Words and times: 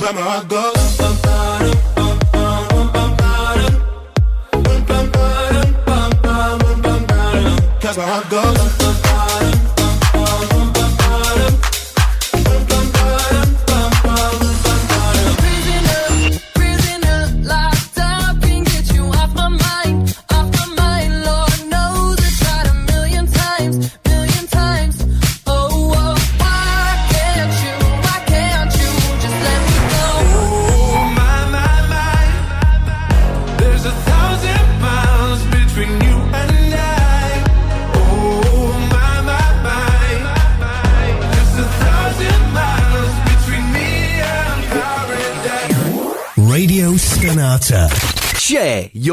where. 0.00 0.12
That's 7.80 7.96
my 7.96 8.04
heart 8.04 8.28
goes. 8.30 8.97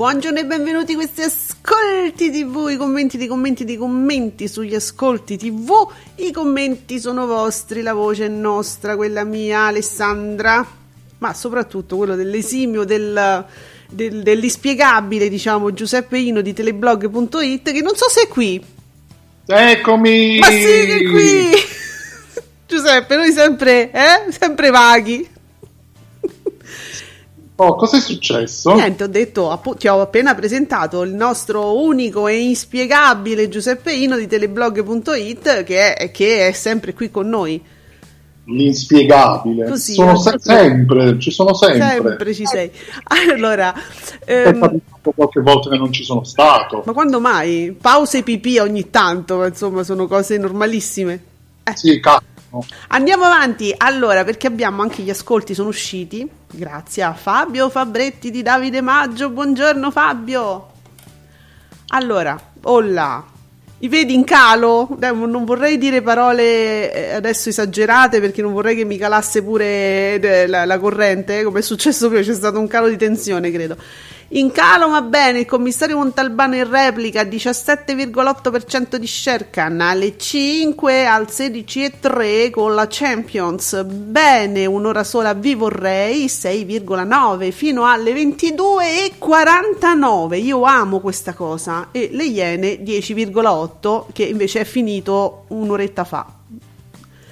Buongiorno 0.00 0.38
e 0.38 0.46
benvenuti 0.46 0.92
a 0.92 0.94
questi 0.94 1.20
ascolti 1.20 2.30
TV, 2.30 2.68
i 2.70 2.76
commenti 2.78 3.18
di 3.18 3.26
commenti 3.26 3.66
di 3.66 3.76
commenti 3.76 4.48
sugli 4.48 4.74
ascolti 4.74 5.36
TV. 5.36 5.70
I 6.14 6.32
commenti 6.32 6.98
sono 6.98 7.26
vostri, 7.26 7.82
la 7.82 7.92
voce 7.92 8.24
è 8.24 8.28
nostra, 8.28 8.96
quella 8.96 9.24
mia 9.24 9.66
Alessandra, 9.66 10.66
ma 11.18 11.34
soprattutto 11.34 11.98
quello 11.98 12.16
dell'esimio 12.16 12.84
del, 12.84 13.44
del- 13.90 14.22
dell'inspiegabile, 14.22 15.28
diciamo, 15.28 15.70
Giuseppe 15.74 16.16
Ino 16.16 16.40
di 16.40 16.54
teleblog.it 16.54 17.70
che 17.70 17.82
non 17.82 17.94
so 17.94 18.08
se 18.08 18.22
è 18.22 18.28
qui. 18.28 18.58
Eccomi! 19.44 20.38
Ma 20.38 20.46
sì 20.46 20.62
che 20.62 20.96
è 20.96 21.10
qui! 21.10 21.50
Giuseppe, 22.66 23.16
noi 23.16 23.32
sempre, 23.32 23.90
eh? 23.90 24.32
Sempre 24.32 24.70
vaghi. 24.70 25.28
Oh, 27.62 27.74
cosa 27.74 27.98
è 27.98 28.00
successo? 28.00 28.72
Niente, 28.72 29.04
ho 29.04 29.06
detto, 29.06 29.50
appu- 29.50 29.76
ti 29.76 29.86
ho 29.86 30.00
appena 30.00 30.34
presentato 30.34 31.02
il 31.02 31.12
nostro 31.12 31.78
unico 31.84 32.26
e 32.26 32.38
inspiegabile 32.38 33.50
Giuseppe 33.50 33.92
Ino 33.92 34.16
di 34.16 34.26
teleblog.it 34.26 35.62
che 35.64 35.92
è, 35.92 36.10
che 36.10 36.48
è 36.48 36.52
sempre 36.52 36.94
qui 36.94 37.10
con 37.10 37.28
noi. 37.28 37.62
L'inspiegabile. 38.44 39.68
Così, 39.68 39.92
sono 39.92 40.12
no? 40.12 40.18
se- 40.18 40.38
sempre, 40.38 41.18
ci 41.18 41.30
sono 41.30 41.52
sempre. 41.52 41.86
Sempre 41.86 42.32
ci 42.32 42.46
sei. 42.46 42.70
Allora, 43.30 43.74
ehm, 44.24 44.80
qualche 45.14 45.40
volta 45.40 45.68
che 45.68 45.76
non 45.76 45.92
ci 45.92 46.02
sono 46.02 46.24
stato. 46.24 46.82
ma 46.86 46.94
quando 46.94 47.20
mai? 47.20 47.76
Pause 47.78 48.22
pipì 48.22 48.58
ogni 48.58 48.88
tanto, 48.88 49.36
ma 49.36 49.48
insomma, 49.48 49.82
sono 49.82 50.06
cose 50.06 50.38
normalissime. 50.38 51.22
Eh. 51.64 51.76
Sì, 51.76 52.00
cazzo. 52.00 52.24
Andiamo 52.88 53.24
avanti, 53.26 53.72
allora, 53.76 54.24
perché 54.24 54.48
abbiamo 54.48 54.82
anche 54.82 55.02
gli 55.02 55.10
ascolti, 55.10 55.54
sono 55.54 55.68
usciti, 55.68 56.28
grazie 56.50 57.04
a 57.04 57.14
Fabio 57.14 57.70
Fabretti 57.70 58.32
di 58.32 58.42
Davide 58.42 58.80
Maggio, 58.80 59.30
buongiorno 59.30 59.88
Fabio. 59.92 60.66
Allora, 61.90 62.36
olla, 62.62 63.24
i 63.78 63.88
vedi 63.88 64.14
in 64.14 64.24
calo? 64.24 64.88
Dai, 64.98 65.16
non 65.16 65.44
vorrei 65.44 65.78
dire 65.78 66.02
parole 66.02 66.92
eh, 66.92 67.14
adesso 67.14 67.50
esagerate 67.50 68.20
perché 68.20 68.42
non 68.42 68.52
vorrei 68.52 68.74
che 68.74 68.84
mi 68.84 68.98
calasse 68.98 69.44
pure 69.44 70.20
eh, 70.20 70.46
la, 70.48 70.64
la 70.64 70.78
corrente, 70.80 71.38
eh, 71.38 71.42
come 71.44 71.60
è 71.60 71.62
successo 71.62 72.08
prima, 72.08 72.24
c'è 72.24 72.34
stato 72.34 72.58
un 72.58 72.66
calo 72.66 72.88
di 72.88 72.96
tensione, 72.96 73.52
credo. 73.52 73.76
In 74.32 74.52
calo 74.52 74.90
va 74.90 75.02
bene, 75.02 75.40
il 75.40 75.46
commissario 75.46 75.96
Montalbano 75.96 76.54
in 76.54 76.70
replica 76.70 77.22
17,8% 77.22 78.94
di 78.94 79.06
share, 79.08 79.48
canale 79.50 80.16
5 80.16 81.04
al 81.04 81.26
16,3 81.28 82.50
con 82.50 82.76
la 82.76 82.86
Champions. 82.88 83.82
Bene, 83.82 84.66
un'ora 84.66 85.02
sola 85.02 85.34
vi 85.34 85.56
vorrei 85.56 86.26
6,9 86.26 87.50
fino 87.50 87.86
alle 87.86 88.12
22,49. 88.12 90.40
Io 90.40 90.62
amo 90.62 91.00
questa 91.00 91.34
cosa. 91.34 91.88
E 91.90 92.10
le 92.12 92.26
Iene 92.26 92.84
10,8 92.84 94.04
che 94.12 94.22
invece 94.22 94.60
è 94.60 94.64
finito 94.64 95.46
un'oretta 95.48 96.04
fa. 96.04 96.32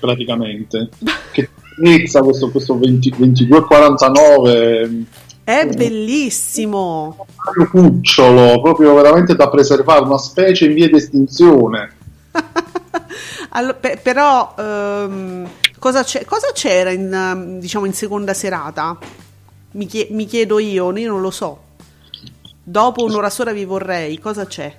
praticamente. 0.00 0.88
che 1.30 1.48
inizia 1.80 2.22
questo, 2.22 2.50
questo 2.50 2.76
20 2.76 3.14
22,49 3.20 5.26
È 5.48 5.66
bellissimo. 5.66 7.24
Mario 7.42 7.70
Cucciolo, 7.70 8.60
proprio 8.60 8.92
veramente 8.92 9.34
da 9.34 9.48
preservare, 9.48 10.04
una 10.04 10.18
specie 10.18 10.66
in 10.66 10.74
via 10.74 10.88
di 10.88 10.96
estinzione. 10.96 11.96
Allo- 13.50 13.74
pe- 13.80 13.98
però 14.02 14.54
ehm, 14.58 15.48
cosa, 15.78 16.02
c'è- 16.04 16.26
cosa 16.26 16.48
c'era 16.52 16.90
in, 16.90 17.10
ehm, 17.10 17.58
diciamo, 17.60 17.86
in 17.86 17.94
seconda 17.94 18.34
serata? 18.34 18.98
Mi, 19.70 19.86
chie- 19.86 20.08
mi 20.10 20.26
chiedo 20.26 20.58
io, 20.58 20.94
io 20.94 21.08
non 21.10 21.22
lo 21.22 21.30
so. 21.30 21.58
Dopo 22.62 23.04
un'ora 23.04 23.30
sola 23.30 23.52
vi 23.52 23.64
vorrei, 23.64 24.18
cosa 24.18 24.44
c'è? 24.44 24.70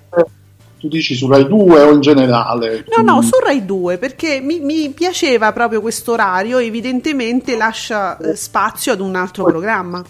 Tu 0.78 0.88
dici 0.88 1.16
su 1.16 1.28
Rai 1.28 1.47
2 1.47 1.81
o 1.81 1.91
in 1.94 2.02
generale? 2.02 2.85
No, 2.96 3.02
no, 3.02 3.18
Mm. 3.18 3.22
su 3.25 3.40
Rai 3.44 3.66
2 3.66 3.97
perché 3.97 4.40
mi, 4.40 4.59
mi 4.59 4.90
piaceva 4.91 5.52
proprio 5.52 5.81
questo 5.81 6.12
orario, 6.12 6.59
evidentemente 6.59 7.58
lascia 7.58 8.18
eh, 8.18 8.35
spazio 8.35 8.94
ad 8.94 9.00
un 9.00 9.16
altro 9.16 9.46
programma. 9.46 10.03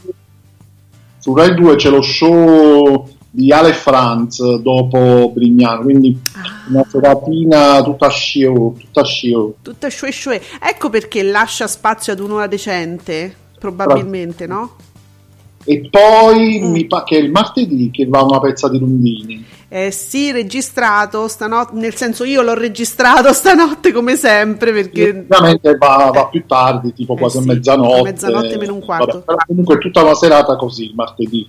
Su 1.20 1.34
Rai 1.36 1.54
2 1.54 1.76
c'è 1.76 1.90
lo 1.90 2.02
show 2.02 3.08
di 3.32 3.52
Ale 3.52 3.74
Franz 3.74 4.42
dopo 4.58 5.32
Brignano, 5.34 5.82
quindi 5.82 6.18
Ah. 6.36 6.64
una 6.70 6.86
seratina 6.90 7.82
tutta 7.84 8.10
show, 8.10 8.76
tutta 8.78 9.04
show. 9.04 9.56
Tutta 9.62 9.90
shue 9.90 10.12
shue. 10.12 10.42
Ecco 10.62 10.90
perché 10.90 11.24
lascia 11.24 11.68
spazio 11.68 12.14
ad 12.14 12.20
un'ora 12.20 12.48
decente, 12.48 13.36
probabilmente, 13.60 14.48
no? 14.48 14.76
E 15.72 15.88
poi 15.88 16.60
Mm. 16.62 16.72
mi 16.72 16.88
pa- 16.88 17.04
che 17.04 17.18
è 17.18 17.20
il 17.20 17.30
martedì 17.30 17.92
che 17.92 18.08
va 18.08 18.24
una 18.24 18.40
pezza 18.40 18.68
di 18.70 18.80
Lundini. 18.80 19.46
Eh 19.72 19.92
sì, 19.92 20.32
registrato 20.32 21.28
stanotte, 21.28 21.76
nel 21.76 21.94
senso 21.94 22.24
io 22.24 22.42
l'ho 22.42 22.56
registrato 22.56 23.32
stanotte 23.34 23.92
come 23.92 24.16
sempre 24.16 24.72
perché 24.72 25.10
Ovviamente 25.30 25.76
va, 25.78 26.10
va 26.12 26.26
più 26.28 26.44
tardi, 26.48 26.92
tipo 26.94 27.14
Eh 27.14 27.18
quasi 27.20 27.38
a 27.38 27.42
sì, 27.42 27.48
mezzanotte. 27.50 28.00
a 28.00 28.04
mezzanotte 28.04 28.58
meno 28.58 28.74
un 28.74 28.80
quarto. 28.84 29.06
Vabbè, 29.06 29.24
però 29.26 29.38
comunque 29.46 29.76
è 29.76 29.78
tutta 29.78 30.02
una 30.02 30.16
serata 30.16 30.56
così 30.56 30.86
il 30.86 30.96
martedì. 30.96 31.48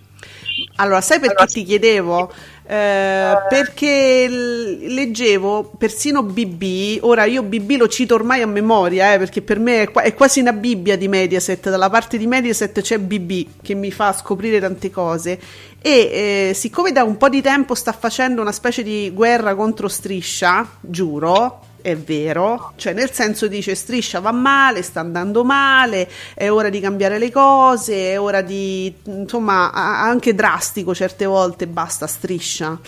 Allora, 0.77 1.01
sai 1.01 1.19
perché 1.19 1.47
ti 1.47 1.63
chiedevo? 1.65 2.31
Eh, 2.73 3.37
perché 3.49 4.29
l- 4.29 4.95
leggevo 4.95 5.73
persino 5.77 6.23
BB, 6.23 7.03
ora 7.03 7.25
io 7.25 7.43
BB 7.43 7.73
lo 7.73 7.89
cito 7.89 8.15
ormai 8.15 8.43
a 8.43 8.47
memoria, 8.47 9.13
eh, 9.13 9.19
perché 9.19 9.43
per 9.43 9.59
me 9.59 9.83
è, 9.83 9.91
qua- 9.91 10.03
è 10.03 10.15
quasi 10.15 10.39
una 10.39 10.53
Bibbia 10.53 10.97
di 10.97 11.09
Mediaset, 11.09 11.69
dalla 11.69 11.91
parte 11.91 12.17
di 12.17 12.29
Mediaset 12.29 12.81
c'è 12.81 12.99
BB 12.99 13.61
che 13.61 13.75
mi 13.75 13.91
fa 13.91 14.13
scoprire 14.13 14.61
tante 14.61 14.89
cose. 14.89 15.41
E 15.83 16.51
eh, 16.51 16.53
siccome 16.55 16.93
da 16.93 17.03
un 17.03 17.17
po' 17.17 17.29
di 17.29 17.43
tempo 17.43 17.75
sta 17.75 17.91
facendo 17.91 18.41
una 18.41 18.53
specie 18.53 18.85
di 18.85 19.11
guerra 19.13 19.57
contro 19.57 19.89
Striscia, 19.89 20.65
giuro, 20.81 21.63
è 21.83 21.97
vero, 21.97 22.73
cioè 22.77 22.93
nel 22.93 23.11
senso 23.11 23.47
dice 23.49 23.75
striscia 23.75 24.21
va 24.21 24.33
male, 24.33 24.83
sta 24.83 25.01
andando 25.01 25.45
male, 25.45 26.09
è 26.35 26.51
ora 26.51 26.69
di 26.69 26.81
cambiare 26.81 27.19
le 27.19 27.31
cose, 27.31 28.13
è 28.13 28.21
ora 28.21 28.43
di 28.43 28.95
insomma 29.05 29.73
anche 29.73 30.35
drastico 30.35 30.95
certe 30.95 31.25
volte, 31.25 31.67
basta 31.67 32.07
striscia. 32.07 32.79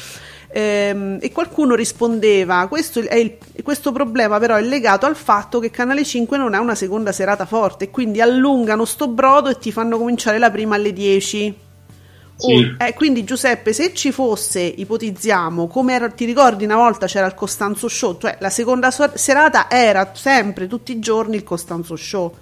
Ehm, 0.54 1.18
e 1.20 1.32
qualcuno 1.32 1.74
rispondeva: 1.74 2.66
questo, 2.68 2.98
il- 2.98 3.38
questo 3.62 3.90
problema 3.92 4.38
però 4.38 4.56
è 4.56 4.62
legato 4.62 5.06
al 5.06 5.16
fatto 5.16 5.58
che 5.58 5.70
Canale 5.70 6.04
5 6.04 6.36
non 6.36 6.54
ha 6.54 6.60
una 6.60 6.74
seconda 6.74 7.10
serata 7.12 7.46
forte, 7.46 7.90
quindi 7.90 8.20
allungano 8.20 8.84
sto 8.84 9.08
brodo 9.08 9.48
e 9.48 9.58
ti 9.58 9.72
fanno 9.72 9.96
cominciare 9.96 10.38
la 10.38 10.50
prima 10.50 10.74
alle 10.74 10.92
10. 10.92 11.61
Sì. 12.36 12.74
Oh, 12.78 12.84
eh, 12.84 12.94
quindi 12.94 13.24
Giuseppe, 13.24 13.72
se 13.72 13.94
ci 13.94 14.10
fosse, 14.10 14.60
ipotizziamo, 14.60 15.66
come 15.68 15.94
era- 15.94 16.08
ti 16.08 16.24
ricordi 16.24 16.64
una 16.64 16.76
volta 16.76 17.06
c'era 17.06 17.26
il 17.26 17.34
Costanzo 17.34 17.88
Show, 17.88 18.18
cioè 18.18 18.36
la 18.40 18.50
seconda 18.50 18.90
so- 18.90 19.12
serata 19.14 19.70
era 19.70 20.10
sempre, 20.14 20.66
tutti 20.66 20.92
i 20.92 20.98
giorni 20.98 21.36
il 21.36 21.44
Costanzo 21.44 21.94
Show. 21.96 22.34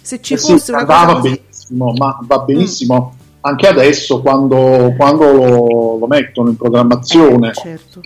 Se 0.00 0.20
ci 0.20 0.34
Eh 0.34 0.38
sì, 0.38 0.52
fosse 0.52 0.72
una 0.72 0.84
cosa 0.84 0.98
andava 0.98 1.20
così... 1.20 1.28
Mm. 1.30 1.34
benissimo, 1.34 1.92
ma 1.96 2.18
va 2.22 2.38
benissimo 2.40 3.14
anche 3.40 3.66
adesso 3.68 4.20
quando, 4.20 4.94
quando 4.96 5.32
lo, 5.32 5.98
lo 5.98 6.06
mettono 6.06 6.48
in 6.48 6.56
programmazione. 6.56 7.50
Eh, 7.50 7.54
certo. 7.54 8.00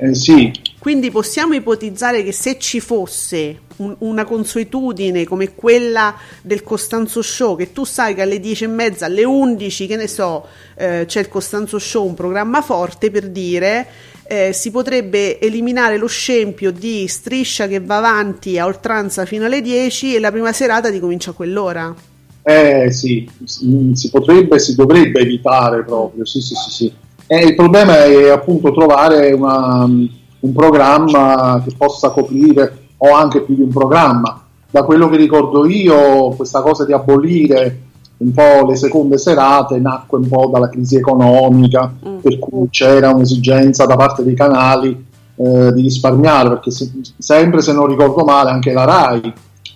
Eh, 0.00 0.10
eh, 0.10 0.14
sì, 0.14 0.52
Quindi 0.78 1.10
possiamo 1.10 1.54
ipotizzare 1.54 2.22
che 2.24 2.32
se 2.32 2.58
ci 2.58 2.80
fosse 2.80 3.60
un- 3.76 3.94
una 4.00 4.24
consuetudine 4.24 5.24
come 5.24 5.54
quella 5.54 6.16
del 6.42 6.62
Costanzo 6.62 7.20
Show, 7.22 7.56
che 7.56 7.72
tu 7.72 7.84
sai 7.84 8.14
che 8.14 8.22
alle 8.22 8.40
10 8.40 8.64
e 8.64 8.66
mezza, 8.68 9.04
alle 9.06 9.24
11, 9.24 9.86
che 9.86 9.96
ne 9.96 10.06
so, 10.08 10.46
eh, 10.76 11.04
c'è 11.06 11.20
il 11.20 11.28
Costanzo 11.28 11.78
Show, 11.78 12.06
un 12.06 12.14
programma 12.14 12.62
forte 12.62 13.10
per 13.10 13.28
dire, 13.28 13.86
eh, 14.24 14.52
si 14.54 14.70
potrebbe 14.70 15.38
eliminare 15.38 15.98
lo 15.98 16.06
scempio 16.06 16.70
di 16.70 17.06
striscia 17.08 17.66
che 17.68 17.80
va 17.80 17.98
avanti 17.98 18.58
a 18.58 18.64
oltranza 18.66 19.26
fino 19.26 19.44
alle 19.44 19.60
10 19.60 20.14
e 20.14 20.18
la 20.20 20.30
prima 20.30 20.52
serata 20.52 20.90
ti 20.90 20.98
comincia 21.00 21.30
a 21.30 21.34
quell'ora. 21.34 21.94
eh, 22.42 22.90
sì, 22.90 23.30
si, 23.44 23.90
si 23.94 24.10
potrebbe, 24.10 24.58
si 24.58 24.74
dovrebbe 24.74 25.20
evitare 25.20 25.84
proprio. 25.84 26.24
Sì, 26.24 26.40
sì, 26.40 26.54
sì, 26.54 26.70
sì. 26.70 26.92
Eh, 27.32 27.44
il 27.44 27.54
problema 27.54 28.02
è 28.04 28.28
appunto 28.30 28.72
trovare 28.72 29.30
una- 29.30 29.84
un 29.84 30.52
programma 30.52 31.62
che 31.64 31.72
possa 31.76 32.10
coprire, 32.10 32.78
o 32.96 33.12
anche 33.14 33.42
più 33.42 33.54
di 33.54 33.62
un 33.62 33.68
programma. 33.68 34.42
Da 34.68 34.82
quello 34.82 35.08
che 35.08 35.16
ricordo 35.16 35.64
io, 35.64 36.30
questa 36.30 36.60
cosa 36.60 36.84
di 36.84 36.92
abolire 36.92 37.82
un 38.16 38.32
po' 38.32 38.66
le 38.68 38.74
seconde 38.74 39.16
serate 39.16 39.78
nacque 39.78 40.18
un 40.18 40.26
po' 40.28 40.50
dalla 40.52 40.68
crisi 40.68 40.96
economica, 40.96 41.92
Mm. 42.04 42.16
per 42.18 42.38
cui 42.40 42.66
c'era 42.68 43.10
un'esigenza 43.10 43.86
da 43.86 43.94
parte 43.96 44.24
dei 44.24 44.34
canali 44.34 45.06
eh, 45.36 45.72
di 45.72 45.82
risparmiare, 45.82 46.48
perché 46.50 46.70
se- 46.72 46.90
sempre 47.16 47.62
se 47.62 47.72
non 47.72 47.86
ricordo 47.86 48.24
male 48.24 48.50
anche 48.50 48.72
la 48.72 48.84
RAI 48.84 49.20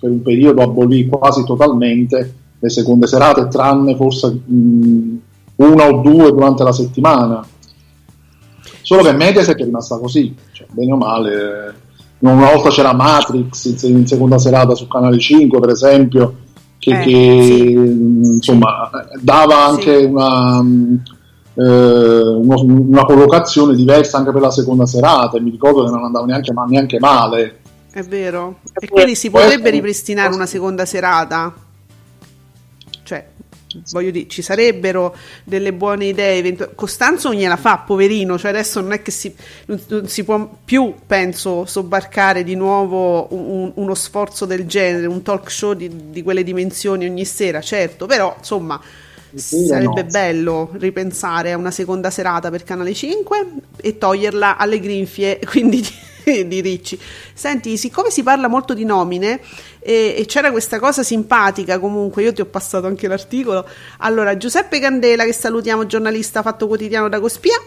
per 0.00 0.10
un 0.10 0.20
periodo 0.22 0.60
abolì 0.60 1.06
quasi 1.06 1.42
totalmente 1.44 2.34
le 2.58 2.68
seconde 2.68 3.06
serate, 3.06 3.46
tranne 3.48 3.94
forse 3.96 4.28
mh, 4.44 5.16
una 5.56 5.86
o 5.88 6.00
due 6.00 6.30
durante 6.32 6.62
la 6.64 6.72
settimana. 6.72 7.44
Solo 8.82 9.02
che 9.02 9.12
Mediaset 9.12 9.58
è 9.58 9.64
rimasta 9.64 9.98
così, 9.98 10.34
cioè, 10.52 10.66
bene 10.70 10.92
o 10.92 10.96
male. 10.96 11.74
Una 12.18 12.52
volta 12.52 12.70
c'era 12.70 12.92
Matrix 12.94 13.64
in, 13.64 13.78
se- 13.78 13.86
in 13.88 14.06
seconda 14.06 14.38
serata 14.38 14.74
su 14.74 14.86
Canale 14.88 15.18
5, 15.18 15.58
per 15.60 15.70
esempio, 15.70 16.36
che, 16.78 16.90
Eh, 16.90 17.02
che, 17.02 17.42
sì. 17.42 17.72
insomma 17.72 18.90
dava 19.20 19.64
anche 19.66 20.00
Sì. 20.00 20.04
una, 20.04 20.60
eh, 21.54 21.62
una 21.62 23.04
collocazione 23.04 23.74
diversa 23.74 24.18
anche 24.18 24.32
per 24.32 24.40
la 24.42 24.50
seconda 24.50 24.86
serata. 24.86 25.36
E 25.36 25.40
mi 25.40 25.50
ricordo 25.50 25.84
che 25.84 25.90
non 25.90 26.04
andava 26.04 26.26
neanche, 26.26 26.52
ma 26.52 26.64
neanche 26.64 26.98
male. 26.98 27.60
È 27.90 28.02
vero. 28.02 28.56
E 28.78 28.88
quindi 28.88 29.14
si 29.14 29.30
potrebbe 29.30 29.70
ripristinare 29.70 30.34
una 30.34 30.46
seconda 30.46 30.84
serata? 30.84 31.52
Voglio 33.90 34.10
dire, 34.10 34.28
ci 34.28 34.42
sarebbero 34.42 35.14
delle 35.44 35.72
buone 35.72 36.06
idee. 36.06 36.38
eventu- 36.38 36.74
Costanzo 36.74 37.28
non 37.30 37.38
gliela 37.38 37.56
fa, 37.56 37.78
poverino. 37.78 38.38
Cioè, 38.38 38.50
adesso 38.50 38.80
non 38.80 38.92
è 38.92 39.02
che 39.02 39.10
si, 39.10 39.34
non, 39.66 39.80
non 39.88 40.08
si 40.08 40.24
può 40.24 40.48
più, 40.64 40.94
penso, 41.06 41.64
sobbarcare 41.66 42.44
di 42.44 42.54
nuovo 42.54 43.26
un- 43.34 43.44
un- 43.62 43.72
uno 43.74 43.94
sforzo 43.94 44.44
del 44.46 44.66
genere, 44.66 45.06
un 45.06 45.22
talk 45.22 45.50
show 45.50 45.74
di, 45.74 46.10
di 46.10 46.22
quelle 46.22 46.42
dimensioni 46.42 47.06
ogni 47.06 47.24
sera, 47.24 47.60
certo. 47.60 48.06
Però, 48.06 48.34
insomma. 48.38 48.80
Sì, 49.36 49.66
Sarebbe 49.66 50.02
no. 50.02 50.08
bello 50.08 50.70
ripensare 50.74 51.50
a 51.50 51.56
una 51.56 51.72
seconda 51.72 52.08
serata 52.10 52.50
per 52.50 52.62
Canale 52.62 52.94
5 52.94 53.46
e 53.80 53.98
toglierla 53.98 54.56
alle 54.56 54.78
grinfie, 54.78 55.40
quindi 55.50 55.84
di, 56.46 56.60
Ricci. 56.60 56.98
Senti, 57.32 57.76
siccome 57.76 58.10
si 58.10 58.22
parla 58.22 58.48
molto 58.48 58.74
di 58.74 58.84
nomine 58.84 59.40
e, 59.78 60.14
e 60.18 60.24
c'era 60.26 60.50
questa 60.50 60.78
cosa 60.78 61.02
simpatica 61.02 61.78
comunque, 61.78 62.22
io 62.22 62.32
ti 62.32 62.40
ho 62.40 62.46
passato 62.46 62.86
anche 62.86 63.06
l'articolo. 63.06 63.66
Allora, 63.98 64.36
Giuseppe 64.36 64.80
Candela, 64.80 65.24
che 65.24 65.32
salutiamo, 65.32 65.86
giornalista 65.86 66.42
fatto 66.42 66.66
quotidiano 66.66 67.08
da 67.08 67.20
Cospia, 67.20 67.60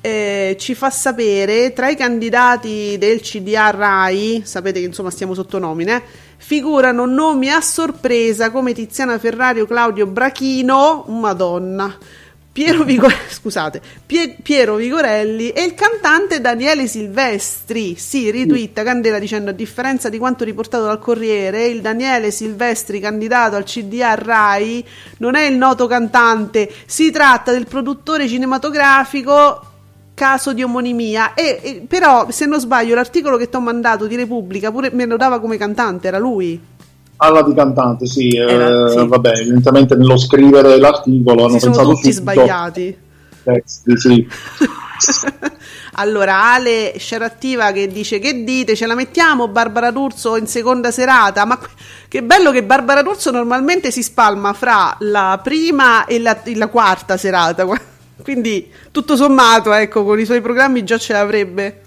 eh, 0.00 0.56
ci 0.58 0.74
fa 0.74 0.90
sapere 0.90 1.72
tra 1.72 1.88
i 1.88 1.96
candidati 1.96 2.96
del 2.98 3.20
CDA 3.20 3.70
RAI, 3.70 4.42
sapete 4.44 4.80
che 4.80 4.86
insomma 4.86 5.10
stiamo 5.10 5.34
sotto 5.34 5.58
nomine, 5.58 6.02
figurano 6.36 7.06
nomi 7.06 7.50
a 7.50 7.60
sorpresa 7.60 8.50
come 8.50 8.72
Tiziana 8.72 9.18
Ferrario, 9.18 9.66
Claudio 9.66 10.06
Brachino, 10.06 11.06
Madonna, 11.08 11.96
Piero, 12.56 12.84
Vigo- 12.84 13.10
scusate, 13.28 13.82
Pie- 14.06 14.38
Piero 14.42 14.76
Vigorelli 14.76 15.50
e 15.50 15.62
il 15.62 15.74
cantante 15.74 16.40
Daniele 16.40 16.86
Silvestri. 16.86 17.96
Sì, 17.96 18.30
ritwitta 18.30 18.82
Candela 18.82 19.18
dicendo 19.18 19.50
a 19.50 19.52
differenza 19.52 20.08
di 20.08 20.16
quanto 20.16 20.42
riportato 20.42 20.84
dal 20.84 20.98
Corriere, 20.98 21.66
il 21.66 21.82
Daniele 21.82 22.30
Silvestri 22.30 22.98
candidato 22.98 23.56
al 23.56 23.64
CDA 23.64 24.14
RAI 24.14 24.82
non 25.18 25.34
è 25.34 25.42
il 25.42 25.58
noto 25.58 25.86
cantante, 25.86 26.72
si 26.86 27.10
tratta 27.10 27.52
del 27.52 27.66
produttore 27.66 28.26
cinematografico 28.26 29.60
caso 30.14 30.54
di 30.54 30.62
omonimia. 30.62 31.34
E, 31.34 31.60
e- 31.62 31.84
però 31.86 32.30
se 32.30 32.46
non 32.46 32.58
sbaglio 32.58 32.94
l'articolo 32.94 33.36
che 33.36 33.50
ti 33.50 33.56
ho 33.56 33.60
mandato 33.60 34.06
di 34.06 34.16
Repubblica 34.16 34.70
pure 34.72 34.90
me 34.92 35.04
lo 35.04 35.18
dava 35.18 35.40
come 35.40 35.58
cantante 35.58 36.08
era 36.08 36.16
lui 36.16 36.58
Alla 37.18 37.42
di 37.42 37.54
cantante, 37.54 38.06
sì, 38.06 38.28
eh, 38.28 38.40
Era- 38.40 38.88
sì. 38.88 39.06
vabbè, 39.06 39.32
evidentemente 39.38 39.96
nello 39.96 40.18
scrivere 40.18 40.76
l'articolo 40.78 41.44
hanno 41.44 41.54
si 41.54 41.60
sono 41.60 41.72
pensato 41.72 41.94
tutti 41.94 42.12
subito 42.12 42.32
sbagliati. 42.32 42.98
Testi, 43.42 43.96
sì. 43.96 44.28
allora 45.98 46.52
Ale 46.52 46.94
Scerattiva 46.98 47.70
che 47.70 47.86
dice 47.86 48.18
che 48.18 48.44
dite? 48.44 48.74
Ce 48.74 48.86
la 48.86 48.94
mettiamo 48.94 49.48
Barbara 49.48 49.90
D'Urso 49.90 50.36
in 50.36 50.46
seconda 50.46 50.90
serata? 50.90 51.44
Ma 51.44 51.56
que- 51.56 51.68
che 52.08 52.22
bello 52.22 52.50
che 52.50 52.62
Barbara 52.64 53.02
D'Urso 53.02 53.30
normalmente 53.30 53.90
si 53.90 54.02
spalma 54.02 54.52
fra 54.52 54.96
la 55.00 55.40
prima 55.42 56.04
e 56.06 56.18
la, 56.18 56.36
la 56.54 56.68
quarta 56.68 57.16
serata. 57.16 57.66
Quindi 58.22 58.68
tutto 58.90 59.16
sommato 59.16 59.72
ecco 59.72 60.04
con 60.04 60.18
i 60.18 60.24
suoi 60.24 60.40
programmi 60.40 60.84
già 60.84 60.98
ce 60.98 61.12
l'avrebbe. 61.12 61.80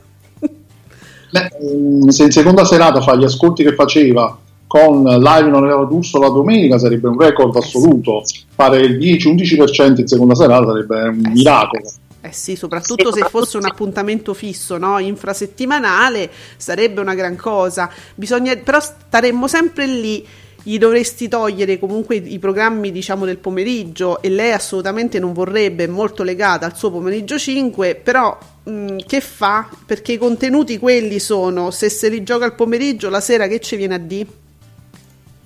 Beh, 1.32 1.52
ehm, 1.62 2.08
se 2.08 2.24
in 2.24 2.32
seconda 2.32 2.66
serata 2.66 3.02
fa 3.02 3.16
gli 3.16 3.24
ascolti 3.24 3.64
che 3.64 3.76
faceva 3.76 4.36
con 4.70 5.04
live 5.04 5.50
non 5.50 5.66
era 5.66 5.84
d'uso 5.84 6.20
la 6.20 6.30
domenica 6.30 6.78
sarebbe 6.78 7.08
un 7.08 7.18
record 7.20 7.56
assoluto 7.56 8.22
fare 8.54 8.82
il 8.82 8.98
10-11% 9.00 10.02
in 10.02 10.08
seconda 10.08 10.36
serata 10.36 10.68
sarebbe 10.68 11.08
un 11.08 11.24
Eh 11.24 11.34
sì. 11.34 11.34
miracolo 11.34 11.92
Eh 12.22 12.34
sì, 12.34 12.56
soprattutto 12.58 13.12
se 13.14 13.24
fosse 13.24 13.56
un 13.58 13.64
appuntamento 13.66 14.34
fisso, 14.34 14.78
no? 14.78 15.00
infrasettimanale, 15.00 16.30
sarebbe 16.58 17.00
una 17.00 17.16
gran 17.16 17.38
cosa. 17.38 17.90
Bisogna, 18.16 18.56
però 18.58 18.80
staremmo 18.82 19.48
sempre 19.48 19.88
lì. 19.88 20.26
Gli 20.62 20.78
dovresti 20.78 21.30
togliere 21.30 21.80
comunque 21.80 22.18
i 22.18 22.38
programmi, 22.38 22.92
diciamo, 22.92 23.24
del 23.26 23.38
pomeriggio 23.38 24.22
e 24.22 24.30
lei 24.30 24.52
assolutamente 24.52 25.18
non 25.18 25.32
vorrebbe, 25.32 25.86
è 25.86 25.88
molto 25.88 26.24
legata 26.24 26.66
al 26.66 26.76
suo 26.76 26.92
pomeriggio 26.92 27.38
5, 27.40 27.96
però 27.96 28.38
mh, 28.64 28.98
che 29.08 29.22
fa? 29.22 29.70
Perché 29.86 30.12
i 30.12 30.18
contenuti 30.18 30.78
quelli 30.78 31.20
sono, 31.20 31.72
se 31.72 31.88
se 31.90 32.10
li 32.10 32.22
gioca 32.24 32.44
al 32.44 32.56
pomeriggio, 32.56 33.10
la 33.10 33.22
sera 33.22 33.48
che 33.48 33.62
ci 33.62 33.78
viene 33.78 33.94
a 33.96 33.98
di? 33.98 34.28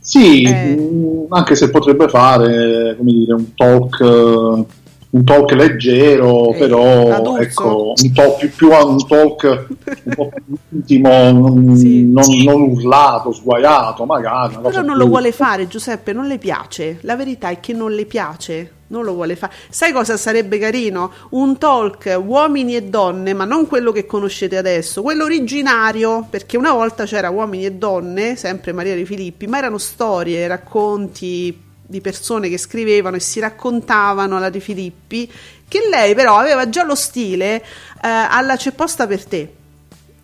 Sì, 0.03 0.41
Eh. 0.43 0.75
mh, 0.75 1.25
anche 1.29 1.55
se 1.55 1.69
potrebbe 1.69 2.07
fare 2.09 2.95
come 2.97 3.11
dire, 3.11 3.33
un 3.33 3.53
talk 3.55 4.65
un 5.13 5.23
talk 5.25 5.51
leggero 5.51 6.51
Eh, 6.53 6.57
però 6.57 7.11
adulto. 7.13 7.37
ecco, 7.37 7.93
un, 8.01 8.11
talk 8.13 8.37
più, 8.39 8.49
più 8.55 8.67
un 8.71 9.07
talk 9.07 9.65
un 10.05 10.13
po' 10.15 10.29
più 10.33 10.57
intimo 10.69 11.31
non, 11.31 11.75
Sì. 11.77 12.03
non- 12.11 12.23
non 12.43 12.61
urlato, 12.71 13.31
sguaiato 13.31 14.05
magari 14.05 14.55
Però 14.59 14.81
non 14.81 14.85
più- 14.87 14.95
lo 14.95 15.05
vuole 15.07 15.31
fare, 15.31 15.67
Giuseppe, 15.67 16.13
non 16.13 16.25
le 16.25 16.39
piace. 16.39 16.97
La 17.01 17.15
verità 17.15 17.49
è 17.49 17.59
che 17.59 17.73
non 17.73 17.91
le 17.91 18.05
piace. 18.05 18.71
Non 18.93 19.05
lo 19.05 19.13
vuole 19.13 19.35
fare. 19.35 19.53
Sai 19.71 19.91
cosa 19.91 20.17
sarebbe 20.17 20.59
carino? 20.59 21.11
Un 21.29 21.57
talk 21.57 22.15
uomini 22.23 22.75
e 22.75 22.83
donne, 22.83 23.33
ma 23.33 23.43
non 23.43 23.65
quello 23.65 23.91
che 23.91 24.05
conoscete 24.05 24.55
adesso, 24.55 25.01
quello 25.01 25.23
originario, 25.23 26.27
perché 26.29 26.57
una 26.57 26.73
volta 26.73 27.05
c'era 27.05 27.31
uomini 27.31 27.65
e 27.65 27.71
donne, 27.71 28.35
sempre 28.35 28.71
Maria 28.71 28.93
De 28.93 29.03
Filippi, 29.03 29.47
ma 29.47 29.57
erano 29.57 29.79
storie, 29.79 30.45
racconti 30.45 31.59
di 31.87 32.01
persone 32.01 32.49
che 32.49 32.59
scrivevano 32.59 33.15
e 33.15 33.19
si 33.19 33.39
raccontavano 33.39 34.37
alla 34.37 34.51
De 34.51 34.59
Filippi, 34.59 35.27
che 35.67 35.87
lei 35.89 36.13
però 36.13 36.37
aveva 36.37 36.69
già 36.69 36.83
lo 36.83 36.93
stile 36.93 37.55
eh, 37.55 38.07
alla 38.07 38.57
c'è 38.57 38.73
posta 38.73 39.07
per 39.07 39.25
te. 39.25 39.53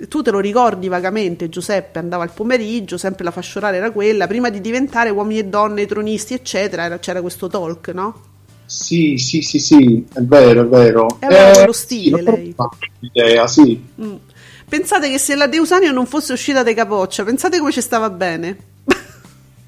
Tu 0.08 0.22
te 0.22 0.30
lo 0.30 0.40
ricordi 0.40 0.88
vagamente, 0.90 1.50
Giuseppe 1.50 1.98
andava 1.98 2.22
al 2.22 2.32
pomeriggio, 2.32 3.00
sempre 3.00 3.24
la 3.24 3.32
fascia 3.32 3.58
oraria 3.58 3.80
era 3.80 3.90
quella, 3.90 4.28
prima 4.28 4.50
di 4.52 4.62
diventare 4.62 5.10
uomini 5.10 5.40
e 5.40 5.46
donne, 5.46 5.88
tronisti, 5.88 6.36
eccetera, 6.36 6.84
era- 6.84 7.00
c'era 7.00 7.20
questo 7.20 7.48
talk, 7.48 7.88
no? 7.88 8.29
Sì, 8.72 9.18
sì, 9.18 9.42
sì, 9.42 9.58
sì, 9.58 10.06
è 10.14 10.20
vero, 10.22 10.62
è 10.62 10.66
vero. 10.68 11.18
Aveva 11.22 11.64
Eh, 11.64 11.74
sì, 11.74 11.80
stile, 11.80 12.22
non 12.22 12.34
lei. 12.36 12.56
Idea, 13.00 13.48
sì. 13.48 13.84
Mm. 14.00 14.16
Pensate 14.70 15.10
che 15.10 15.18
se 15.18 15.34
la 15.34 15.48
Deusanio 15.48 15.92
non 15.92 16.06
fosse 16.06 16.34
uscita 16.34 16.62
dai 16.62 16.76
capoccia, 16.76 17.24
pensate 17.24 17.58
come 17.58 17.72
ci 17.72 17.82
stava 17.82 18.12
bene. 18.12 18.58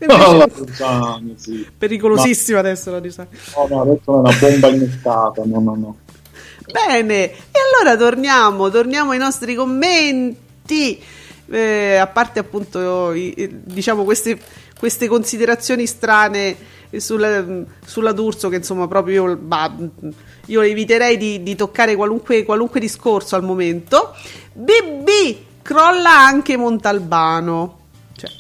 No, 0.02 0.34
la 0.34 0.48
Rusani, 0.52 1.36
sì. 1.38 1.68
Pericolosissima 1.78 2.58
adesso 2.60 2.90
la 2.92 3.00
Rusani. 3.00 3.30
No, 3.56 3.68
no, 3.70 3.82
adesso 3.82 4.02
è 4.06 4.20
una 4.20 4.36
bomba 4.40 4.68
innescata, 4.70 5.42
no, 5.46 5.60
no, 5.60 5.76
no. 5.76 5.98
Bene, 6.72 7.32
e 7.32 7.36
allora 7.72 7.96
torniamo, 7.98 8.70
torniamo 8.70 9.12
ai 9.12 9.18
nostri 9.20 9.54
commenti. 9.56 11.00
Eh, 11.50 11.96
a 11.98 12.08
parte 12.08 12.40
appunto 12.40 13.14
i- 13.14 13.62
diciamo 13.64 14.04
queste, 14.04 14.40
queste 14.82 15.08
considerazioni 15.08 15.86
strane 15.86 16.58
sulla, 16.98 17.46
sulla 17.86 18.14
D'Urso 18.14 18.50
che 18.50 18.56
insomma 18.56 18.88
proprio 18.88 19.28
io, 19.28 19.36
bah, 19.38 19.72
io 20.48 20.62
eviterei 20.62 21.18
di, 21.18 21.44
di 21.44 21.54
toccare 21.54 21.96
qualunque, 21.96 22.44
qualunque 22.44 22.80
discorso 22.80 23.36
al 23.36 23.44
momento. 23.44 24.16
BB 24.54 25.38
crolla 25.62 26.18
anche 26.18 26.58
Montalbano 26.58 27.81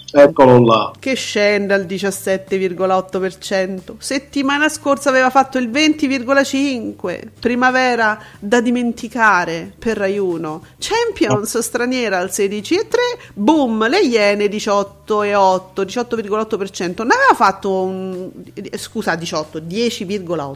cioè, 0.05 0.23
Eccolo 0.23 0.63
là. 0.63 0.91
che 0.99 1.15
scende 1.15 1.73
al 1.73 1.85
17,8%. 1.85 3.95
Settimana 3.97 4.69
scorsa 4.69 5.09
aveva 5.09 5.29
fatto 5.29 5.57
il 5.57 5.69
20,5%. 5.69 7.27
Primavera 7.39 8.19
da 8.39 8.61
dimenticare 8.61 9.71
per 9.77 9.97
Rai 9.97 10.17
1. 10.17 10.65
Champions 10.77 11.57
straniera 11.59 12.19
al 12.19 12.29
16,3%. 12.31 12.85
Boom, 13.33 13.87
le 13.87 14.01
Iene 14.01 14.45
18,8%. 14.45 15.81
18,8%. 15.81 17.05
Ne 17.05 17.13
aveva 17.13 17.33
fatto 17.35 17.83
un... 17.83 18.29
Scusa, 18.75 19.15
18, 19.15 19.59
10,8%. 19.59 20.53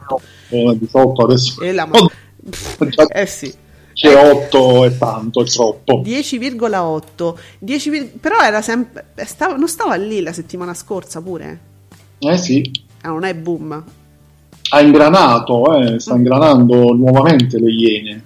Eh, 0.49 0.77
18 0.77 1.23
adesso. 1.23 1.61
E 1.61 1.71
la 1.71 1.87
Oh, 1.91 2.09
Eh 3.09 3.25
sì. 3.25 3.53
C'è 3.95 4.13
8 4.13 4.85
è 4.85 4.97
tanto, 4.97 5.41
è 5.41 5.45
troppo. 5.45 6.01
10,8 6.03 7.37
10, 7.59 7.89
vir- 7.89 8.19
però 8.19 8.39
era 8.41 8.61
sempre 8.61 9.05
stava- 9.25 9.55
non 9.55 9.67
stava 9.69 9.95
lì 9.95 10.21
la 10.21 10.33
settimana 10.33 10.73
scorsa 10.73 11.21
pure 11.21 11.59
Eh 12.19 12.37
sì, 12.37 12.69
ah, 13.01 13.09
non 13.09 13.23
è 13.23 13.33
boom 13.33 13.83
ha 14.69 14.81
ingranato, 14.81 15.77
eh, 15.79 15.99
sta 15.99 16.15
ingranando 16.15 16.93
nuovamente 16.93 17.59
le 17.59 17.71
Iene. 17.71 18.23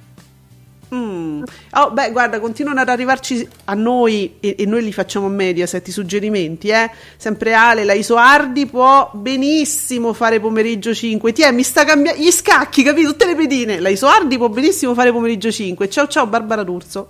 Mm. 0.94 1.44
Oh, 1.74 1.92
beh, 1.92 2.12
guarda, 2.12 2.40
continuano 2.40 2.80
ad 2.80 2.90
arrivarci 2.90 3.48
a 3.66 3.76
noi 3.76 4.38
e, 4.40 4.56
e 4.58 4.66
noi 4.66 4.84
li 4.84 4.92
facciamo 4.92 5.28
a 5.28 5.30
Mediaset 5.30 5.88
i 5.88 5.92
suggerimenti, 5.92 6.70
eh. 6.70 6.90
Sempre 7.18 7.54
Ale, 7.54 7.84
la 7.84 7.94
Isoardi 7.94 8.66
può 8.66 9.12
benissimo 9.14 10.14
fare 10.14 10.40
pomeriggio 10.40 10.94
5. 10.94 11.32
Ti 11.32 11.44
è, 11.44 11.52
mi 11.52 11.64
sta 11.64 11.84
cambiando 11.84 12.22
gli 12.22 12.32
scacchi, 12.32 12.82
capito? 12.82 13.12
Tutte 13.12 13.28
le 13.28 13.36
pedine. 13.36 13.80
La 13.80 13.90
Isoardi 13.90 14.38
può 14.38 14.50
benissimo 14.50 14.94
fare 14.96 15.12
pomeriggio 15.12 15.52
5. 15.52 15.90
Ciao 15.90 16.08
ciao 16.08 16.26
Barbara 16.26 16.64
D'Urso. 16.64 17.08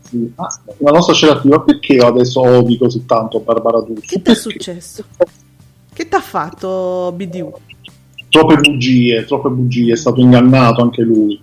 Sì. 0.00 0.32
Ah, 0.34 0.48
la 0.78 0.90
nostra 0.90 1.14
scelattiva, 1.14 1.60
perché 1.60 1.98
adesso 1.98 2.40
odi 2.40 2.76
così 2.76 3.06
tanto 3.06 3.38
Barbara 3.38 3.80
D'Urso? 3.80 4.06
Che 4.06 4.22
ti 4.22 4.30
è 4.30 4.34
successo? 4.34 5.04
Che 5.92 6.08
ti 6.08 6.14
ha 6.14 6.20
fatto 6.20 7.12
BDU? 7.14 7.52
Troppe 8.28 8.56
bugie, 8.56 9.24
troppe 9.24 9.50
bugie, 9.50 9.92
è 9.92 9.96
stato 9.96 10.20
ingannato 10.20 10.82
anche 10.82 11.02
lui. 11.02 11.40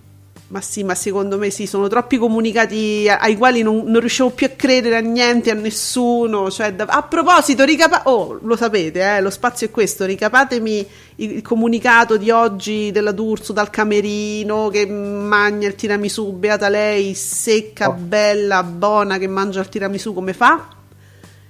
Ma 0.49 0.61
sì, 0.61 0.81
ma 0.85 0.95
secondo 0.95 1.37
me 1.37 1.49
sì, 1.49 1.65
sono 1.67 1.89
troppi 1.89 2.17
comunicati 2.17 3.05
ai 3.09 3.35
quali 3.35 3.61
non, 3.63 3.83
non 3.85 3.99
riuscivo 3.99 4.29
più 4.29 4.45
a 4.47 4.51
credere 4.55 4.95
a 4.95 4.99
niente, 5.01 5.51
a 5.51 5.53
nessuno. 5.55 6.49
Cioè, 6.49 6.71
da- 6.73 6.85
a 6.85 7.03
proposito, 7.03 7.65
ricapa- 7.65 8.03
oh, 8.05 8.39
lo 8.41 8.55
sapete, 8.55 9.01
eh, 9.01 9.19
lo 9.19 9.29
spazio 9.29 9.67
è 9.67 9.71
questo, 9.71 10.05
ricapatemi 10.05 10.87
il, 11.15 11.41
comunicato 11.41 12.15
di 12.15 12.29
oggi 12.31 12.91
della 12.91 13.11
D'Urso 13.11 13.51
dal 13.51 13.69
camerino 13.69 14.69
che 14.69 14.85
mangia 14.87 15.67
il 15.67 15.75
tiramisù, 15.75 16.31
beata 16.31 16.69
lei, 16.69 17.13
secca, 17.13 17.89
Oh. 17.89 17.93
bella, 17.95 18.63
buona, 18.63 19.17
che 19.17 19.27
mangia 19.27 19.59
il 19.59 19.67
tiramisù 19.67 20.13
come 20.13 20.31
fa? 20.31 20.65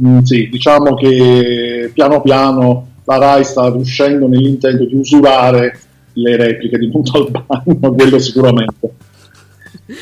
Mm, 0.07 0.19
sì, 0.19 0.49
diciamo 0.51 0.95
che 0.97 1.91
piano 1.95 2.21
piano 2.21 2.89
la 3.05 3.17
RAI 3.17 3.45
sta 3.45 3.71
riuscendo 3.71 4.29
nell'intento 4.29 4.85
di 4.85 4.97
usurare 4.97 5.81
le 6.13 6.37
repliche 6.37 6.77
di 6.77 6.89
Montalbano, 6.89 7.65
quello 7.97 8.19
sicuramente. 8.19 8.93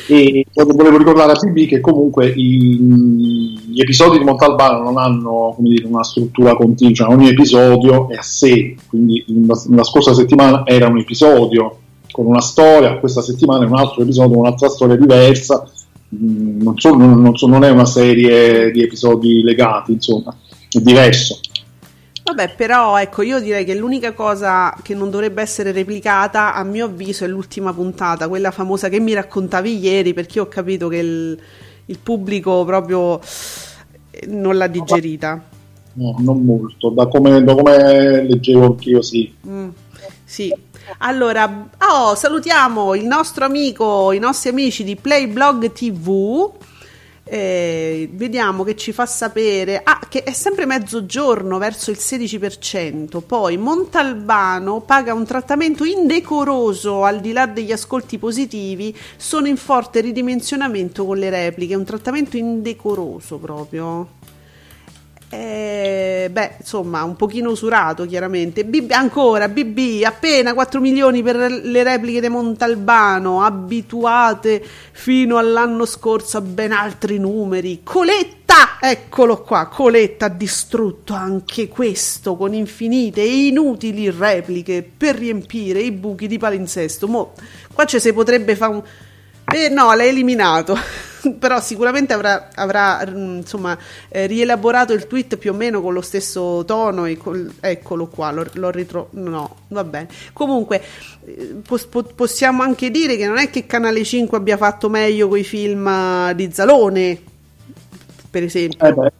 E 0.07 0.45
volevo 0.53 0.97
ricordare 0.97 1.33
a 1.33 1.35
BB 1.35 1.67
che 1.67 1.79
comunque 1.79 2.27
i- 2.35 3.59
gli 3.67 3.79
episodi 3.79 4.17
di 4.17 4.23
Montalbano 4.23 4.83
non 4.83 4.97
hanno 4.97 5.55
dire, 5.59 5.85
una 5.85 6.03
struttura 6.03 6.55
continua, 6.55 6.93
cioè 6.93 7.13
ogni 7.13 7.29
episodio 7.29 8.09
è 8.09 8.15
a 8.15 8.21
sé, 8.23 8.75
quindi 8.89 9.23
la, 9.45 9.61
la 9.69 9.83
scorsa 9.83 10.13
settimana 10.13 10.63
era 10.65 10.87
un 10.87 10.97
episodio 10.97 11.77
con 12.11 12.25
una 12.25 12.41
storia, 12.41 12.97
questa 12.97 13.21
settimana 13.21 13.65
è 13.65 13.67
un 13.67 13.75
altro 13.75 14.01
episodio 14.01 14.39
un'altra 14.39 14.69
storia 14.69 14.95
diversa, 14.95 15.69
Mm, 16.15 16.61
non, 16.61 16.77
so- 16.77 16.95
non 16.95 17.35
so- 17.35 17.47
non 17.47 17.63
è 17.63 17.69
una 17.71 17.83
serie 17.85 18.71
di 18.71 18.81
episodi 18.83 19.41
legati, 19.41 19.91
insomma, 19.93 20.33
è 20.69 20.79
diverso. 20.79 21.39
Vabbè, 22.25 22.55
però 22.55 22.97
ecco, 22.97 23.21
io 23.21 23.39
direi 23.39 23.63
che 23.65 23.75
l'unica 23.75 24.13
cosa 24.13 24.75
che 24.81 24.95
non 24.95 25.11
dovrebbe 25.11 25.43
essere 25.43 25.71
replicata, 25.71 26.55
a 26.55 26.63
mio 26.63 26.85
avviso, 26.85 27.23
è 27.23 27.27
l'ultima 27.27 27.71
puntata, 27.71 28.27
quella 28.27 28.49
famosa 28.49 28.89
che 28.89 28.99
mi 28.99 29.13
raccontavi 29.13 29.77
ieri, 29.77 30.15
perché 30.15 30.39
ho 30.39 30.47
capito 30.47 30.87
che 30.87 30.97
il, 30.97 31.39
il 31.85 31.99
pubblico 31.99 32.65
proprio 32.65 33.21
eh, 34.09 34.25
non 34.25 34.57
l'ha 34.57 34.65
digerita. 34.65 35.39
No, 35.93 36.15
non 36.17 36.43
molto, 36.43 36.89
da 36.89 37.07
come, 37.07 37.43
da 37.43 37.53
come 37.53 38.23
leggevo 38.23 38.65
anch'io, 38.65 39.03
sì. 39.03 39.31
Mm, 39.47 39.69
sì. 40.23 40.51
Allora, 40.99 41.69
oh, 41.91 42.15
salutiamo 42.15 42.95
il 42.95 43.05
nostro 43.05 43.45
amico, 43.45 44.11
i 44.11 44.19
nostri 44.19 44.49
amici 44.49 44.83
di 44.83 44.95
Playblog 44.95 45.71
TV. 45.71 46.51
Eh, 47.27 48.07
vediamo 48.11 48.63
che 48.63 48.75
ci 48.75 48.91
fa 48.91 49.07
sapere 49.07 49.81
ah, 49.83 49.99
che 50.07 50.21
è 50.21 50.31
sempre 50.31 50.67
mezzogiorno 50.67 51.57
verso 51.57 51.89
il 51.89 51.97
16%. 51.99 53.21
Poi 53.25 53.57
Montalbano 53.57 54.81
paga 54.81 55.13
un 55.13 55.25
trattamento 55.25 55.83
indecoroso 55.83 57.03
al 57.03 57.21
di 57.21 57.31
là 57.31 57.47
degli 57.47 57.71
ascolti 57.71 58.19
positivi. 58.19 58.95
Sono 59.17 59.47
in 59.47 59.57
forte 59.57 60.01
ridimensionamento 60.01 61.03
con 61.03 61.17
le 61.17 61.31
repliche. 61.31 61.73
Un 61.73 61.83
trattamento 61.83 62.37
indecoroso 62.37 63.37
proprio. 63.37 64.07
Eh, 65.29 66.29
beh, 66.31 66.55
insomma, 66.59 67.03
un 67.03 67.15
pochino 67.15 67.49
usurato 67.49 68.05
chiaramente. 68.05 68.63
BB, 68.63 68.91
ancora, 68.91 69.47
BB, 69.49 70.03
appena 70.03 70.53
4 70.53 70.79
milioni 70.79 71.23
per 71.23 71.35
le 71.35 71.83
repliche 71.83 72.21
di 72.21 72.29
Montalbano, 72.29 73.43
abituate 73.43 74.63
fino 74.91 75.37
all'anno 75.37 75.85
scorso 75.85 76.37
a 76.37 76.41
ben 76.41 76.71
altri 76.71 77.17
numeri. 77.17 77.81
Coletta, 77.83 78.77
eccolo 78.79 79.41
qua, 79.41 79.67
Coletta 79.67 80.25
ha 80.25 80.29
distrutto 80.29 81.13
anche 81.13 81.67
questo 81.67 82.35
con 82.35 82.53
infinite 82.53 83.21
e 83.21 83.47
inutili 83.47 84.09
repliche 84.11 84.87
per 84.95 85.15
riempire 85.15 85.79
i 85.79 85.91
buchi 85.91 86.27
di 86.27 86.37
palinsesto. 86.37 87.07
Mo, 87.07 87.33
qua 87.73 87.85
ci 87.85 87.99
si 87.99 88.13
potrebbe 88.13 88.55
fare 88.55 88.73
un... 88.73 88.83
Eh, 89.53 89.69
no, 89.69 89.93
l'ha 89.93 90.05
eliminato. 90.05 90.77
Però 91.39 91.59
sicuramente 91.61 92.13
avrà, 92.13 92.49
avrà, 92.53 93.03
mm, 93.07 93.37
insomma, 93.37 93.77
eh, 94.09 94.25
rielaborato 94.27 94.93
il 94.93 95.07
tweet 95.07 95.37
più 95.37 95.51
o 95.51 95.55
meno 95.55 95.81
con 95.81 95.93
lo 95.93 96.01
stesso 96.01 96.63
tono. 96.65 97.11
Col- 97.17 97.51
eccolo 97.59 98.07
qua, 98.07 98.31
l'ho, 98.31 98.45
l'ho 98.53 98.69
ritro- 98.69 99.09
No, 99.11 99.55
va 99.69 99.83
bene. 99.83 100.07
Comunque, 100.33 100.81
eh, 101.25 101.55
pos- 101.65 101.85
po- 101.85 102.03
possiamo 102.03 102.61
anche 102.63 102.91
dire 102.91 103.17
che 103.17 103.27
non 103.27 103.37
è 103.37 103.49
che 103.49 103.65
Canale 103.65 104.03
5 104.03 104.37
abbia 104.37 104.57
fatto 104.57 104.89
meglio 104.89 105.27
con 105.27 105.37
i 105.37 105.43
film 105.43 105.87
eh, 105.87 106.33
di 106.35 106.49
Zalone, 106.51 107.21
per 108.29 108.43
esempio. 108.43 108.85
Eh 108.85 109.11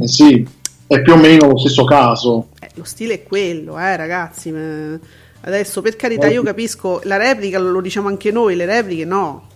eh 0.00 0.06
sì, 0.06 0.46
è 0.86 1.02
più 1.02 1.12
o 1.12 1.16
meno 1.16 1.48
lo 1.48 1.58
stesso 1.58 1.84
caso. 1.84 2.48
Eh, 2.60 2.70
lo 2.74 2.84
stile 2.84 3.14
è 3.14 3.22
quello, 3.22 3.78
eh, 3.78 3.96
ragazzi. 3.96 4.52
Adesso, 5.40 5.82
per 5.82 5.96
carità, 5.96 6.26
io 6.26 6.42
capisco 6.42 7.00
la 7.04 7.16
replica, 7.16 7.58
lo 7.58 7.80
diciamo 7.80 8.08
anche 8.08 8.30
noi, 8.30 8.56
le 8.56 8.66
repliche 8.66 9.04
no. 9.04 9.46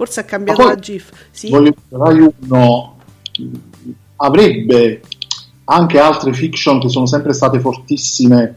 Forse 0.00 0.20
ha 0.20 0.24
cambiato 0.24 0.62
poi- 0.62 0.70
la 0.70 0.78
GIF. 0.78 1.10
Sì? 1.30 1.50
Voglio 1.50 1.74
dire, 1.88 2.02
Rai 2.02 2.32
1 2.38 2.96
mh, 3.38 3.44
avrebbe 4.16 5.02
anche 5.64 5.98
altre 5.98 6.32
fiction 6.32 6.80
che 6.80 6.88
sono 6.88 7.04
sempre 7.04 7.34
state 7.34 7.60
fortissime 7.60 8.54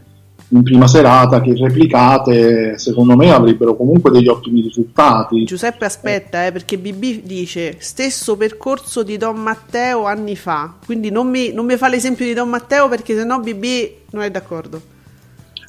in 0.48 0.62
prima 0.62 0.86
serata 0.86 1.42
che 1.42 1.52
replicate 1.54 2.78
secondo 2.78 3.14
me 3.14 3.30
avrebbero 3.30 3.76
comunque 3.76 4.10
degli 4.10 4.28
ottimi 4.28 4.62
risultati 4.62 5.44
Giuseppe 5.44 5.84
aspetta, 5.84 6.46
eh, 6.46 6.52
perché 6.52 6.78
BB 6.78 7.22
dice 7.24 7.76
stesso 7.78 8.36
percorso 8.38 9.02
di 9.02 9.18
Don 9.18 9.36
Matteo 9.36 10.06
anni 10.06 10.36
fa. 10.36 10.72
Quindi 10.84 11.10
non 11.10 11.28
mi, 11.28 11.52
non 11.52 11.66
mi 11.66 11.76
fa 11.76 11.88
l'esempio 11.88 12.24
di 12.24 12.32
Don 12.32 12.48
Matteo 12.48 12.88
perché 12.88 13.14
sennò 13.14 13.38
BB 13.38 13.64
non 14.12 14.22
è 14.22 14.30
d'accordo. 14.30 14.80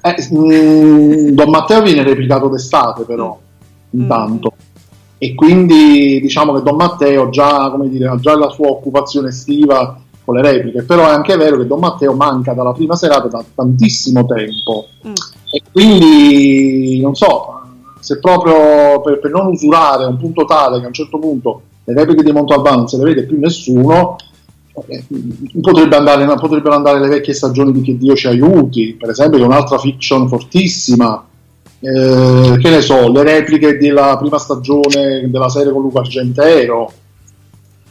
Eh, 0.02 0.34
mh, 0.34 1.32
Don 1.32 1.50
Matteo 1.50 1.82
viene 1.82 2.02
replicato 2.04 2.48
d'estate 2.48 3.04
però 3.04 3.38
Mm. 3.96 4.02
intanto 4.02 4.54
e 5.26 5.34
quindi 5.34 6.20
diciamo 6.22 6.54
che 6.54 6.62
Don 6.62 6.76
Matteo 6.76 7.30
già, 7.30 7.72
come 7.72 7.90
dire, 7.90 8.08
ha 8.08 8.16
già 8.18 8.38
la 8.38 8.50
sua 8.52 8.68
occupazione 8.68 9.30
estiva 9.30 10.00
con 10.24 10.36
le 10.36 10.42
repliche. 10.44 10.84
Però 10.84 11.02
è 11.02 11.10
anche 11.10 11.36
vero 11.36 11.58
che 11.58 11.66
Don 11.66 11.80
Matteo 11.80 12.14
manca 12.14 12.54
dalla 12.54 12.74
prima 12.74 12.96
serata 12.96 13.28
da 13.28 13.44
tantissimo 13.56 14.24
tempo. 14.28 14.86
Mm. 15.08 15.14
e 15.52 15.62
quindi 15.72 17.00
non 17.02 17.16
so 17.16 17.60
se 18.00 18.20
proprio 18.20 19.02
per, 19.02 19.20
per 19.20 19.32
non 19.32 19.48
usurare 19.48 20.04
a 20.04 20.08
un 20.08 20.18
punto 20.18 20.46
tale 20.46 20.78
che 20.78 20.84
a 20.84 20.88
un 20.88 20.94
certo 20.94 21.18
punto 21.18 21.62
le 21.86 21.94
repliche 21.94 22.22
di 22.22 22.32
Montalbano 22.32 22.78
non 22.78 22.88
se 22.88 22.98
le 22.98 23.04
vede 23.04 23.26
più 23.26 23.40
nessuno 23.40 24.16
eh, 24.88 25.06
potrebbe 25.60 25.96
andare, 25.96 26.26
potrebbero 26.36 26.76
andare 26.76 27.00
le 27.00 27.08
vecchie 27.08 27.34
stagioni 27.34 27.72
di 27.72 27.82
Che 27.82 27.98
Dio 27.98 28.16
ci 28.16 28.28
aiuti. 28.28 28.96
Per 29.00 29.10
esempio 29.10 29.40
che 29.40 29.44
è 29.44 29.48
un'altra 29.48 29.80
fiction 29.80 30.28
fortissima 30.28 31.26
eh, 31.80 32.58
che 32.60 32.70
ne 32.70 32.82
so, 32.82 33.12
le 33.12 33.24
repliche 33.24 33.78
della 33.78 34.18
prima 34.18 34.38
stagione 34.38 35.30
della 35.30 35.50
serie 35.50 35.72
con 35.72 35.82
Luca 35.82 36.00
Argentero 36.00 36.92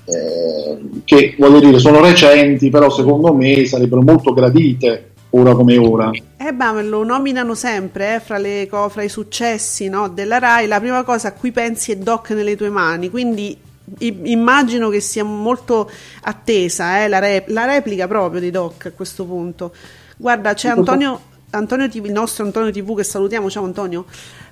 eh, 0.07 0.79
che 1.05 1.35
voglio 1.39 1.61
dire 1.61 1.79
sono 1.79 2.01
recenti 2.01 2.71
però 2.71 2.91
secondo 2.91 3.33
me 3.33 3.65
sarebbero 3.65 4.03
molto 4.03 4.33
gradite 4.33 5.13
ora 5.31 5.55
come 5.55 5.77
ora 5.77 6.11
Eh 6.37 6.53
beh, 6.53 6.83
lo 6.83 7.05
nominano 7.05 7.55
sempre 7.55 8.17
eh, 8.17 8.21
fra, 8.21 8.37
le 8.39 8.69
fra 8.69 9.03
i 9.03 9.09
successi 9.09 9.89
no, 9.89 10.09
della 10.09 10.39
Rai. 10.39 10.67
La 10.67 10.79
prima 10.79 11.03
cosa 11.03 11.29
a 11.29 11.33
cui 11.33 11.53
pensi 11.53 11.91
è 11.91 11.97
Doc 11.97 12.31
nelle 12.31 12.55
tue 12.55 12.69
mani. 12.69 13.09
Quindi 13.09 13.57
i- 13.99 14.21
immagino 14.25 14.91
che 14.91 15.01
sia 15.01 15.25
molto 15.25 15.91
attesa 16.23 17.03
eh, 17.03 17.09
la, 17.09 17.19
re- 17.19 17.45
la 17.49 17.65
replica 17.65 18.07
proprio 18.07 18.41
di 18.41 18.51
Doc 18.51 18.87
a 18.87 18.93
questo 18.93 19.25
punto. 19.25 19.73
Guarda, 20.19 20.53
c'è 20.53 20.69
Antonio, 20.69 21.19
Antonio 21.55 21.89
TV, 21.89 22.07
il 22.07 22.13
nostro 22.13 22.45
Antonio 22.45 22.71
TV 22.71 22.97
che 22.97 23.05
salutiamo. 23.05 23.49
Ciao 23.49 23.65
Antonio. 23.65 24.05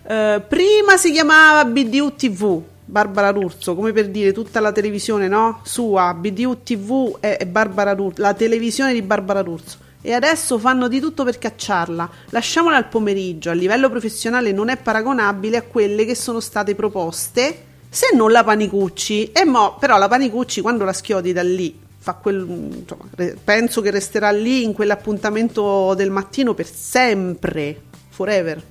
Eh, 0.06 0.42
prima 0.46 0.96
si 0.96 1.12
chiamava 1.12 1.64
BDU 1.64 2.14
TV. 2.14 2.62
Barbara 2.84 3.32
D'Urso, 3.32 3.74
come 3.74 3.92
per 3.92 4.10
dire 4.10 4.32
tutta 4.32 4.60
la 4.60 4.70
televisione 4.70 5.26
no? 5.26 5.60
sua, 5.62 6.12
BDU 6.12 6.62
TV 6.62 7.16
è 7.20 7.46
Barbara 7.46 7.94
D'Urso, 7.94 8.20
la 8.20 8.34
televisione 8.34 8.92
di 8.92 9.00
Barbara 9.00 9.40
D'Urso 9.40 9.78
e 10.02 10.12
adesso 10.12 10.58
fanno 10.58 10.88
di 10.88 11.00
tutto 11.00 11.24
per 11.24 11.38
cacciarla. 11.38 12.10
Lasciamola 12.30 12.76
al 12.76 12.88
pomeriggio, 12.88 13.50
a 13.50 13.54
livello 13.54 13.88
professionale 13.88 14.52
non 14.52 14.68
è 14.68 14.76
paragonabile 14.76 15.56
a 15.56 15.62
quelle 15.62 16.04
che 16.04 16.16
sono 16.16 16.40
state 16.40 16.74
proposte, 16.74 17.64
se 17.88 18.08
non 18.14 18.32
la 18.32 18.42
Panicucci. 18.42 19.30
E 19.30 19.44
mo, 19.44 19.76
però 19.78 19.96
la 19.96 20.08
Panicucci 20.08 20.60
quando 20.60 20.84
la 20.84 20.92
schiodi 20.92 21.32
da 21.32 21.42
lì, 21.42 21.78
quel, 22.14 22.46
insomma, 22.80 23.04
penso 23.42 23.80
che 23.80 23.90
resterà 23.90 24.30
lì 24.30 24.64
in 24.64 24.72
quell'appuntamento 24.72 25.94
del 25.94 26.10
mattino 26.10 26.54
per 26.54 26.66
sempre, 26.66 27.80
forever. 28.08 28.62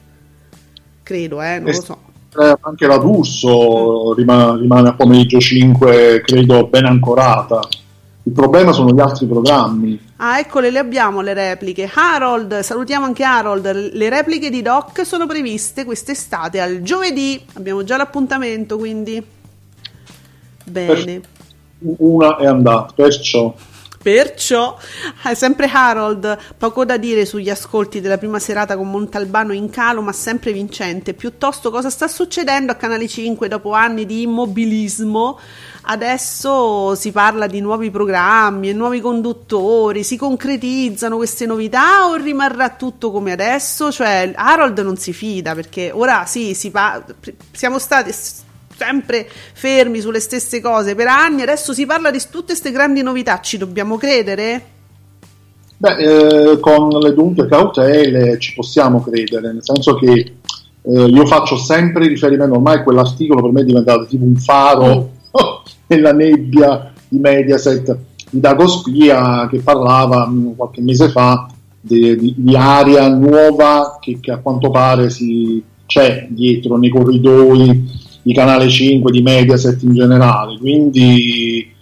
Credo, 1.04 1.42
eh, 1.42 1.60
non 1.60 1.72
lo 1.72 1.82
so. 1.82 1.98
Eh, 2.40 2.58
anche 2.62 2.88
la 2.88 2.98
D'Urso 2.98 4.14
rimane, 4.14 4.60
rimane 4.60 4.90
a 4.90 4.94
pomeriggio 4.94 5.40
5 5.40 6.22
credo 6.26 6.68
ben 6.68 6.86
ancorata 6.86 7.60
il 8.24 8.32
problema 8.32 8.72
sono 8.72 8.92
gli 8.92 9.02
altri 9.02 9.26
programmi 9.26 10.00
Ah, 10.24 10.38
eccole, 10.38 10.70
le 10.70 10.78
abbiamo 10.78 11.22
le 11.22 11.34
repliche. 11.34 11.90
Harold, 11.92 12.60
salutiamo 12.60 13.06
anche 13.06 13.24
Harold. 13.24 13.92
Le 13.94 14.10
repliche 14.10 14.52
di 14.52 14.62
Doc 14.62 15.04
sono 15.04 15.26
previste 15.26 15.84
quest'estate 15.84 16.62
al 16.62 16.84
giovedì. 16.84 17.44
Abbiamo 17.54 17.84
già 17.84 17.98
l'appuntamento, 17.98 18.78
quindi. 18.78 19.24
Bene. 20.64 21.22
Una 21.82 22.38
è 22.38 22.46
andata 22.46 22.94
perciò 22.94 23.54
Perciò, 24.02 24.76
eh, 25.30 25.36
sempre 25.36 25.70
Harold, 25.72 26.36
poco 26.58 26.86
da 26.86 26.98
dire 26.98 27.24
sugli 27.24 27.52
ascolti 27.52 28.02
della 28.02 28.18
prima 28.18 28.40
serata 28.40 28.76
con 28.76 28.90
Montalbano 28.90 29.54
in 29.54 29.70
calo, 29.70 30.02
ma 30.02 30.12
sempre 30.12 30.52
vincente. 30.52 31.14
Piuttosto, 31.14 31.70
cosa 31.70 31.92
sta 31.92 32.08
succedendo 32.08 32.72
a 32.72 32.76
Canale 32.76 33.08
5 33.08 33.48
dopo 33.48 33.74
anni 33.74 34.08
di 34.08 34.24
immobilismo? 34.24 35.38
Adesso 35.84 36.96
si 36.96 37.12
parla 37.12 37.46
di 37.46 37.60
nuovi 37.62 37.92
programmi 37.92 38.70
e 38.70 38.74
nuovi 38.74 39.02
conduttori, 39.02 40.04
si 40.04 40.18
concretizzano 40.18 41.18
queste 41.18 41.46
novità 41.46 42.08
o 42.08 42.16
rimarrà 42.16 42.70
tutto 42.70 43.12
come 43.12 43.32
adesso? 43.32 43.92
Cioè, 43.92 44.32
Harold 44.34 44.80
non 44.80 44.98
si 44.98 45.14
fida 45.14 45.54
perché 45.54 45.92
ora 45.94 46.26
sì, 46.26 46.56
si 46.56 46.72
pa- 46.72 47.04
siamo 47.52 47.78
stati 47.78 48.12
sempre 48.82 49.28
fermi 49.30 50.00
sulle 50.00 50.20
stesse 50.20 50.60
cose 50.60 50.96
per 50.96 51.06
anni, 51.06 51.44
adesso 51.44 51.72
si 51.72 51.86
parla 51.86 52.10
di 52.10 52.20
tutte 52.32 52.48
queste 52.48 52.72
grandi 52.72 53.04
novità, 53.04 53.40
ci 53.40 53.60
dobbiamo 53.60 53.98
credere? 53.98 54.62
Beh, 55.78 55.98
eh, 55.98 56.60
con 56.60 56.90
le 56.90 57.14
dovute 57.14 57.48
cautele 57.48 58.40
ci 58.40 58.56
possiamo 58.56 59.02
credere, 59.02 59.54
nel 59.54 59.64
senso 59.64 59.96
che 59.96 60.10
eh, 60.84 61.04
io 61.04 61.26
faccio 61.28 61.58
sempre 61.58 62.08
riferimento, 62.08 62.56
ormai 62.56 62.82
quell'articolo 62.84 63.42
per 63.44 63.52
me 63.52 63.62
è 63.62 63.66
diventato 63.66 64.06
tipo 64.08 64.24
un 64.24 64.36
faro 64.36 65.12
nella 65.88 66.14
nebbia 66.14 66.92
di 67.08 67.20
Mediaset 67.20 67.98
di 68.32 68.40
Dago 68.40 68.66
Spia 68.66 69.48
che 69.48 69.60
parlava 69.60 70.26
mh, 70.26 70.56
qualche 70.56 70.82
mese 70.82 71.10
fa 71.10 71.48
di, 71.80 72.16
di- 72.16 72.34
di 72.38 72.56
aria 72.56 73.10
nuova 73.10 73.98
che, 74.00 74.20
che 74.20 74.32
a 74.32 74.38
quanto 74.38 74.70
pare 74.72 75.10
si, 75.10 75.62
c'è 75.86 76.28
dietro 76.30 76.78
nei 76.78 76.90
corridoi 76.90 78.01
di 78.22 78.34
Canale 78.34 78.70
5, 78.70 79.12
di 79.12 79.22
Mediaset 79.22 79.82
in 79.84 79.94
generale, 79.94 80.58
quindi 80.58 81.74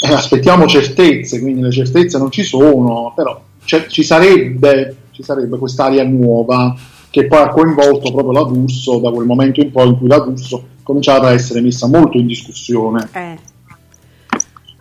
eh, 0.00 0.12
aspettiamo 0.12 0.66
certezze, 0.66 1.40
quindi 1.40 1.60
le 1.60 1.70
certezze 1.70 2.18
non 2.18 2.30
ci 2.30 2.42
sono, 2.42 3.12
però 3.14 3.40
c'è- 3.64 3.86
ci 3.86 4.02
sarebbe, 4.02 4.96
ci 5.10 5.22
sarebbe 5.22 5.58
quest'aria 5.58 6.04
nuova 6.04 6.74
che 7.10 7.26
poi 7.26 7.40
ha 7.40 7.48
coinvolto 7.48 8.12
proprio 8.12 8.32
la 8.32 8.44
D'Urso 8.44 8.98
da 8.98 9.10
quel 9.10 9.26
momento 9.26 9.60
in 9.60 9.70
poi 9.70 9.88
in 9.88 9.98
cui 9.98 10.08
la 10.08 10.20
D'Urso 10.20 10.58
è 10.58 10.82
cominciata 10.82 11.26
a 11.26 11.32
essere 11.32 11.60
messa 11.60 11.86
molto 11.88 12.16
in 12.16 12.26
discussione. 12.26 13.08
Eh. 13.12 13.38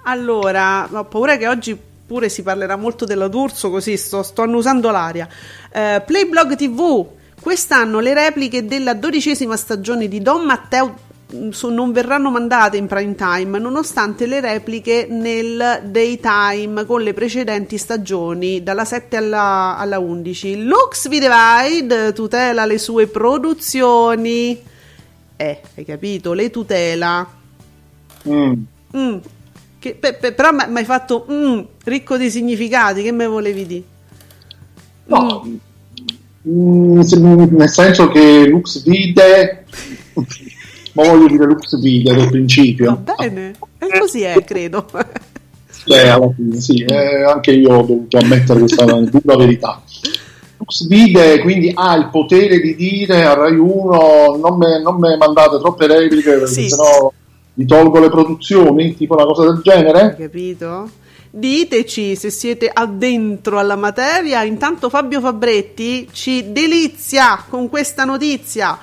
Allora, 0.03 0.87
ho 0.91 1.03
paura 1.05 1.37
che 1.37 1.47
oggi 1.47 1.77
pure 2.05 2.29
si 2.29 2.41
parlerà 2.41 2.75
molto 2.75 3.05
della 3.05 3.27
D'Urso, 3.27 3.69
così 3.69 3.97
sto, 3.97 4.23
sto 4.23 4.41
annusando 4.41 4.89
l'aria. 4.89 5.27
Eh, 5.71 6.01
Playblog 6.05 6.55
TV, 6.55 7.05
quest'anno 7.41 7.99
le 7.99 8.13
repliche 8.13 8.65
della 8.65 8.93
dodicesima 8.93 9.55
stagione 9.55 10.07
di 10.07 10.21
Don 10.21 10.45
Matteo 10.45 11.07
so- 11.51 11.69
non 11.69 11.91
verranno 11.91 12.31
mandate 12.31 12.77
in 12.77 12.87
prime 12.87 13.15
time, 13.15 13.59
nonostante 13.59 14.25
le 14.25 14.41
repliche 14.41 15.07
nel 15.09 15.81
daytime 15.85 16.85
con 16.85 17.01
le 17.01 17.13
precedenti 17.13 17.77
stagioni, 17.77 18.63
dalla 18.63 18.85
7 18.85 19.15
alla, 19.17 19.77
alla 19.77 19.99
11. 19.99 20.63
Lux 20.63 21.07
Vidivide 21.07 22.13
tutela 22.13 22.65
le 22.65 22.77
sue 22.77 23.07
produzioni. 23.07 24.61
Eh, 25.35 25.61
hai 25.75 25.85
capito? 25.85 26.33
Le 26.33 26.49
tutela. 26.49 27.27
Mm. 28.27 28.53
Mm. 28.97 29.17
Che, 29.79 29.95
pe- 29.95 30.15
pe- 30.15 30.33
però 30.33 30.51
mi 30.51 30.77
hai 30.79 30.83
fatto 30.83 31.25
mm, 31.31 31.59
ricco 31.85 32.17
di 32.17 32.29
significati, 32.29 33.01
che 33.01 33.11
me 33.11 33.27
volevi 33.27 33.65
dire? 33.65 33.83
No, 35.05 35.43
mm, 36.47 36.99
nel 37.51 37.69
senso 37.69 38.07
che 38.09 38.45
Lux 38.47 38.83
vide, 38.83 39.65
ma 40.93 41.03
voglio 41.03 41.27
dire 41.27 41.45
Lux 41.45 41.79
vide 41.79 42.13
dal 42.13 42.29
principio. 42.29 43.01
Va 43.05 43.15
bene, 43.17 43.53
e 43.79 43.99
così 43.99 44.21
è, 44.23 44.43
credo. 44.43 44.85
Eh, 45.85 46.07
alla 46.07 46.29
fine, 46.35 46.59
sì, 46.59 46.83
eh, 46.83 47.23
anche 47.23 47.51
io 47.51 47.69
ho 47.73 47.81
dovuto 47.85 48.17
ammettere 48.17 48.59
questa 48.59 48.85
dura 48.85 49.35
verità. 49.37 49.81
Lux 50.57 50.87
vide 50.87 51.39
quindi 51.39 51.71
ha 51.73 51.95
il 51.95 52.09
potere 52.11 52.59
di 52.59 52.75
dire 52.75 53.23
a 53.23 53.33
Rai 53.33 53.55
1 53.55 54.37
non 54.41 54.57
me, 54.57 54.81
non 54.81 54.99
me 54.99 55.15
mandate 55.15 55.57
troppe 55.57 55.87
repliche 55.87 56.31
perché 56.31 56.47
Sì. 56.47 56.67
sennò 56.69 57.11
vi 57.53 57.65
tolgo 57.65 57.99
le 57.99 58.09
produzioni, 58.09 58.93
tipo 58.95 59.15
una 59.15 59.23
cosa 59.25 59.43
del 59.43 59.55
Hai 59.55 59.61
genere. 59.63 60.15
capito? 60.19 60.89
Diteci 61.31 62.15
se 62.15 62.29
siete 62.31 62.69
addentro 62.71 63.59
alla 63.59 63.75
materia. 63.75 64.43
Intanto 64.43 64.89
Fabio 64.89 65.19
Fabretti 65.21 66.09
ci 66.11 66.51
delizia 66.51 67.43
con 67.47 67.69
questa 67.69 68.03
notizia. 68.03 68.77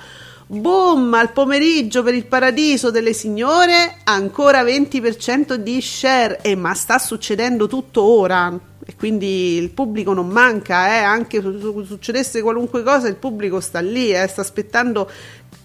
Boom 0.49 1.13
al 1.13 1.33
pomeriggio 1.33 2.03
per 2.03 2.13
il 2.13 2.25
paradiso 2.25 2.89
delle 2.89 3.11
signore, 3.11 3.97
ancora 4.05 4.63
20% 4.63 5.55
di 5.55 5.81
share. 5.81 6.39
E 6.41 6.55
ma 6.55 6.73
sta 6.73 6.97
succedendo 6.99 7.67
tutto 7.67 8.01
ora. 8.03 8.57
e 8.89 8.95
quindi 8.95 9.57
il 9.57 9.71
pubblico 9.71 10.13
non 10.13 10.29
manca, 10.29 10.87
eh, 10.95 10.99
anche 11.03 11.41
se 11.41 11.59
su- 11.59 11.83
succedesse 11.83 12.41
qualunque 12.41 12.83
cosa, 12.83 13.09
il 13.09 13.17
pubblico 13.17 13.59
sta 13.59 13.81
lì, 13.81 14.13
eh, 14.13 14.25
sta 14.27 14.39
aspettando 14.39 15.11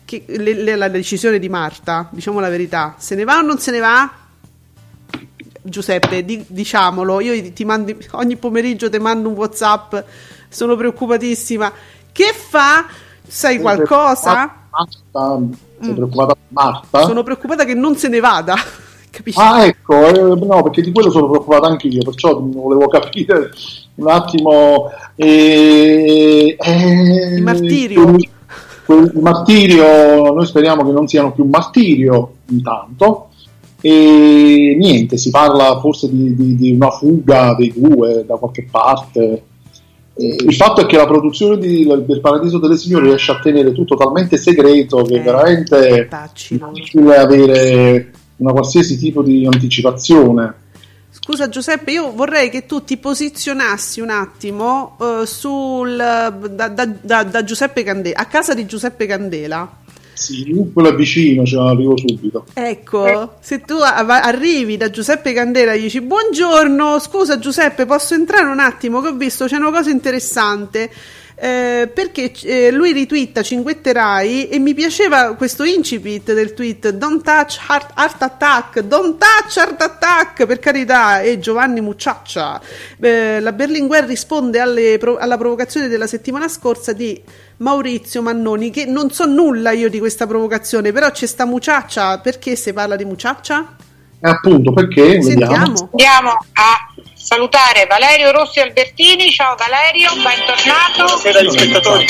che- 0.05 0.25
le- 0.27 0.55
le- 0.55 0.75
la 0.75 0.89
decisione 0.89 1.39
di 1.39 1.49
Marta, 1.49 2.09
diciamo 2.11 2.41
la 2.41 2.49
verità. 2.49 2.97
Se 2.99 3.15
ne 3.15 3.23
va 3.23 3.39
o 3.39 3.43
non 3.43 3.61
se 3.61 3.71
ne 3.71 3.79
va? 3.79 4.11
Giuseppe, 5.63 6.25
di- 6.25 6.45
diciamolo, 6.49 7.21
io 7.21 7.53
ti 7.53 7.65
mandi, 7.65 7.97
ogni 8.13 8.37
pomeriggio 8.37 8.91
ti 8.91 8.99
mando 8.99 9.29
un 9.29 9.37
WhatsApp, 9.37 9.95
sono 10.49 10.75
preoccupatissima. 10.77 11.73
Che 12.11 12.33
fa? 12.35 12.87
Sai 13.27 13.61
qualcosa? 13.61 14.53
Marta, 14.71 15.39
sei 15.81 15.93
preoccupata 15.95 16.35
per 16.35 16.43
Marta? 16.49 17.03
Sono 17.05 17.23
preoccupata 17.23 17.65
che 17.65 17.75
non 17.75 17.97
se 17.97 18.09
ne 18.09 18.21
vada. 18.21 18.55
Capisci? 19.11 19.39
Ah, 19.41 19.67
ecco, 19.67 20.07
eh, 20.07 20.45
no, 20.47 20.63
perché 20.63 20.81
di 20.83 20.91
quello 20.91 21.11
sono 21.11 21.29
preoccupato 21.29 21.67
anch'io, 21.67 22.03
perciò 22.03 22.41
volevo 22.41 22.89
capire 22.89 23.51
un 23.97 24.09
attimo. 24.11 24.91
eh, 25.17 26.57
eh, 26.59 27.35
Il 27.37 27.43
martirio. 27.43 28.05
quel- 28.05 28.31
quel 28.85 29.13
martirio, 29.21 30.33
noi 30.33 30.47
speriamo 30.47 30.85
che 30.85 30.93
non 30.93 31.07
siano 31.07 31.33
più 31.33 31.45
martirio 31.45 32.33
intanto. 32.47 33.29
E 33.85 34.77
niente, 34.79 35.17
si 35.19 35.31
parla 35.31 35.79
forse 35.81 36.09
di, 36.09 36.35
di- 36.37 36.55
di 36.55 36.73
una 36.73 36.91
fuga 36.91 37.55
dei 37.59 37.73
due 37.77 38.25
da 38.25 38.37
qualche 38.37 38.67
parte. 38.71 39.43
Eh, 40.15 40.37
il 40.47 40.55
fatto 40.55 40.83
è 40.83 40.87
che 40.87 40.97
la 40.97 41.07
produzione 41.07 41.59
di- 41.59 41.85
del 42.07 42.21
Paradiso 42.21 42.59
delle 42.59 42.77
Signore 42.77 43.07
riesce 43.07 43.33
a 43.33 43.41
tenere 43.41 43.73
tutto 43.73 43.97
talmente 43.97 44.37
segreto 44.37 45.03
che 45.03 45.15
Eh, 45.15 45.21
è 45.21 45.23
veramente 45.23 46.07
tacci 46.09 46.59
loro. 46.59 46.73
difficile 46.73 47.17
avere 47.17 48.11
una 48.37 48.53
qualsiasi 48.53 48.97
tipo 48.99 49.23
di 49.23 49.47
anticipazione. 49.51 50.55
Scusa 51.11 51.49
Giuseppe, 51.49 51.91
io 51.93 52.13
vorrei 52.13 52.51
che 52.51 52.67
tu 52.67 52.83
ti 52.85 52.97
posizionassi 52.97 54.01
un 54.01 54.11
attimo 54.11 54.97
eh, 55.01 55.27
sul, 55.27 55.97
da, 55.97 56.31
da- 56.31 56.69
da- 56.69 57.23
da 57.25 57.45
Giuseppe 57.45 57.83
Candela, 57.83 58.19
a 58.19 58.27
casa 58.27 58.55
di 58.55 58.65
Giuseppe 58.67 59.07
Candela. 59.07 59.81
Sì, 60.23 60.45
è 60.89 60.95
vicino, 60.95 61.45
ce 61.45 61.57
arrivo 61.57 61.97
subito. 61.97 62.47
Ecco, 62.55 63.35
se 63.41 63.61
tu 63.63 63.75
a- 63.75 64.03
va- 64.05 64.23
arrivi 64.23 64.77
da 64.77 64.89
Giuseppe 64.91 65.33
Candela 65.33 65.73
e 65.73 65.79
gli 65.79 65.83
dici 65.83 66.01
buongiorno, 66.01 66.99
scusa 67.01 67.39
Giuseppe, 67.39 67.87
posso 67.87 68.15
entrare 68.15 68.47
un 68.49 68.61
attimo 68.61 69.01
che 69.01 69.09
ho 69.09 69.15
visto 69.17 69.47
c'è 69.47 69.57
una 69.57 69.71
cosa 69.71 69.91
interessante. 69.91 70.91
Eh, 71.45 71.91
perché 71.93 72.31
eh, 72.45 72.71
lui 72.71 72.93
ritwitta 72.93 73.43
cinguetterai 73.43 74.49
e 74.49 74.61
mi 74.61 74.75
piaceva 74.75 75.35
questo 75.35 75.65
incipit 75.65 76.33
del 76.35 76.55
tweet 76.55 76.91
don't 76.91 77.25
touch 77.25 77.59
heart, 77.69 77.91
heart 77.97 78.23
attack 78.23 78.81
don't 78.83 79.19
touch 79.19 79.57
heart 79.57 79.83
attack 79.83 80.47
per 80.47 80.61
carità 80.61 81.21
e 81.21 81.41
Giovanni 81.41 81.81
Mucciaccia 81.81 82.61
Eh, 83.01 83.41
la 83.41 83.51
Berlinguer 83.51 84.05
risponde 84.05 84.61
alle 84.61 84.99
pro- 84.99 85.17
alla 85.17 85.37
provocazione 85.37 85.89
della 85.89 86.07
settimana 86.07 86.47
scorsa 86.47 86.93
di 86.93 87.21
Maurizio 87.57 88.23
Mannoni 88.23 88.71
che 88.71 88.85
non 88.85 89.11
so 89.11 89.25
nulla 89.27 89.73
io 89.73 89.89
di 89.91 89.99
questa 89.99 90.29
provocazione 90.29 90.93
però 90.93 91.11
c'è 91.11 91.27
sta 91.27 91.45
Mucciaccia 91.45 92.21
perché 92.21 92.55
si 92.55 92.73
parla 92.73 92.95
di 92.95 93.05
Mucciaccia? 93.05 93.77
Appunto 94.25 94.73
perché, 94.73 95.19
vediamo. 95.19 95.25
Sentiamo 95.25 95.89
Andiamo 95.91 96.31
a 96.53 96.92
salutare 97.15 97.87
Valerio 97.87 98.31
Rossi 98.31 98.61
Albertini. 98.61 99.31
Ciao 99.31 99.55
Valerio, 99.57 100.11
bentornato. 100.15 101.05
Buonasera 101.05 101.39
agli 101.39 101.51
spettatori. 101.51 102.07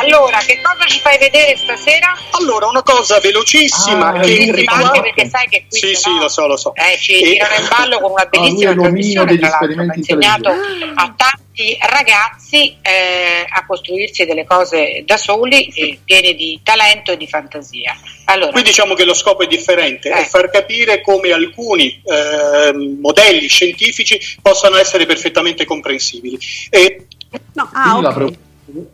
Allora, 0.00 0.38
che 0.38 0.60
cosa 0.62 0.86
ci 0.86 0.98
fai 1.00 1.18
vedere 1.18 1.56
stasera? 1.56 2.16
Allora, 2.32 2.66
una 2.66 2.82
cosa 2.82 3.20
velocissima 3.20 4.08
Ah, 4.12 4.20
che 4.20 4.50
riguardo- 4.52 4.84
anche 4.86 5.00
perché 5.00 5.28
sai 5.28 5.48
che 5.48 5.66
qui 5.68 5.78
Sì, 5.78 5.86
se 5.88 5.94
sì, 5.96 6.10
no- 6.10 6.20
lo 6.22 6.28
so, 6.28 6.46
lo 6.46 6.56
so. 6.56 6.72
Eh, 6.74 6.96
ci 6.98 7.12
E- 7.18 7.30
tirano 7.32 7.54
in 7.54 7.68
ballo 7.68 8.00
con 8.00 8.10
una 8.12 8.24
bellissima 8.26 8.70
Ah, 8.70 8.72
è 8.72 8.76
l'omino 8.76 9.24
trasmissione 9.24 9.38
tra 9.38 9.48
l'altro, 9.48 9.66
che 9.68 9.80
ha 9.90 9.94
insegnato 9.96 10.48
a 10.48 11.14
tanti 11.16 11.78
ragazzi 11.80 12.76
eh, 12.82 13.46
a 13.48 13.64
costruirsi 13.66 14.24
delle 14.26 14.44
cose 14.44 15.02
da 15.06 15.16
soli, 15.16 15.66
eh, 15.74 15.98
pieni 16.04 16.34
di 16.34 16.60
talento 16.64 17.12
e 17.12 17.16
di 17.16 17.28
fantasia. 17.28 17.96
Allora, 18.26 18.50
Qui 18.52 18.62
diciamo 18.62 18.94
che 18.94 19.04
lo 19.04 19.14
scopo 19.14 19.42
è 19.42 19.46
differente, 19.46 20.10
è 20.10 20.20
Eh. 20.20 20.24
far 20.24 20.50
capire 20.50 21.00
come 21.02 21.30
alcuni 21.32 22.00
ehm, 22.04 22.98
modelli 23.00 23.46
scientifici 23.48 24.18
possano 24.42 24.76
essere 24.76 25.06
perfettamente 25.06 25.64
comprensibili. 25.64 26.38
E 26.70 27.06
no, 27.52 27.68
ah 27.72 27.82
Quindi 27.90 28.02
la, 28.02 28.08
ok 28.08 28.14
pro- 28.14 28.32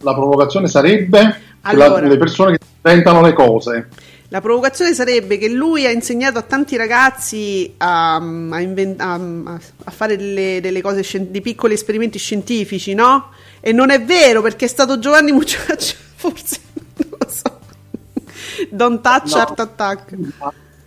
la 0.00 0.14
provocazione 0.14 0.68
sarebbe 0.68 1.40
Allora. 1.62 2.00
la- 2.00 2.06
le 2.08 2.16
persone 2.16 2.56
che 2.58 2.64
inventano 2.82 3.20
le 3.22 3.32
cose. 3.32 3.88
La 4.32 4.40
provocazione 4.40 4.94
sarebbe 4.94 5.38
che 5.38 5.48
lui 5.48 5.86
ha 5.86 5.90
insegnato 5.90 6.38
a 6.38 6.42
tanti 6.42 6.76
ragazzi 6.76 7.74
a, 7.78 8.14
a 8.14 8.60
inven- 8.60 8.94
a- 9.00 9.54
a 9.84 9.90
fare 9.90 10.16
delle, 10.16 10.60
delle 10.62 10.80
cose, 10.80 11.02
scien- 11.02 11.32
dei 11.32 11.40
piccoli 11.40 11.74
esperimenti 11.74 12.18
scientifici, 12.18 12.94
no? 12.94 13.30
E 13.60 13.72
non 13.72 13.90
è 13.90 14.00
vero 14.02 14.40
perché 14.40 14.66
è 14.66 14.68
stato 14.68 15.00
Giovanni 15.00 15.32
Mucciaccia, 15.32 15.94
forse 16.14 16.58
non 16.96 17.18
lo 17.18 17.28
so. 17.28 17.58
Don't 18.70 19.00
touch 19.00 19.34
No. 19.34 19.54
attack. 19.56 20.14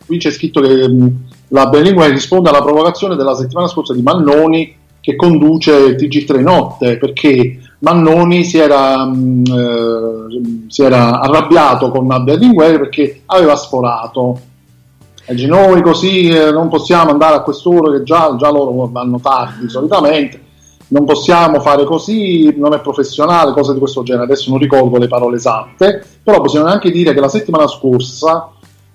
Qui 0.06 0.18
c'è 0.18 0.32
scritto 0.32 0.62
che 0.62 0.88
mh, 0.88 1.16
la 1.54 1.68
Berlinguer 1.68 2.10
risponde 2.10 2.50
alla 2.50 2.64
provocazione 2.64 3.16
della 3.16 3.36
settimana 3.36 3.68
scorsa 3.68 3.94
di 3.94 4.02
Mannoni 4.02 4.76
che 5.00 5.16
conduce 5.16 5.72
il 5.72 5.96
TG3 5.96 6.42
notte 6.42 6.98
perché 6.98 7.60
Mannoni 7.80 8.44
si 8.44 8.58
era, 8.58 9.06
mh, 9.06 9.44
eh, 9.46 10.66
si 10.68 10.82
era 10.82 11.20
arrabbiato 11.20 11.92
con 11.92 12.08
la 12.08 12.20
Berlinguer 12.20 12.80
perché 12.80 13.22
aveva 13.28 13.56
sforato. 13.56 14.40
E 15.26 15.46
noi 15.46 15.82
così 15.84 16.28
eh, 16.28 16.52
non 16.52 16.70
possiamo 16.70 17.12
andare 17.12 17.36
a 17.36 17.42
quest'ora 17.42 17.92
che 17.92 18.04
già, 18.04 18.36
già 18.38 18.50
loro 18.50 18.90
vanno 18.92 19.20
tardi 19.20 19.70
solitamente, 19.70 20.42
non 20.88 21.06
possiamo 21.06 21.60
fare 21.60 21.86
così, 21.86 22.54
non 22.58 22.74
è 22.74 22.82
professionale, 22.82 23.54
cose 23.54 23.74
di 23.74 23.80
questo 23.80 24.04
genere. 24.04 24.26
Adesso 24.26 24.50
non 24.50 24.60
ricordo 24.60 24.98
le 24.98 25.08
parole 25.08 25.38
esatte, 25.38 26.04
però 26.24 26.42
bisogna 26.42 26.72
anche 26.72 26.92
dire 26.92 27.14
che 27.14 27.20
la 27.20 27.30
settimana 27.30 27.68
scorsa 27.68 28.53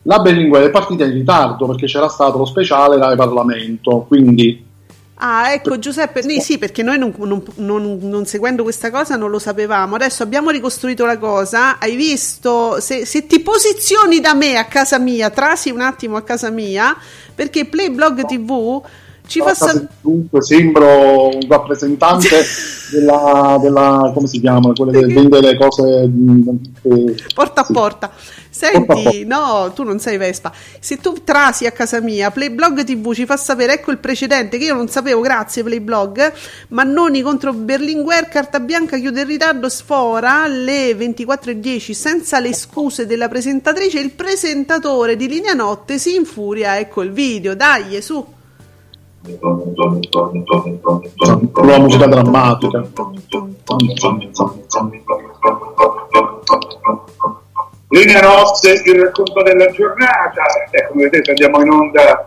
la 0.09 0.21
Berlinguer 0.21 0.65
è 0.65 0.71
partita 0.71 1.05
in 1.05 1.13
ritardo 1.13 1.67
perché 1.67 1.85
c'era 1.85 2.09
stato 2.09 2.39
lo 2.39 2.47
speciale 2.47 2.97
Rai 2.97 3.15
Parlamento, 3.15 4.07
quindi 4.09 4.65
Ah, 5.21 5.53
ecco 5.53 5.81
Giuseppe, 5.81 6.23
sì, 6.23 6.39
sì, 6.41 6.59
perché 6.59 6.85
noi 6.85 6.97
non, 6.97 7.13
non- 7.19 7.43
non- 7.57 7.99
non 8.01 8.25
seguendo 8.25 8.63
questa 8.63 8.89
cosa 8.89 9.17
non 9.17 9.31
lo 9.31 9.41
sapevamo. 9.41 9.97
Adesso 9.97 10.23
abbiamo 10.23 10.51
ricostruito 10.51 11.05
la 11.05 11.19
cosa. 11.19 11.81
Hai 11.81 11.97
visto? 11.97 12.79
Se, 12.79 13.05
se 13.05 13.27
ti 13.27 13.41
posizioni 13.41 14.21
da 14.21 14.35
me 14.35 14.57
a 14.57 14.67
casa 14.67 14.97
mia, 15.01 15.29
trasi 15.31 15.71
un 15.71 15.81
attimo 15.81 16.17
a 16.17 16.23
casa 16.23 16.51
mia, 16.51 16.97
perché 17.35 17.65
Playblog 17.65 18.25
TV 18.27 18.81
ci 19.29 19.41
fa 19.41 19.55
sapere. 19.55 19.89
Dunque 20.01 20.43
sembro 20.43 21.27
un 21.29 21.47
rappresentante 21.49 22.29
della, 22.91 23.59
della- 23.61 24.11
come 24.15 24.27
si 24.27 24.41
chiama? 24.41 24.73
Quelle 24.73 24.99
che 24.99 25.13
vende 25.13 25.41
le 25.41 25.57
cose 25.57 26.07
mh, 26.07 26.61
che- 26.83 27.15
Porta 27.35 27.61
a 27.61 27.65
sì. 27.65 27.73
porta. 27.73 28.11
Senti, 28.51 29.25
no, 29.25 29.71
tu 29.75 29.85
non 29.85 30.01
sei 30.01 30.17
Vespa. 30.17 30.51
Se 30.81 30.97
tu 30.97 31.23
trasi 31.23 31.67
a 31.67 31.71
casa 31.71 32.01
mia, 32.01 32.31
Playblog 32.33 32.83
TV 32.83 33.13
ci 33.13 33.25
fa 33.25 33.37
sapere, 33.37 33.75
ecco 33.75 33.93
il 33.93 33.99
precedente 33.99 34.59
che 34.59 34.65
io 34.65 34.75
non 34.75 34.89
sapevo, 34.89 35.21
grazie 35.21 35.63
Playblog. 35.63 36.33
Mannoni 36.69 37.21
contro 37.23 37.53
Berlinguer, 37.53 38.27
carta 38.29 38.59
bianca 38.59 38.97
chiude 38.99 39.21
in 39.21 39.27
ritardo, 39.29 39.69
sfora 39.69 40.43
alle 40.43 40.93
24.10 40.93 41.93
senza 41.93 42.41
le 42.41 42.53
scuse 42.53 43.07
della 43.07 43.29
presentatrice. 43.29 44.01
Il 44.01 44.11
presentatore 44.11 45.15
di 45.15 45.29
Linea 45.29 45.53
Notte 45.55 45.99
si 45.99 46.17
infuria, 46.17 46.79
ecco 46.79 47.03
il 47.03 47.13
video, 47.13 47.55
dai, 47.55 48.01
su. 48.03 48.25
La 51.65 51.79
musica 51.79 52.07
drammatica. 52.07 52.89
Linea 57.91 58.21
notte, 58.21 58.83
il 58.85 59.01
racconto 59.01 59.43
della 59.43 59.71
giornata, 59.71 60.45
e 60.71 60.87
come 60.89 61.05
vedete 61.05 61.31
andiamo 61.31 61.63
in 61.63 61.71
onda 61.71 62.27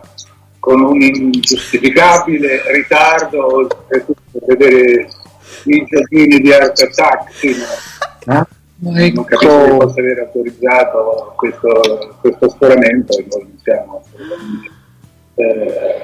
con 0.58 0.80
un 0.80 1.00
ingiustificabile 1.00 2.62
ritardo 2.72 3.68
per 3.86 4.06
vedere 4.46 5.08
i 5.64 5.84
giardini 5.84 6.40
di 6.40 6.52
Art 6.52 6.80
Attack, 6.80 7.32
sì, 7.32 7.54
ma 8.26 8.46
non 8.82 8.94
capisco 9.24 9.24
che 9.24 9.62
Ecco, 9.64 9.76
possa 9.76 10.00
aver 10.00 10.18
autorizzato 10.18 11.34
questo, 11.36 12.16
questo 12.20 12.48
sforamento 12.48 13.18
e 13.18 13.26
noi 13.30 13.42
non 13.42 13.58
siamo 13.62 14.04
eh, 15.34 16.01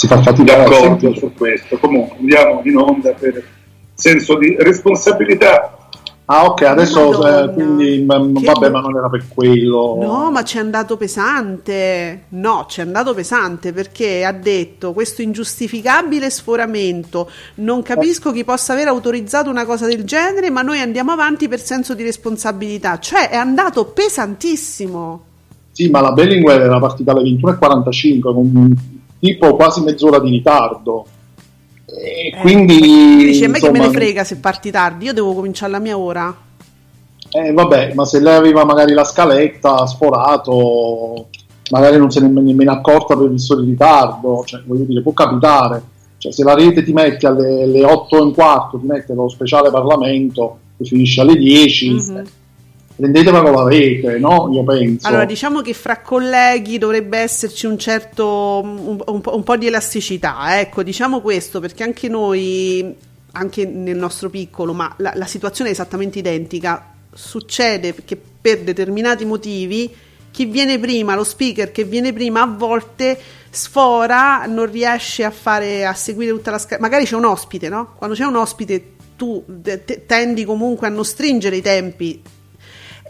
si 0.00 0.06
fa 0.06 0.22
fatica 0.22 0.54
a 0.54 0.56
d'accordo 0.56 0.82
sentire. 0.82 1.18
su 1.18 1.30
questo. 1.34 1.76
Comunque 1.78 2.16
andiamo 2.18 2.62
in 2.64 2.76
onda 2.78 3.12
per 3.12 3.44
senso 3.92 4.38
di 4.38 4.56
responsabilità. 4.58 5.76
Ah, 6.24 6.46
ok, 6.46 6.62
adesso 6.62 7.26
eh, 7.26 7.52
quindi 7.52 8.02
ma- 8.04 8.18
Che 8.18 8.46
vabbè, 8.46 8.70
ma 8.70 8.80
non 8.80 8.96
era 8.96 9.10
per 9.10 9.26
quello. 9.28 9.98
No, 10.00 10.30
ma 10.30 10.42
ci 10.42 10.56
è 10.56 10.60
andato 10.60 10.96
pesante. 10.96 12.22
No, 12.28 12.64
ci 12.66 12.80
è 12.80 12.82
andato 12.82 13.12
pesante 13.12 13.74
perché 13.74 14.24
ha 14.24 14.32
detto 14.32 14.94
questo 14.94 15.20
ingiustificabile 15.20 16.30
sforamento. 16.30 17.28
Non 17.56 17.82
capisco 17.82 18.32
chi 18.32 18.42
possa 18.42 18.72
aver 18.72 18.86
autorizzato 18.86 19.50
una 19.50 19.66
cosa 19.66 19.84
del 19.86 20.04
genere, 20.04 20.48
ma 20.48 20.62
noi 20.62 20.80
andiamo 20.80 21.12
avanti 21.12 21.46
per 21.46 21.60
senso 21.60 21.92
di 21.92 22.04
responsabilità. 22.04 22.98
Cioè, 22.98 23.28
è 23.28 23.36
andato 23.36 23.84
pesantissimo. 23.84 25.24
Sì, 25.72 25.90
ma 25.90 26.00
la 26.00 26.12
Berlinguer 26.12 26.62
era 26.62 26.78
partita 26.78 27.12
alle 27.12 27.22
21.45 27.22 28.20
con 28.22 28.98
tipo 29.20 29.54
quasi 29.54 29.82
mezz'ora 29.82 30.18
di 30.18 30.30
ritardo. 30.30 31.06
E 31.86 32.32
Eh, 32.34 32.40
quindi 32.40 32.76
dice, 33.16 33.44
a 33.44 33.48
me 33.48 33.58
che 33.58 33.70
me 33.70 33.78
ne 33.80 33.90
frega 33.90 34.24
se 34.24 34.36
parti 34.38 34.70
tardi, 34.70 35.04
io 35.06 35.12
devo 35.12 35.34
cominciare 35.34 35.72
la 35.72 35.78
mia 35.78 35.96
ora. 35.98 36.34
Eh, 37.32 37.52
vabbè, 37.52 37.94
ma 37.94 38.04
se 38.04 38.18
lei 38.20 38.34
aveva 38.36 38.64
magari 38.64 38.92
la 38.92 39.04
scaletta, 39.04 39.76
ha 39.76 39.86
sforato, 39.86 41.28
magari 41.70 41.96
non 41.96 42.10
se 42.10 42.20
ne 42.20 42.26
è 42.26 42.30
nemmeno 42.30 42.72
accorta 42.72 43.16
per 43.16 43.28
visto 43.30 43.60
di 43.60 43.70
ritardo, 43.70 44.42
cioè, 44.44 44.62
voglio 44.66 44.84
dire, 44.84 45.02
può 45.02 45.12
capitare. 45.12 45.82
Cioè, 46.18 46.32
se 46.32 46.42
la 46.42 46.54
rete 46.54 46.82
ti 46.82 46.92
mette 46.92 47.26
alle, 47.26 47.62
alle 47.62 47.84
8 47.84 48.16
e 48.16 48.20
un 48.20 48.34
quarto, 48.34 48.78
ti 48.78 48.86
mette 48.86 49.14
lo 49.14 49.28
speciale 49.28 49.70
Parlamento 49.70 50.58
e 50.76 50.84
finisce 50.84 51.20
alle 51.20 51.36
10, 51.36 51.90
Mhm. 51.90 52.24
Prendetela 53.00 53.42
con 53.42 53.52
la 53.52 53.68
rete, 53.68 54.18
no? 54.18 54.50
Io 54.52 54.62
penso. 54.62 55.06
Allora, 55.08 55.24
diciamo 55.24 55.60
che 55.62 55.72
fra 55.72 56.00
colleghi 56.00 56.78
dovrebbe 56.78 57.18
esserci 57.18 57.66
un 57.66 57.78
certo 57.78 58.60
un, 58.62 59.02
un 59.04 59.20
po', 59.20 59.34
un 59.34 59.42
po' 59.42 59.56
di 59.56 59.66
elasticità, 59.66 60.60
ecco, 60.60 60.82
diciamo 60.82 61.20
questo, 61.20 61.58
perché 61.58 61.82
anche 61.82 62.08
noi, 62.08 62.94
anche 63.32 63.64
nel 63.64 63.96
nostro 63.96 64.30
piccolo, 64.30 64.72
ma 64.72 64.94
la, 64.98 65.12
la 65.14 65.26
situazione 65.26 65.70
è 65.70 65.72
esattamente 65.72 66.18
identica. 66.18 66.94
Succede 67.12 67.94
che 68.04 68.16
per 68.40 68.60
determinati 68.60 69.24
motivi 69.24 69.92
chi 70.30 70.44
viene 70.44 70.78
prima, 70.78 71.16
lo 71.16 71.24
speaker 71.24 71.72
che 71.72 71.84
viene 71.84 72.12
prima, 72.12 72.42
a 72.42 72.46
volte 72.46 73.18
sfora, 73.50 74.44
non 74.46 74.70
riesce 74.70 75.24
a 75.24 75.30
fare 75.30 75.84
a 75.84 75.92
seguire 75.94 76.30
tutta 76.30 76.52
la 76.52 76.58
scala. 76.58 76.80
Magari 76.80 77.04
c'è 77.04 77.16
un 77.16 77.24
ospite, 77.24 77.68
no? 77.68 77.94
Quando 77.96 78.14
c'è 78.14 78.24
un 78.24 78.36
ospite, 78.36 78.92
tu 79.16 79.44
te- 79.60 79.84
te- 79.84 80.06
tendi 80.06 80.44
comunque 80.44 80.86
a 80.86 80.90
non 80.90 81.04
stringere 81.04 81.56
i 81.56 81.62
tempi 81.62 82.22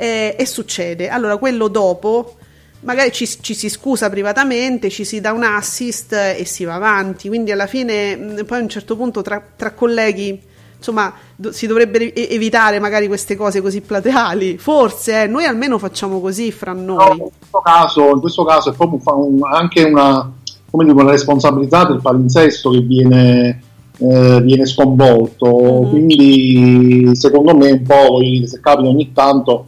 eh, 0.00 0.34
e 0.38 0.46
succede. 0.46 1.08
Allora, 1.10 1.36
quello 1.36 1.68
dopo, 1.68 2.36
magari 2.80 3.12
ci, 3.12 3.28
ci 3.42 3.52
si 3.52 3.68
scusa 3.68 4.08
privatamente, 4.08 4.88
ci 4.88 5.04
si 5.04 5.20
dà 5.20 5.32
un 5.32 5.42
assist 5.42 6.14
e 6.14 6.44
si 6.46 6.64
va 6.64 6.74
avanti. 6.74 7.28
Quindi 7.28 7.52
alla 7.52 7.66
fine, 7.66 8.16
poi 8.46 8.58
a 8.58 8.62
un 8.62 8.68
certo 8.70 8.96
punto 8.96 9.20
tra, 9.20 9.42
tra 9.54 9.72
colleghi, 9.72 10.40
insomma, 10.78 11.12
do- 11.36 11.52
si 11.52 11.66
dovrebbe 11.66 12.14
evitare 12.14 12.78
magari 12.80 13.08
queste 13.08 13.36
cose 13.36 13.60
così 13.60 13.82
plateali. 13.82 14.56
Forse, 14.56 15.24
eh, 15.24 15.26
noi 15.26 15.44
almeno 15.44 15.76
facciamo 15.76 16.18
così 16.18 16.50
fra 16.50 16.72
No, 16.72 16.94
noi. 16.94 17.10
in, 17.18 17.18
questo 17.38 17.60
caso, 17.62 18.08
in 18.08 18.20
questo 18.20 18.44
caso 18.44 18.70
è 18.70 18.74
proprio 18.74 19.00
un- 19.26 19.40
anche 19.52 19.82
una, 19.82 20.32
come 20.70 20.84
dire, 20.86 20.98
una 20.98 21.10
responsabilità 21.10 21.84
del 21.84 22.00
palinsesto 22.00 22.70
che 22.70 22.80
viene, 22.80 23.62
eh, 23.98 24.40
viene 24.40 24.64
sconvolto. 24.64 25.46
Mhm. 25.82 25.90
Quindi, 25.90 27.10
secondo 27.12 27.54
me, 27.54 27.72
un 27.72 27.82
po' 27.82 28.18
se 28.46 28.60
capita 28.60 28.88
ogni 28.88 29.12
tanto, 29.12 29.66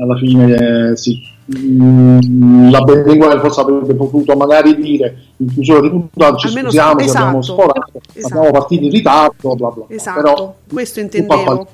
alla 0.00 0.16
fine 0.16 0.90
eh, 0.90 0.96
sì. 0.96 1.38
Mm, 1.58 2.70
la 2.70 2.80
Berlinguer 2.82 3.40
forse 3.40 3.60
avrebbe 3.60 3.94
potuto 3.94 4.36
magari 4.36 4.76
dire 4.76 5.16
in 5.38 5.48
chiusura 5.52 5.80
di 5.80 5.90
puntata 5.90 6.36
ci 6.36 6.46
Almeno 6.46 6.68
scusiamo 6.68 6.90
scu- 7.00 7.10
se 7.10 7.16
abbiamo 7.18 7.38
esatto, 7.40 7.58
sforato 7.58 8.00
esatto. 8.12 8.28
siamo 8.28 8.50
partiti 8.52 8.84
in 8.84 8.90
ritardo 8.92 9.54
bla 9.56 9.68
bla. 9.70 9.84
Esatto, 9.88 10.20
Però, 10.20 10.54
questo 10.72 11.00
intendevo. 11.00 11.66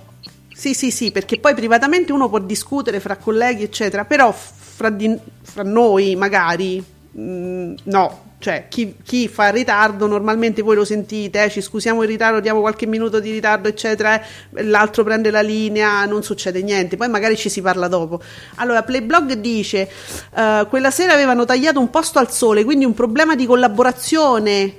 Sì, 0.54 0.72
sì, 0.72 0.90
sì, 0.90 1.10
perché 1.10 1.38
poi 1.38 1.54
privatamente 1.54 2.12
uno 2.12 2.30
può 2.30 2.38
discutere 2.38 2.98
fra 2.98 3.18
colleghi, 3.18 3.64
eccetera, 3.64 4.06
però 4.06 4.32
fra, 4.32 4.88
di- 4.88 5.18
fra 5.42 5.62
noi 5.62 6.16
magari 6.16 6.82
mm, 7.18 7.74
no. 7.84 8.24
Cioè, 8.38 8.66
chi, 8.68 8.96
chi 9.02 9.28
fa 9.28 9.48
ritardo 9.48 10.06
normalmente 10.06 10.60
voi 10.62 10.76
lo 10.76 10.84
sentite, 10.84 11.42
eh, 11.42 11.50
ci 11.50 11.60
scusiamo 11.60 12.02
in 12.02 12.08
ritardo, 12.08 12.40
diamo 12.40 12.60
qualche 12.60 12.86
minuto 12.86 13.18
di 13.18 13.30
ritardo, 13.30 13.66
eccetera, 13.68 14.20
eh, 14.20 14.62
l'altro 14.62 15.02
prende 15.04 15.30
la 15.30 15.40
linea, 15.40 16.04
non 16.04 16.22
succede 16.22 16.62
niente, 16.62 16.96
poi 16.96 17.08
magari 17.08 17.36
ci 17.36 17.48
si 17.48 17.62
parla 17.62 17.88
dopo. 17.88 18.20
Allora, 18.56 18.82
Playblog 18.82 19.32
dice: 19.34 19.88
eh, 20.34 20.66
quella 20.68 20.90
sera 20.90 21.14
avevano 21.14 21.44
tagliato 21.44 21.80
un 21.80 21.90
posto 21.90 22.18
al 22.18 22.30
sole, 22.30 22.64
quindi 22.64 22.84
un 22.84 22.94
problema 22.94 23.34
di 23.34 23.46
collaborazione 23.46 24.74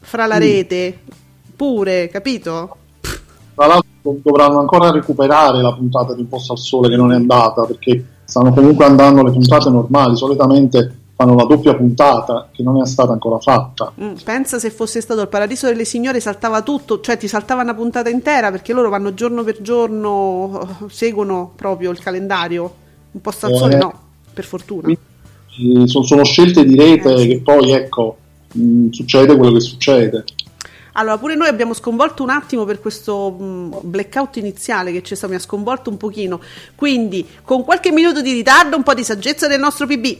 fra 0.00 0.26
la 0.26 0.36
Mm. 0.36 0.40
rete, 0.40 0.98
pure, 1.54 2.08
capito? 2.08 2.76
Tra 3.54 3.66
l'altro 3.66 4.16
dovranno 4.22 4.58
ancora 4.58 4.90
recuperare 4.90 5.60
la 5.62 5.74
puntata 5.74 6.14
di 6.14 6.24
Posto 6.24 6.52
al 6.52 6.58
Sole 6.58 6.88
che 6.88 6.96
non 6.96 7.12
è 7.12 7.14
andata 7.14 7.62
perché 7.64 8.04
stanno 8.24 8.52
comunque 8.52 8.84
andando 8.86 9.22
le 9.22 9.30
puntate 9.30 9.68
normali, 9.68 10.16
solitamente 10.16 11.01
fanno 11.14 11.34
la 11.34 11.44
doppia 11.44 11.74
puntata 11.74 12.48
che 12.52 12.62
non 12.62 12.80
è 12.80 12.86
stata 12.86 13.12
ancora 13.12 13.38
fatta. 13.38 13.92
Mm, 14.00 14.14
pensa 14.24 14.58
se 14.58 14.70
fosse 14.70 15.00
stato 15.00 15.20
il 15.20 15.28
paradiso 15.28 15.66
delle 15.66 15.84
signore 15.84 16.20
saltava 16.20 16.62
tutto, 16.62 17.00
cioè 17.00 17.16
ti 17.16 17.28
saltava 17.28 17.62
una 17.62 17.74
puntata 17.74 18.08
intera 18.08 18.50
perché 18.50 18.72
loro 18.72 18.88
vanno 18.88 19.14
giorno 19.14 19.44
per 19.44 19.60
giorno, 19.60 20.60
eh, 20.62 20.84
seguono 20.90 21.52
proprio 21.54 21.90
il 21.90 21.98
calendario. 21.98 22.74
Un 23.12 23.20
po' 23.20 23.30
sta 23.30 23.46
al 23.46 23.72
Eh. 23.72 23.76
no, 23.76 24.00
per 24.32 24.44
fortuna. 24.44 24.82
Quindi, 25.54 25.88
sono, 25.88 26.04
sono 26.04 26.24
scelte 26.24 26.64
di 26.64 26.74
rete 26.76 27.12
Eh, 27.12 27.18
sì. 27.18 27.28
che 27.28 27.40
poi 27.40 27.72
ecco 27.72 28.16
mh, 28.52 28.88
succede 28.90 29.36
quello 29.36 29.52
che 29.52 29.60
succede. 29.60 30.24
Allora, 30.94 31.16
pure 31.18 31.36
noi 31.36 31.48
abbiamo 31.48 31.72
sconvolto 31.72 32.22
un 32.22 32.28
attimo 32.30 32.64
per 32.64 32.80
questo 32.80 33.30
mh, 33.30 33.78
blackout 33.82 34.36
iniziale 34.36 34.92
che 34.92 35.00
c'è 35.02 35.14
stato, 35.14 35.32
mi 35.32 35.38
ha 35.38 35.42
sconvolto 35.42 35.88
un 35.88 35.96
pochino. 35.96 36.40
Quindi, 36.74 37.26
con 37.44 37.64
qualche 37.64 37.92
minuto 37.92 38.20
di 38.20 38.32
ritardo, 38.32 38.76
un 38.76 38.82
po' 38.82 38.94
di 38.94 39.04
saggezza 39.04 39.46
del 39.46 39.60
nostro 39.60 39.86
PB. 39.86 40.16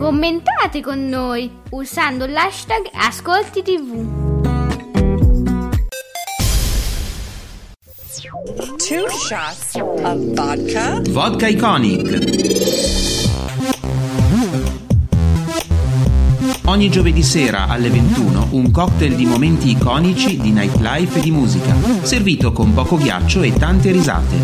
Commentate 0.00 0.80
con 0.80 1.10
noi 1.10 1.50
usando 1.72 2.24
l'hashtag 2.24 2.88
Ascolti 2.90 3.60
TV. 3.60 4.08
Two 8.78 9.10
shots 9.10 9.74
of 9.74 10.16
vodka. 10.32 11.02
Vodka 11.10 11.48
Iconic. 11.48 13.18
Ogni 16.64 16.88
giovedì 16.90 17.22
sera 17.22 17.66
alle 17.68 17.90
21 17.90 18.48
un 18.52 18.70
cocktail 18.70 19.14
di 19.14 19.26
momenti 19.26 19.68
iconici 19.72 20.38
di 20.38 20.50
nightlife 20.50 21.18
e 21.18 21.22
di 21.22 21.30
musica, 21.30 21.76
servito 22.00 22.52
con 22.52 22.72
poco 22.72 22.96
ghiaccio 22.96 23.42
e 23.42 23.52
tante 23.52 23.90
risate. 23.90 24.36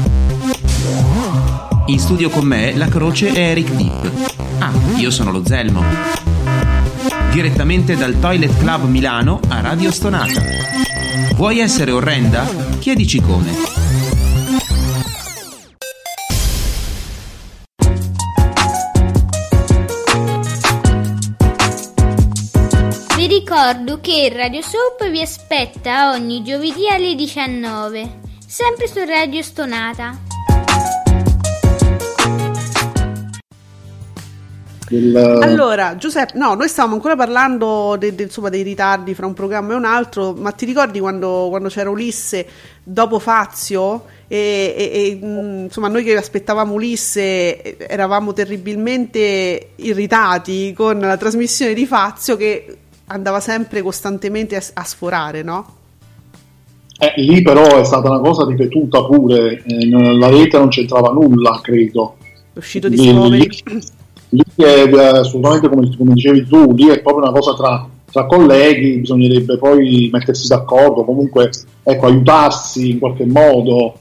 In 1.86 1.98
studio 1.98 2.28
con 2.28 2.44
me 2.44 2.76
la 2.76 2.88
croce 2.88 3.32
è 3.32 3.38
Eric 3.38 3.70
Deep. 3.70 4.35
Ah, 4.66 4.72
io 4.96 5.12
sono 5.12 5.30
lo 5.30 5.46
Zelmo. 5.46 5.80
Direttamente 7.30 7.94
dal 7.94 8.18
Toilet 8.18 8.58
Club 8.58 8.88
Milano 8.88 9.38
a 9.46 9.60
Radio 9.60 9.92
Stonata. 9.92 10.42
Vuoi 11.36 11.60
essere 11.60 11.92
orrenda? 11.92 12.44
Chiedici 12.80 13.20
come. 13.20 13.52
Vi 23.16 23.26
ricordo 23.28 24.00
che 24.00 24.32
Radio 24.34 24.62
Soap 24.62 25.08
vi 25.08 25.20
aspetta 25.20 26.10
ogni 26.10 26.42
giovedì 26.42 26.88
alle 26.90 27.14
19, 27.14 28.18
sempre 28.44 28.88
su 28.88 28.98
Radio 29.04 29.42
Stonata. 29.42 30.25
Del- 34.88 35.16
Allora, 35.16 35.96
Giuseppe, 35.96 36.38
no, 36.38 36.54
noi 36.54 36.68
stavamo 36.68 36.94
ancora 36.94 37.16
parlando 37.16 37.96
de- 37.98 38.14
de- 38.14 38.22
insomma, 38.24 38.48
dei 38.50 38.62
ritardi 38.62 39.14
fra 39.14 39.26
un 39.26 39.34
programma 39.34 39.72
e 39.72 39.76
un 39.76 39.84
altro, 39.84 40.32
ma 40.32 40.52
ti 40.52 40.64
ricordi 40.64 41.00
quando, 41.00 41.46
quando 41.48 41.68
c'era 41.68 41.90
Ulisse 41.90 42.46
dopo 42.82 43.18
Fazio? 43.18 44.04
E, 44.28 44.74
e- 44.76 45.18
e, 45.20 45.24
mh, 45.26 45.64
insomma, 45.64 45.88
noi 45.88 46.04
che 46.04 46.16
aspettavamo 46.16 46.72
Ulisse 46.72 47.62
eh, 47.62 47.76
eravamo 47.88 48.32
terribilmente 48.32 49.70
irritati 49.76 50.72
con 50.72 50.98
la 50.98 51.16
trasmissione 51.16 51.74
di 51.74 51.86
Fazio 51.86 52.36
che 52.36 52.76
andava 53.06 53.40
sempre 53.40 53.82
costantemente 53.82 54.56
a, 54.56 54.62
a 54.74 54.84
sforare, 54.84 55.42
no? 55.42 55.74
eh, 56.98 57.12
lì 57.20 57.42
però 57.42 57.78
è 57.78 57.84
stata 57.84 58.08
una 58.08 58.20
cosa 58.20 58.46
ripetuta 58.46 59.04
pure, 59.04 59.62
eh, 59.64 59.88
la 59.90 60.28
rete 60.28 60.56
non 60.58 60.68
c'entrava 60.68 61.10
nulla, 61.12 61.60
credo. 61.62 62.16
È 62.54 62.58
uscito 62.58 62.88
di 62.88 62.96
Discovery. 62.96 63.38
lì- 63.38 63.82
lì 64.36 64.64
è 64.64 64.88
eh, 64.92 65.18
assolutamente 65.18 65.68
come, 65.68 65.96
come 65.96 66.12
dicevi 66.12 66.46
tu, 66.46 66.72
lì 66.74 66.88
è 66.88 67.00
proprio 67.00 67.24
una 67.28 67.38
cosa 67.38 67.54
tra, 67.54 67.88
tra 68.10 68.26
colleghi, 68.26 68.98
bisognerebbe 68.98 69.56
poi 69.58 70.08
mettersi 70.12 70.46
d'accordo, 70.48 71.04
comunque 71.04 71.50
ecco, 71.82 72.06
aiutarsi 72.06 72.90
in 72.90 72.98
qualche 72.98 73.24
modo. 73.26 73.98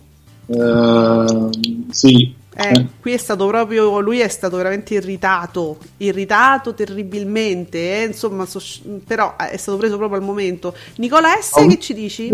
eh, 0.48 1.50
sì, 1.90 2.34
Eh, 2.58 2.86
qui 3.02 3.12
è 3.12 3.18
stato 3.18 3.48
proprio, 3.48 4.00
lui 4.00 4.20
è 4.20 4.30
stato 4.30 4.56
veramente 4.56 4.94
irritato, 4.94 5.78
irritato 5.98 6.74
terribilmente, 6.74 8.02
eh, 8.02 8.06
insomma, 8.06 8.46
so- 8.46 8.62
però 9.06 9.36
è 9.36 9.58
stato 9.58 9.78
preso 9.78 9.98
proprio 9.98 10.20
al 10.20 10.26
momento. 10.26 10.74
Nicola 10.98 11.30
S, 11.40 11.66
che 11.68 11.80
ci 11.80 11.94
dici? 11.94 12.30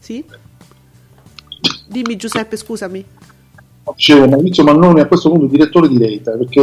Sì? 0.00 0.24
Dimmi 1.86 2.16
Giuseppe, 2.16 2.56
scusami. 2.56 3.04
Dicevo 3.94 4.28
Maurizio 4.28 4.64
Mannoni 4.64 5.00
a 5.00 5.06
questo 5.06 5.28
punto 5.30 5.46
direttore 5.46 5.88
di 5.88 5.98
rete 5.98 6.30
perché 6.32 6.62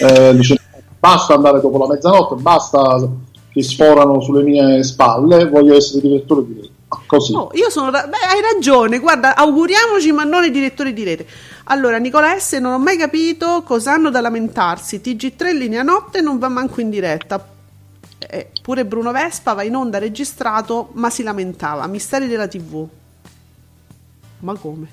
eh, 0.00 0.34
dice 0.36 0.60
basta 0.98 1.34
andare 1.34 1.60
dopo 1.60 1.78
la 1.78 1.88
mezzanotte, 1.88 2.34
basta 2.36 3.08
che 3.52 3.62
sforano 3.62 4.20
sulle 4.20 4.42
mie 4.42 4.82
spalle, 4.82 5.48
voglio 5.48 5.74
essere 5.76 6.00
direttore 6.00 6.44
di 6.46 6.54
rete. 6.54 6.70
Ah, 6.88 7.00
Così. 7.06 7.32
Oh, 7.34 7.50
io 7.54 7.68
sono. 7.70 7.90
ra- 7.90 8.06
Beh, 8.06 8.16
hai 8.16 8.40
ragione, 8.54 8.98
guarda, 9.00 9.34
auguriamoci 9.34 10.12
Mannone 10.12 10.50
direttore 10.50 10.92
di 10.92 11.02
rete. 11.04 11.26
Allora, 11.64 11.96
Nicola 11.98 12.38
S, 12.38 12.52
non 12.60 12.74
ho 12.74 12.78
mai 12.78 12.96
capito 12.96 13.62
cosa 13.64 13.92
hanno 13.92 14.10
da 14.10 14.20
lamentarsi. 14.20 15.00
TG3 15.02 15.56
linea 15.56 15.82
notte 15.82 16.20
non 16.20 16.38
va 16.38 16.48
manco 16.48 16.80
in 16.80 16.90
diretta. 16.90 17.44
Eh, 18.18 18.50
pure 18.62 18.84
Bruno 18.84 19.10
Vespa 19.10 19.54
va 19.54 19.62
in 19.64 19.74
onda 19.74 19.98
registrato, 19.98 20.90
ma 20.92 21.10
si 21.10 21.22
lamentava. 21.24 21.86
Misteri 21.88 22.28
della 22.28 22.46
TV. 22.46 22.86
Ma 24.40 24.54
come? 24.56 24.86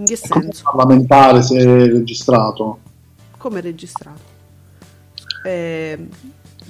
In 0.00 0.06
che 0.06 0.18
Come 0.28 0.42
senso? 0.44 0.62
parlamentare 0.64 1.42
se 1.42 1.58
è 1.58 1.64
registrato? 1.86 2.78
Come 3.36 3.60
registrato? 3.60 4.20
Eh, 5.44 5.98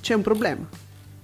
c'è 0.01 0.15
un 0.15 0.23
problema. 0.23 0.67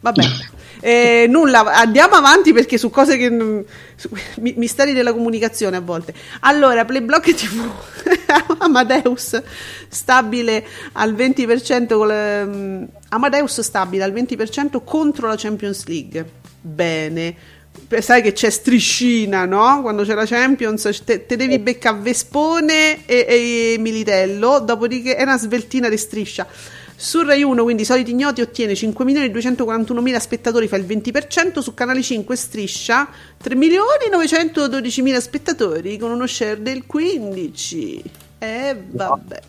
Vabbè, 0.01 0.23
Eh, 0.81 1.27
nulla, 1.27 1.64
andiamo 1.75 2.16
avanti 2.16 2.53
perché 2.53 2.77
su 2.77 2.90
cose 2.90 3.16
che. 3.16 3.64
su- 3.97 4.11
mi- 4.40 4.53
misteri 4.59 4.92
della 4.92 5.12
comunicazione 5.14 5.77
a 5.77 5.81
volte. 5.81 6.12
Allora, 6.40 6.85
Playblock 6.85 7.35
TV 7.35 7.71
Amadeus 8.61 9.42
stabile 9.88 10.64
al 10.92 11.14
20% 11.14 11.97
con 11.97 12.12
mm, 12.12 12.85
Amadeus 13.09 13.61
stabile 13.62 14.05
al 14.05 14.12
20% 14.12 14.83
contro 14.85 15.29
la 15.29 15.35
Champions 15.37 15.87
League. 15.87 16.31
Bene. 16.61 17.35
Sai 18.01 18.23
che 18.23 18.33
c'è 18.33 18.51
striscina, 18.51 19.45
no? 19.45 19.81
Quando 19.83 20.03
c'è 20.03 20.15
la 20.15 20.27
Champions, 20.27 21.03
te, 21.05 21.27
te 21.27 21.37
devi 21.37 21.59
beccare 21.59 21.99
Vespone 21.99 23.07
e, 23.07 23.27
e 23.29 23.77
Militello, 23.79 24.61
dopodiché 24.61 25.17
è 25.17 25.23
una 25.23 25.39
sveltina 25.39 25.89
di 25.89 25.97
striscia. 25.97 26.47
Su 26.99 27.23
Rai 27.23 27.43
1, 27.43 27.62
quindi 27.62 27.85
soliti 27.85 28.12
ignoti, 28.12 28.41
ottiene 28.41 28.73
5.241.000 28.73 30.17
spettatori, 30.19 30.67
fa 30.67 30.77
il 30.77 30.87
20%, 30.87 31.59
su 31.61 31.75
Canale 31.75 32.03
5 32.03 32.35
striscia 32.35 33.09
3.912.000 33.45 35.21
spettatori 35.21 35.99
con 35.99 36.11
uno 36.11 36.27
share 36.27 36.62
del 36.62 36.85
15%. 36.91 38.03
E 38.39 38.77
vabbè. 38.91 39.41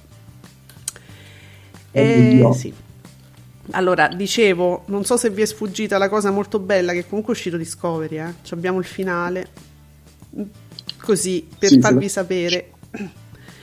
Eh, 1.92 2.50
sì. 2.54 2.74
Allora, 3.72 4.08
dicevo, 4.08 4.84
non 4.88 5.04
so 5.04 5.18
se 5.18 5.30
vi 5.30 5.42
è 5.42 5.46
sfuggita 5.46 5.98
la 5.98 6.10
cosa 6.10 6.32
molto 6.32 6.60
bella 6.60 6.94
che 6.94 7.06
comunque 7.08 7.34
è 7.34 7.36
uscito 7.36 7.58
Discovery, 7.58 8.18
eh. 8.20 8.34
Ci 8.42 8.54
abbiamo 8.54 8.80
il 8.80 8.86
finale. 8.86 9.48
Così, 11.02 11.48
per 11.58 11.70
Sì, 11.70 11.80
farvi 11.80 12.04
sì. 12.04 12.10
sapere. 12.10 12.72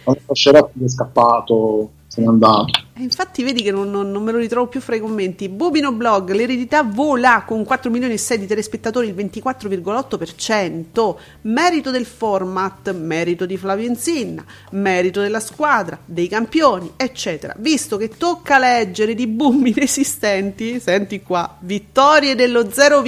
Quando 0.04 0.34
Sceratti 0.34 0.84
è 0.84 0.88
scappato, 0.88 1.90
se 2.14 2.24
andato. 2.24 2.82
E 2.96 3.02
infatti 3.02 3.42
vedi 3.42 3.62
che 3.62 3.72
non, 3.72 3.90
non- 3.90 4.12
non 4.12 4.22
me 4.22 4.30
lo 4.30 4.38
ritrovo 4.38 4.68
più 4.68 4.80
fra 4.80 4.94
i 4.94 5.00
commenti. 5.00 5.48
Bobino 5.48 5.90
Blog, 5.90 6.30
l'eredità 6.30 6.84
vola 6.84 7.42
con 7.44 7.64
4 7.64 7.90
milioni 7.90 8.14
e 8.14 8.18
6 8.18 8.38
di 8.38 8.46
telespettatori, 8.46 9.08
il 9.08 9.14
24,8%. 9.14 11.16
Merito 11.42 11.90
del 11.90 12.06
format, 12.06 12.94
merito 12.94 13.46
di 13.46 13.56
Flavio 13.56 13.88
Insinna, 13.88 14.44
merito 14.70 15.20
della 15.20 15.40
squadra, 15.40 15.98
dei 16.04 16.28
campioni, 16.28 16.92
eccetera. 16.96 17.54
Visto 17.58 17.96
che 17.96 18.10
tocca 18.10 18.58
leggere 18.58 19.14
di 19.14 19.26
boom 19.26 19.66
inesistenti, 19.74 20.78
senti 20.78 21.20
qua, 21.20 21.56
vittorie 21.60 22.36
dello 22.36 22.70
0, 22.70 23.02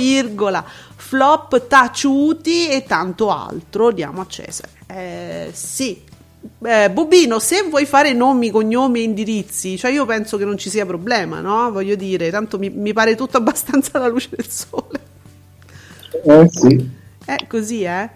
flop 0.96 1.66
taciuti 1.68 2.68
e 2.68 2.82
tanto 2.82 3.30
altro, 3.30 3.92
diamo 3.92 4.22
a 4.22 4.26
Cesare. 4.26 4.70
Eh, 4.88 5.50
sì, 5.52 6.02
eh, 6.64 6.90
Bubino, 6.90 7.38
se 7.38 7.62
vuoi 7.68 7.86
fare 7.86 8.12
nomi, 8.12 8.50
cognomi 8.50 9.00
e 9.00 9.02
indirizzi, 9.02 9.76
cioè 9.76 9.90
io 9.90 10.04
penso 10.04 10.36
che 10.36 10.44
non 10.44 10.58
ci 10.58 10.70
sia 10.70 10.86
problema, 10.86 11.40
no? 11.40 11.70
Voglio 11.70 11.94
dire, 11.94 12.30
tanto 12.30 12.58
mi, 12.58 12.70
mi 12.70 12.92
pare 12.92 13.14
tutto 13.14 13.36
abbastanza 13.38 13.92
alla 13.94 14.08
luce 14.08 14.28
del 14.30 14.48
sole. 14.48 15.00
Eh 16.24 16.48
sì. 16.50 16.90
È 17.24 17.36
così, 17.48 17.82
eh? 17.82 18.10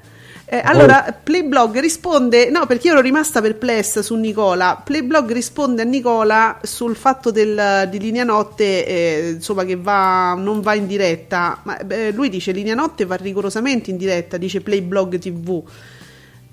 Eh, 0.52 0.60
allora, 0.64 1.16
Playblog 1.22 1.78
risponde, 1.78 2.50
no 2.50 2.66
perché 2.66 2.88
io 2.88 2.94
ero 2.94 3.02
rimasta 3.02 3.40
perplessa 3.40 4.02
su 4.02 4.16
Nicola, 4.16 4.82
Playblog 4.84 5.30
risponde 5.30 5.82
a 5.82 5.84
Nicola 5.84 6.58
sul 6.62 6.96
fatto 6.96 7.30
del, 7.30 7.86
di 7.88 8.00
Linea 8.00 8.24
Notte, 8.24 8.84
eh, 8.84 9.30
insomma 9.34 9.64
che 9.64 9.76
va, 9.76 10.34
non 10.36 10.60
va 10.60 10.74
in 10.74 10.88
diretta, 10.88 11.60
ma 11.62 11.76
beh, 11.76 12.10
lui 12.10 12.28
dice 12.28 12.50
Linea 12.50 12.74
Notte 12.74 13.04
va 13.04 13.14
rigorosamente 13.14 13.90
in 13.90 13.96
diretta, 13.96 14.38
dice 14.38 14.60
Playblog 14.60 15.18
TV. 15.18 15.62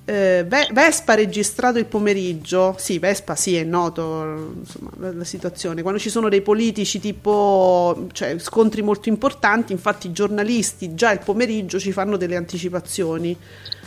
Eh, 0.10 0.46
Ve- 0.48 0.70
Vespa 0.72 1.15
registrato 1.15 1.80
il 1.80 1.86
pomeriggio, 1.86 2.76
sì, 2.78 2.98
Vespa 2.98 3.36
sì, 3.36 3.58
è 3.58 3.65
noto 3.65 4.54
insomma, 4.62 4.89
la, 5.00 5.12
la 5.12 5.24
situazione. 5.26 5.82
Quando 5.82 6.00
ci 6.00 6.10
sono 6.10 6.30
dei 6.30 6.39
politici 6.39 7.02
tipo 7.02 8.08
cioè, 8.13 8.39
scontri 8.39 8.82
molto 8.82 9.10
importanti, 9.10 9.74
infatti 9.74 10.08
i 10.08 10.13
giornalisti 10.13 10.96
già 10.96 11.12
il 11.12 11.20
pomeriggio 11.22 11.78
ci 11.78 11.91
fanno 11.91 12.15
delle 12.15 12.38
anticipazioni. 12.38 13.36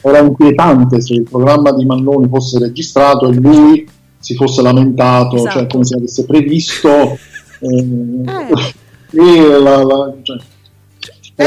Era 0.03 0.19
inquietante 0.19 1.01
se 1.01 1.15
il 1.15 1.23
programma 1.23 1.73
di 1.73 1.87
Mannoni 1.87 2.29
fosse 2.29 2.59
registrato 2.59 3.27
e 3.31 3.33
lui 3.33 3.89
si 4.19 4.35
fosse 4.35 4.61
lamentato, 4.61 5.37
Esatto. 5.37 5.51
cioè 5.59 5.67
come 5.69 5.85
se 5.87 5.95
avesse 5.95 6.27
previsto. 6.27 7.17
eh, 7.61 7.87
Eh. 8.27 9.49
la- 9.59 9.83
la- 9.85 10.15
cioè, 10.21 10.39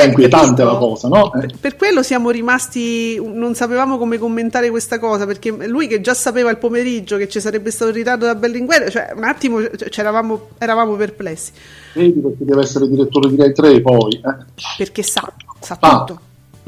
Eh, 0.01 0.05
inquietante 0.07 0.63
capito? 0.63 0.65
la 0.65 0.77
cosa, 0.77 1.07
no? 1.07 1.33
Eh, 1.33 1.47
Per 1.59 1.75
quello 1.75 2.01
siamo 2.03 2.29
rimasti, 2.29 3.21
non 3.23 3.53
sapevamo 3.55 3.97
come 3.97 4.17
commentare 4.17 4.69
questa 4.69 4.99
cosa, 4.99 5.25
perché 5.25 5.51
lui 5.67 5.87
che 5.87 6.01
già 6.01 6.13
sapeva 6.13 6.49
il 6.49 6.57
pomeriggio 6.57 7.17
che 7.17 7.27
ci 7.27 7.39
sarebbe 7.39 7.71
stato 7.71 7.89
il 7.91 7.97
ritardo 7.97 8.25
da 8.25 8.35
Berlinguer, 8.35 8.89
cioè 8.91 9.11
un 9.15 9.23
attimo 9.23 9.59
c'eravamo, 9.59 10.49
eravamo 10.57 10.95
perplessi. 10.95 11.51
vedi 11.93 12.19
perché 12.19 12.45
deve 12.45 12.61
essere 12.61 12.87
direttore 12.89 13.29
di 13.29 13.35
Rai 13.35 13.53
3 13.53 13.81
poi. 13.81 14.13
eh. 14.15 14.35
perché 14.77 15.03
sa, 15.03 15.31
sa 15.59 15.77
Ah. 15.79 15.97
tutto. 16.05 16.19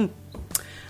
Mm. 0.01 0.05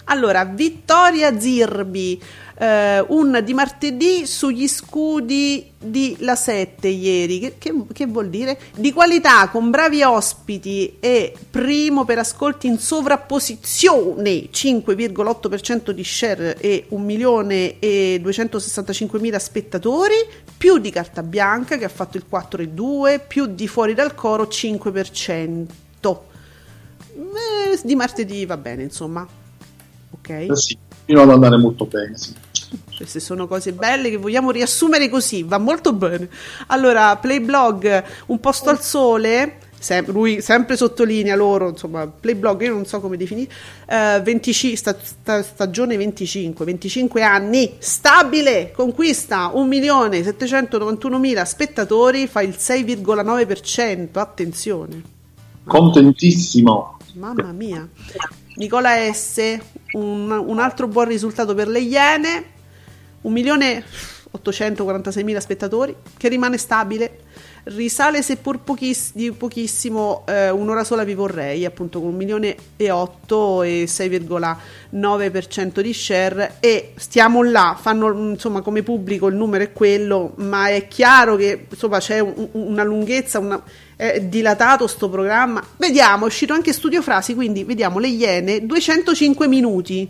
Allora, 0.05 0.45
Vittoria 0.45 1.39
Zirbi, 1.39 2.21
eh, 2.57 3.03
un 3.09 3.41
di 3.43 3.53
martedì 3.53 4.25
sugli 4.25 4.67
scudi 4.67 5.71
di 5.77 6.15
La 6.19 6.35
7 6.35 6.87
ieri, 6.87 7.39
che, 7.39 7.55
che- 7.57 7.73
che 7.91 8.05
vuol 8.05 8.29
dire? 8.29 8.57
Di 8.75 8.93
qualità, 8.93 9.49
con 9.49 9.69
bravi 9.69 10.01
ospiti 10.03 10.97
e 10.99 11.35
primo 11.51 12.05
per 12.05 12.19
ascolti 12.19 12.67
in 12.67 12.79
sovrapposizione, 12.79 14.49
5,8% 14.51 15.91
di 15.91 16.03
share 16.03 16.57
e 16.59 16.85
1 16.89 17.03
milione 17.03 17.79
e 17.79 18.19
265 18.21 19.19
mila 19.19 19.39
spettatori, 19.39 20.15
più 20.57 20.77
di 20.77 20.89
Carta 20.89 21.23
Bianca 21.23 21.77
che 21.77 21.85
ha 21.85 21.89
fatto 21.89 22.17
il 22.17 22.25
4,2, 22.29 23.21
più 23.27 23.47
di 23.47 23.67
Fuori 23.67 23.93
dal 23.93 24.15
Coro 24.15 24.45
5%. 24.45 25.67
Eh, 27.17 27.79
di 27.83 27.95
martedì 27.95 28.45
va 28.45 28.57
bene, 28.57 28.83
insomma. 28.83 29.27
Ok. 30.11 30.29
Eh 30.29 30.55
sì, 30.55 30.77
fino 31.05 31.21
ad 31.21 31.29
andare 31.29 31.57
molto 31.57 31.85
bene. 31.85 32.17
Sì. 32.17 32.33
Queste 32.95 33.19
sono 33.19 33.45
cose 33.47 33.73
belle 33.73 34.09
che 34.09 34.17
vogliamo 34.17 34.51
riassumere 34.51 35.09
così, 35.09 35.43
va 35.43 35.57
molto 35.57 35.91
bene. 35.93 36.29
Allora, 36.67 37.15
Playblog, 37.17 38.03
un 38.27 38.39
posto 38.39 38.69
al 38.69 38.81
sole. 38.81 39.59
sem- 39.77 40.09
lui 40.11 40.41
sempre 40.41 40.77
sottolinea 40.77 41.35
loro, 41.35 41.69
insomma, 41.69 42.07
Playblog, 42.07 42.61
io 42.61 42.73
non 42.73 42.85
so 42.85 42.99
come 43.01 43.17
definire, 43.17 43.51
eh, 43.87 44.19
25 44.23 44.77
sta- 44.77 44.95
sta- 44.99 45.43
stagione 45.43 45.95
25, 45.95 46.65
25 46.65 47.21
anni, 47.21 47.75
stabile, 47.77 48.71
conquista 48.71 49.51
1.791.000 49.53 51.45
spettatori, 51.45 52.25
fa 52.25 52.41
il 52.41 52.55
6,9%, 52.57 54.19
attenzione. 54.19 55.01
Contentissimo. 55.65 56.97
Mamma 57.13 57.51
mia. 57.51 57.87
Nicola 58.55 58.95
S, 59.13 59.57
un, 59.93 60.31
un 60.31 60.59
altro 60.59 60.87
buon 60.87 61.07
risultato 61.07 61.53
per 61.53 61.67
le 61.67 61.79
Iene, 61.79 62.43
1.846.000 63.25 65.37
spettatori, 65.37 65.95
che 66.17 66.27
rimane 66.27 66.57
stabile. 66.57 67.19
Risale 67.67 68.21
seppur 68.21 68.59
pochiss- 68.59 69.15
di 69.15 69.31
pochissimo 69.31 70.23
eh, 70.27 70.51
un'ora 70.51 70.83
sola 70.83 71.03
vi 71.03 71.15
vorrei, 71.15 71.65
appunto 71.65 71.99
con 71.99 72.09
1 72.09 72.17
milione 72.17 72.55
e 72.77 72.91
8 72.91 73.63
e 73.63 73.85
6,9% 73.87 75.79
di 75.81 75.91
share 75.91 76.57
e 76.59 76.93
stiamo 76.95 77.41
là, 77.41 77.75
fanno 77.79 78.29
insomma 78.29 78.61
come 78.61 78.83
pubblico 78.83 79.25
il 79.27 79.33
numero 79.35 79.63
è 79.63 79.73
quello, 79.73 80.33
ma 80.35 80.67
è 80.67 80.87
chiaro 80.87 81.35
che 81.37 81.65
insomma 81.67 81.97
c'è 81.97 82.19
un- 82.19 82.49
una 82.51 82.83
lunghezza, 82.83 83.39
una, 83.39 83.59
è 83.95 84.21
dilatato 84.21 84.85
sto 84.85 85.09
programma. 85.09 85.63
Vediamo, 85.77 86.25
è 86.25 86.27
uscito 86.27 86.53
anche 86.53 86.71
Studio 86.71 87.01
Frasi, 87.01 87.33
quindi 87.33 87.63
vediamo 87.63 87.97
le 87.97 88.09
Iene, 88.09 88.63
205 88.63 89.47
minuti, 89.47 90.07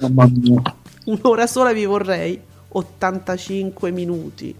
Mamma 0.00 0.28
mia, 0.30 0.60
un'ora 1.06 1.46
sola 1.46 1.72
vi 1.72 1.84
vorrei, 1.84 2.40
85 2.68 3.90
minuti. 3.90 4.54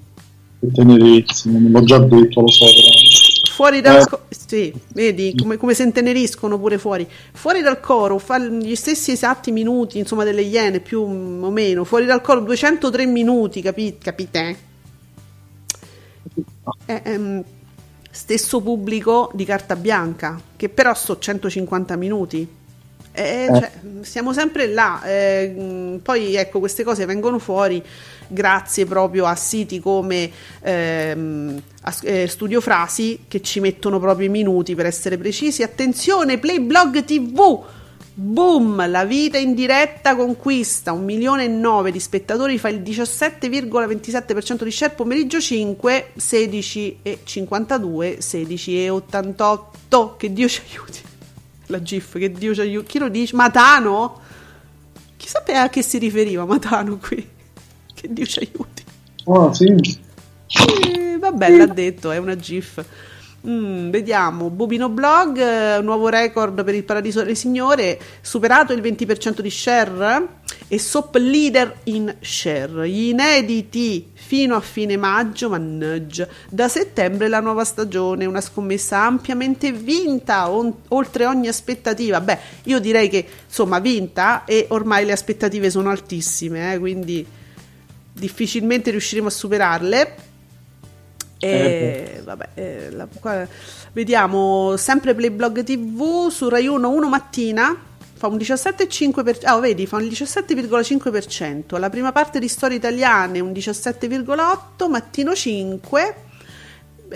che 0.59 0.70
tenerezza, 0.72 1.51
non 1.51 1.70
l'ho 1.70 1.84
già 1.84 1.99
detto, 1.99 2.40
lo 2.40 2.49
so. 2.49 2.64
Però. 2.64 3.53
Fuori 3.53 3.80
dal 3.80 4.01
Eh. 4.01 4.07
co- 4.07 4.20
sì, 4.28 4.72
vedi 4.92 5.34
come, 5.34 5.57
come 5.57 5.74
se 5.74 5.82
inteneriscono 5.82 6.59
pure 6.59 6.78
fuori. 6.78 7.07
Fuori 7.32 7.62
dal 7.62 7.80
coro 7.80 8.18
fa 8.18 8.38
gli 8.38 8.74
stessi 8.74 9.12
esatti 9.12 9.51
minuti, 9.51 9.99
insomma, 9.99 10.24
delle 10.24 10.42
Iene, 10.42 10.80
più 10.80 11.01
o 11.03 11.51
meno. 11.51 11.84
Fuori 11.84 12.05
dal 12.05 12.20
coro 12.20 12.40
203 12.40 13.07
minuti, 13.07 13.62
capi- 13.62 13.97
capite? 13.99 14.57
Eh, 16.86 17.03
ehm, 17.05 17.44
stesso 18.11 18.61
pubblico 18.61 19.30
di 19.34 19.44
carta 19.44 19.76
bianca, 19.76 20.40
che 20.57 20.68
però 20.68 20.94
so 20.94 21.18
150 21.18 21.97
minuti. 21.97 22.49
Eh, 23.17 23.47
cioè, 23.51 23.71
siamo 24.03 24.35
sempre 24.35 24.67
là. 24.69 25.03
eh, 25.05 25.99
poi 26.03 26.37
ecco, 26.37 26.59
queste 26.59 26.85
cose 26.85 27.07
vengono 27.07 27.39
fuori 27.39 27.83
grazie 28.29 28.85
proprio 28.85 29.25
a 29.25 29.35
siti 29.37 29.81
come 29.81 30.31
ehm, 30.61 31.62
a- 31.83 31.97
eh, 32.03 32.27
Studio 32.27 32.61
Frasi 32.61 33.21
che 33.27 33.41
ci 33.41 33.61
mettono 33.61 33.99
proprio 33.99 34.27
i 34.27 34.31
minuti 34.31 34.75
per 34.75 34.85
essere 34.87 35.17
precisi. 35.17 35.62
Attenzione, 35.62 36.37
Playblog 36.39 37.05
TV. 37.05 37.64
Boom! 38.19 38.89
La 38.91 39.05
vita 39.05 39.37
in 39.39 39.53
diretta 39.55 40.17
conquista 40.17 40.93
un 40.93 41.05
milione 41.05 41.45
e 41.45 41.49
nove 41.49 41.93
di 41.93 42.01
spettatori, 42.01 42.57
fa 42.59 42.69
il 42.69 42.81
17,27% 42.81 44.64
di 44.64 44.71
share, 44.71 44.95
pomeriggio 44.95 45.39
5, 45.39 46.12
16,52, 46.19 48.17
16,88. 48.19 50.17
Che 50.17 50.33
Dio 50.33 50.49
ci 50.49 50.62
aiuti. 50.71 51.01
La 51.67 51.83
GIF, 51.83 52.19
che 52.19 52.31
Dio 52.31 52.55
ci 52.55 52.61
aiuti. 52.61 52.87
Chi 52.87 52.99
lo 52.99 53.09
dice? 53.09 53.35
Matano? 53.35 54.21
Chi 55.17 55.29
sapeva 55.29 55.62
a 55.62 55.69
che 55.69 55.83
si 55.83 55.99
riferiva 55.99 56.45
Matano 56.45 56.99
qui? 56.99 57.29
Che 57.95 58.09
Dio 58.09 58.27
ci 58.27 58.39
aiuti. 58.39 58.85
Ah, 59.27 59.53
sì. 59.53 59.67
Eh, 59.67 61.17
vabbè, 61.19 61.57
l'ha 61.57 61.67
detto, 61.67 62.11
è 62.11 62.19
una 62.19 62.37
GIF. 62.37 62.85
Mm, 63.49 63.90
vediamo, 63.90 64.51
Bubino 64.51 64.88
Blog, 64.88 65.38
eh, 65.38 65.80
nuovo 65.80 66.09
record 66.09 66.64
per 66.64 66.74
il 66.74 66.82
Paradiso 66.82 67.20
delle 67.20 67.36
Signore, 67.36 67.97
superato 68.20 68.72
il 68.72 68.80
20% 68.80 69.40
di 69.40 69.51
share 69.51 70.26
e 70.66 70.80
SOP 70.80 71.14
leader 71.14 71.78
in 71.84 72.12
share. 72.18 72.88
Gli 72.88 73.11
inediti 73.11 74.11
fino 74.14 74.57
a 74.57 74.61
fine 74.61 74.97
maggio, 74.97 75.49
mannaggia, 75.49 76.26
da 76.51 76.66
settembre 76.66 77.28
la 77.28 77.38
nuova 77.38 77.62
stagione, 77.62 78.24
una 78.24 78.40
scommessa 78.40 79.03
ampiamente 79.03 79.70
vinta, 79.70 80.51
on- 80.51 80.74
oltre 80.88 81.24
ogni 81.24 81.47
aspettativa. 81.47 82.20
Beh, 82.20 82.38
io 82.64 82.80
direi 82.80 83.09
che 83.09 83.24
insomma 83.47 83.78
vinta 83.78 84.44
e 84.44 84.66
ormai 84.70 85.05
le 85.05 85.12
aspettative 85.12 85.70
sono 85.70 85.90
altissime, 85.90 86.74
eh, 86.74 86.78
quindi 86.80 87.24
difficilmente 88.12 88.90
riusciremo 88.90 89.28
a 89.28 89.30
superarle. 89.30 90.14
E 91.39 91.49
Eh, 91.49 92.22
vabbè, 92.24 92.49
eh, 92.55 92.91
la- 92.91 93.09
qua- 93.20 93.47
vediamo 93.93 94.76
sempre 94.76 95.14
Playblog 95.14 95.62
TV 95.62 96.28
su 96.28 96.49
Rai 96.49 96.66
1 96.66 96.89
1 96.89 97.09
mattina 97.09 97.76
fa 98.18 98.28
un 98.28 98.39
17,5%, 98.39 99.45
ah, 99.47 99.59
vedi, 99.61 99.87
fa 99.87 99.97
un 99.97 100.05
17,5%. 100.09 101.76
La 101.76 101.91
prima 101.91 102.12
parte 102.12 102.39
di 102.39 102.49
storie 102.49 102.78
italiane 102.78 103.41
un 103.41 103.53
17,8%, 103.53 104.89
mattino 104.89 105.34
5. 105.34 106.14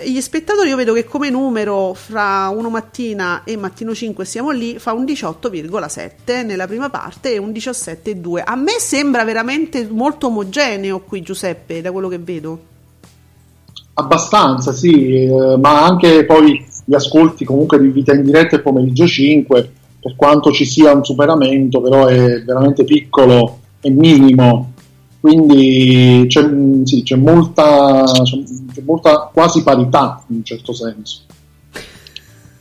Gli 0.05 0.21
spettatori 0.21 0.69
io 0.69 0.77
vedo 0.77 0.93
che 0.93 1.03
come 1.03 1.29
numero 1.29 1.93
fra 1.93 2.47
1 2.49 2.69
mattina 2.69 3.43
e 3.43 3.57
mattino 3.57 3.93
5 3.93 4.23
siamo 4.23 4.51
lì, 4.51 4.77
fa 4.79 4.93
un 4.93 5.03
18,7 5.03 6.45
nella 6.45 6.67
prima 6.67 6.89
parte 6.89 7.33
e 7.33 7.37
un 7.39 7.51
17,2. 7.51 8.41
A 8.45 8.55
me 8.55 8.79
sembra 8.79 9.23
veramente 9.25 9.85
molto 9.89 10.27
omogeneo 10.27 10.99
qui 11.01 11.21
Giuseppe, 11.21 11.81
da 11.81 11.91
quello 11.91 12.07
che 12.07 12.19
vedo. 12.19 12.69
Abbastanza, 13.93 14.71
sì, 14.71 15.25
eh, 15.25 15.57
ma 15.59 15.85
anche 15.85 16.25
poi 16.25 16.65
gli 16.85 16.95
ascolti 16.95 17.45
comunque 17.45 17.79
di 17.79 17.89
vita 17.89 18.13
in 18.13 18.23
diretta 18.23 18.55
e 18.55 18.61
pomeriggio 18.61 19.05
5, 19.05 19.71
per 20.01 20.15
quanto 20.15 20.51
ci 20.51 20.65
sia 20.65 20.93
un 20.93 21.03
superamento, 21.03 21.81
però 21.81 22.07
è 22.07 22.41
veramente 22.43 22.83
piccolo 22.83 23.59
e 23.81 23.89
minimo, 23.89 24.71
quindi 25.19 26.25
c'è, 26.27 26.43
mm, 26.43 26.83
sì, 26.83 27.03
c'è 27.03 27.15
molta, 27.15 28.03
c'è, 28.23 28.37
c'è 28.73 28.81
molta 28.83 29.29
quasi 29.31 29.61
parità 29.61 30.23
in 30.29 30.37
un 30.37 30.43
certo 30.43 30.73
senso. 30.73 31.21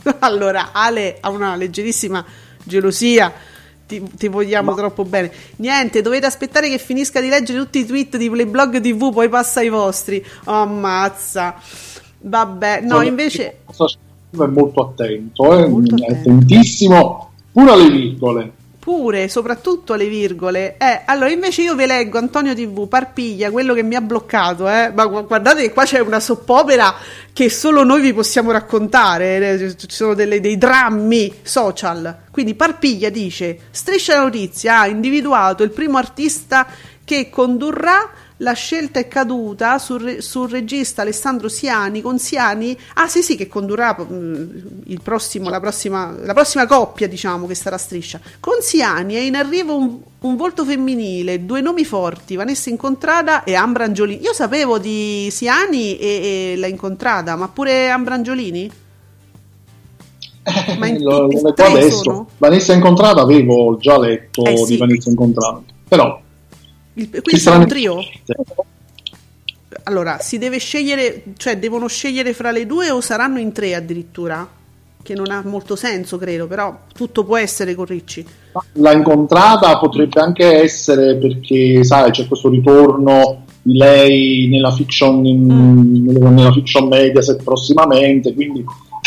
Allora, 0.20 0.70
Ale 0.72 1.18
ha 1.20 1.30
una 1.30 1.56
leggerissima 1.56 2.24
gelosia. 2.62 3.32
Ti, 3.90 4.00
ti 4.16 4.28
vogliamo 4.28 4.72
troppo 4.76 5.04
bene. 5.04 5.32
Niente, 5.56 6.00
dovete 6.00 6.24
aspettare 6.24 6.68
che 6.68 6.78
finisca 6.78 7.20
di 7.20 7.28
leggere 7.28 7.58
tutti 7.58 7.80
i 7.80 7.86
tweet 7.86 8.16
di 8.18 8.30
Playblog 8.30 8.80
TV, 8.80 9.12
poi 9.12 9.28
passa 9.28 9.58
ai 9.58 9.68
vostri. 9.68 10.24
Oh, 10.44 10.64
mazza. 10.64 11.56
Vabbè, 12.20 12.82
no, 12.82 13.02
invece. 13.02 13.62
È 13.66 14.46
molto 14.46 14.80
attento, 14.80 15.52
eh, 15.58 15.66
Molto 15.66 15.96
è 15.96 16.04
attento. 16.04 16.30
attentissimo, 16.30 17.30
pure 17.50 17.70
alle 17.72 17.90
virgole. 17.90 18.52
Pure, 18.80 19.28
soprattutto 19.28 19.94
le 19.94 20.06
virgole. 20.06 20.78
Eh, 20.78 21.02
allora 21.04 21.30
invece 21.30 21.60
io 21.60 21.74
vi 21.74 21.84
leggo 21.84 22.16
Antonio 22.16 22.54
TV, 22.54 22.88
Parpiglia, 22.88 23.50
quello 23.50 23.74
che 23.74 23.82
mi 23.82 23.94
ha 23.94 24.00
bloccato, 24.00 24.66
eh. 24.70 24.90
Ma 24.94 25.04
gu- 25.04 25.26
guardate 25.26 25.60
che 25.60 25.72
qua 25.74 25.84
c'è 25.84 26.00
una 26.00 26.18
soppopera 26.18 26.94
che 27.30 27.50
solo 27.50 27.84
noi 27.84 28.00
vi 28.00 28.14
possiamo 28.14 28.52
raccontare, 28.52 29.36
eh, 29.36 29.76
ci 29.76 29.86
sono 29.90 30.14
delle- 30.14 30.40
dei 30.40 30.56
drammi 30.56 31.40
social. 31.42 32.20
Quindi 32.30 32.54
Parpiglia 32.54 33.10
dice, 33.10 33.58
Striscia 33.70 34.14
la 34.14 34.22
notizia 34.22 34.80
ha 34.80 34.86
individuato 34.86 35.62
il 35.62 35.72
primo 35.72 35.98
artista 35.98 36.66
che 37.04 37.28
condurrà 37.28 38.10
la 38.42 38.52
scelta 38.54 38.98
è 38.98 39.06
caduta 39.06 39.78
sul, 39.78 40.00
re- 40.00 40.20
sul 40.22 40.48
regista 40.48 41.02
Alessandro 41.02 41.48
Siani 41.48 42.00
con 42.00 42.18
Siani 42.18 42.76
ah 42.94 43.06
sì 43.06 43.22
sì 43.22 43.36
che 43.36 43.48
condurrà 43.48 43.94
mm, 44.00 44.44
il 44.86 45.00
prossimo, 45.02 45.50
la, 45.50 45.60
prossima, 45.60 46.14
la 46.22 46.32
prossima 46.32 46.66
coppia 46.66 47.06
diciamo 47.06 47.46
che 47.46 47.54
sarà 47.54 47.76
striscia 47.76 48.18
con 48.40 48.54
Siani 48.62 49.14
è 49.14 49.20
in 49.20 49.36
arrivo 49.36 49.76
un, 49.76 49.98
un 50.20 50.36
volto 50.36 50.64
femminile 50.64 51.44
due 51.44 51.60
nomi 51.60 51.84
forti 51.84 52.34
Vanessa 52.36 52.70
Incontrada 52.70 53.44
e 53.44 53.54
Ambra 53.54 53.84
Angiolini 53.84 54.22
io 54.22 54.32
sapevo 54.32 54.78
di 54.78 55.28
Siani 55.30 55.98
e, 55.98 56.52
e 56.52 56.56
la 56.56 56.66
Incontrada 56.66 57.36
ma 57.36 57.48
pure 57.48 57.90
Ambra 57.90 58.14
Angiolini? 58.14 58.70
ma 60.78 60.86
in 60.86 61.02
Lo- 61.02 61.28
tutti 61.28 61.42
lo 61.42 61.52
tre 61.52 61.66
adesso. 61.66 62.02
sono? 62.02 62.28
Vanessa 62.38 62.72
Incontrata 62.72 63.20
avevo 63.20 63.76
già 63.78 63.98
letto 63.98 64.44
Eh, 64.44 64.56
sì. 64.56 64.72
di 64.72 64.76
Vanessa 64.78 65.10
Incontrata, 65.10 65.62
però 65.86 66.20
Il- 67.00 67.10
ci 67.10 67.20
quindi 67.22 67.40
sarà 67.40 67.56
un 67.56 67.66
trio? 67.66 67.98
Allora, 69.84 70.18
si 70.20 70.36
deve 70.36 70.58
scegliere, 70.58 71.22
cioè 71.38 71.58
devono 71.58 71.86
scegliere 71.86 72.34
fra 72.34 72.50
le 72.50 72.66
due 72.66 72.90
o 72.90 73.00
saranno 73.00 73.38
in 73.38 73.52
tre 73.52 73.74
addirittura? 73.74 74.46
Che 75.02 75.14
non 75.14 75.30
ha 75.30 75.42
molto 75.46 75.76
senso, 75.76 76.18
credo, 76.18 76.46
però 76.46 76.78
tutto 76.92 77.24
può 77.24 77.38
essere 77.38 77.74
con 77.74 77.86
Ricci. 77.86 78.24
La 78.74 78.92
incontrata 78.92 79.78
potrebbe 79.78 80.20
anche 80.20 80.60
essere 80.62 81.16
perché, 81.16 81.82
sai, 81.84 82.10
c'è 82.10 82.26
questo 82.28 82.50
ritorno 82.50 83.44
di 83.62 83.78
lei 83.78 84.48
nella 84.48 84.72
fiction, 84.72 85.24
in- 85.24 86.04
nella 86.04 86.52
fiction 86.52 86.86
Mediaset 86.88 87.42
prossimamente, 87.42 88.34
quindi 88.34 88.62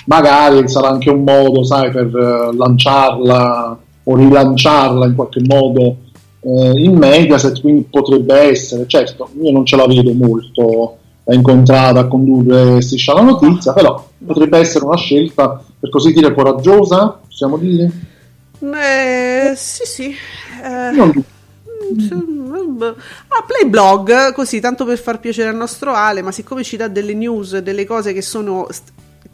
magari 0.08 0.68
sarà 0.68 0.90
anche 0.90 1.12
un 1.12 1.24
modo, 1.24 1.64
sai, 1.64 1.92
per 1.92 2.08
eh, 2.08 2.56
lanciarla 2.56 3.80
o 4.06 4.16
rilanciarla 4.16 5.06
in 5.06 5.14
qualche 5.16 5.42
modo 5.46 5.98
eh, 6.44 6.72
in 6.82 6.96
Mediaset, 6.98 7.60
quindi 7.62 7.88
potrebbe 7.90 8.36
essere, 8.36 8.86
certo, 8.88 9.30
io 9.42 9.52
non 9.52 9.66
ce 9.66 9.76
la 9.76 9.86
vedo 9.86 10.14
molto 10.14 10.98
la 11.26 11.34
incontrata 11.36 12.02
a 12.02 12.08
condurre 12.08 12.82
Striscia 12.82 13.14
la 13.14 13.22
notizia, 13.22 13.72
però 13.72 14.06
potrebbe 14.26 14.58
essere 14.58 14.86
una 14.86 14.98
scelta, 14.98 15.64
per 15.80 15.90
così 15.90 16.12
dire, 16.12 16.34
coraggiosa, 16.34 17.20
possiamo 17.26 17.58
dire? 17.58 17.90
Eh, 18.60 19.54
sì, 19.56 19.84
sì. 19.86 20.16
eh, 20.64 20.92
Non- 20.92 21.26
Ah, 23.28 23.44
Playblog, 23.46 24.34
così, 24.34 24.60
tanto 24.60 24.86
per 24.86 24.98
far 24.98 25.20
piacere 25.20 25.50
al 25.50 25.56
nostro 25.56 25.94
Ale, 25.94 26.22
ma 26.22 26.32
siccome 26.32 26.64
ci 26.64 26.78
dà 26.78 26.88
delle 26.88 27.14
news, 27.14 27.58
delle 27.60 27.86
cose 27.86 28.14
che 28.14 28.22
sono 28.22 28.68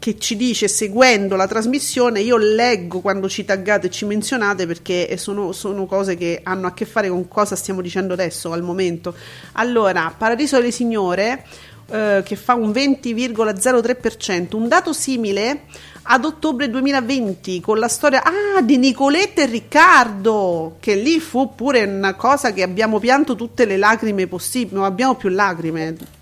che 0.00 0.18
ci 0.18 0.34
dice 0.34 0.66
seguendo 0.66 1.36
la 1.36 1.46
trasmissione, 1.46 2.20
io 2.20 2.38
leggo 2.38 3.00
quando 3.00 3.28
ci 3.28 3.44
taggate 3.44 3.86
e 3.86 3.90
ci 3.90 4.06
menzionate 4.06 4.66
perché 4.66 5.14
sono, 5.18 5.52
sono 5.52 5.84
cose 5.84 6.16
che 6.16 6.40
hanno 6.42 6.66
a 6.66 6.72
che 6.72 6.86
fare 6.86 7.10
con 7.10 7.28
cosa 7.28 7.54
stiamo 7.54 7.82
dicendo 7.82 8.14
adesso 8.14 8.50
al 8.50 8.62
momento. 8.62 9.14
Allora, 9.52 10.12
Paradiso 10.16 10.56
delle 10.56 10.70
Signore 10.70 11.44
eh, 11.90 12.22
che 12.24 12.34
fa 12.34 12.54
un 12.54 12.70
20,03%, 12.70 14.56
un 14.56 14.68
dato 14.68 14.94
simile 14.94 15.64
ad 16.04 16.24
ottobre 16.24 16.70
2020 16.70 17.60
con 17.60 17.78
la 17.78 17.88
storia 17.88 18.22
ah, 18.22 18.62
di 18.62 18.78
Nicoletta 18.78 19.42
e 19.42 19.46
Riccardo, 19.46 20.76
che 20.80 20.94
lì 20.94 21.20
fu 21.20 21.54
pure 21.54 21.84
una 21.84 22.14
cosa 22.14 22.54
che 22.54 22.62
abbiamo 22.62 22.98
pianto 22.98 23.34
tutte 23.34 23.66
le 23.66 23.76
lacrime 23.76 24.26
possibili, 24.26 24.76
non 24.76 24.84
abbiamo 24.84 25.14
più 25.14 25.28
lacrime. 25.28 26.18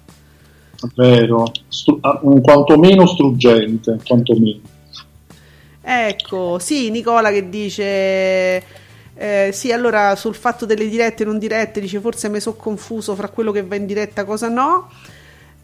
Vero, 0.94 1.50
stru- 1.68 1.98
ah, 2.04 2.20
un 2.22 2.40
quantomeno 2.40 3.06
struggente, 3.06 3.98
quantomeno. 4.06 4.60
Ecco, 5.80 6.58
sì, 6.58 6.90
Nicola 6.90 7.30
che 7.30 7.48
dice 7.48 8.62
eh, 9.20 9.50
sì, 9.52 9.72
allora 9.72 10.14
sul 10.14 10.36
fatto 10.36 10.64
delle 10.64 10.88
dirette 10.88 11.24
e 11.24 11.26
non 11.26 11.38
dirette 11.38 11.80
dice 11.80 11.98
forse 11.98 12.28
mi 12.28 12.38
sono 12.38 12.54
confuso 12.56 13.16
fra 13.16 13.28
quello 13.28 13.50
che 13.50 13.64
va 13.64 13.74
in 13.74 13.86
diretta 13.86 14.22
e 14.22 14.24
cosa 14.24 14.48
no. 14.48 14.90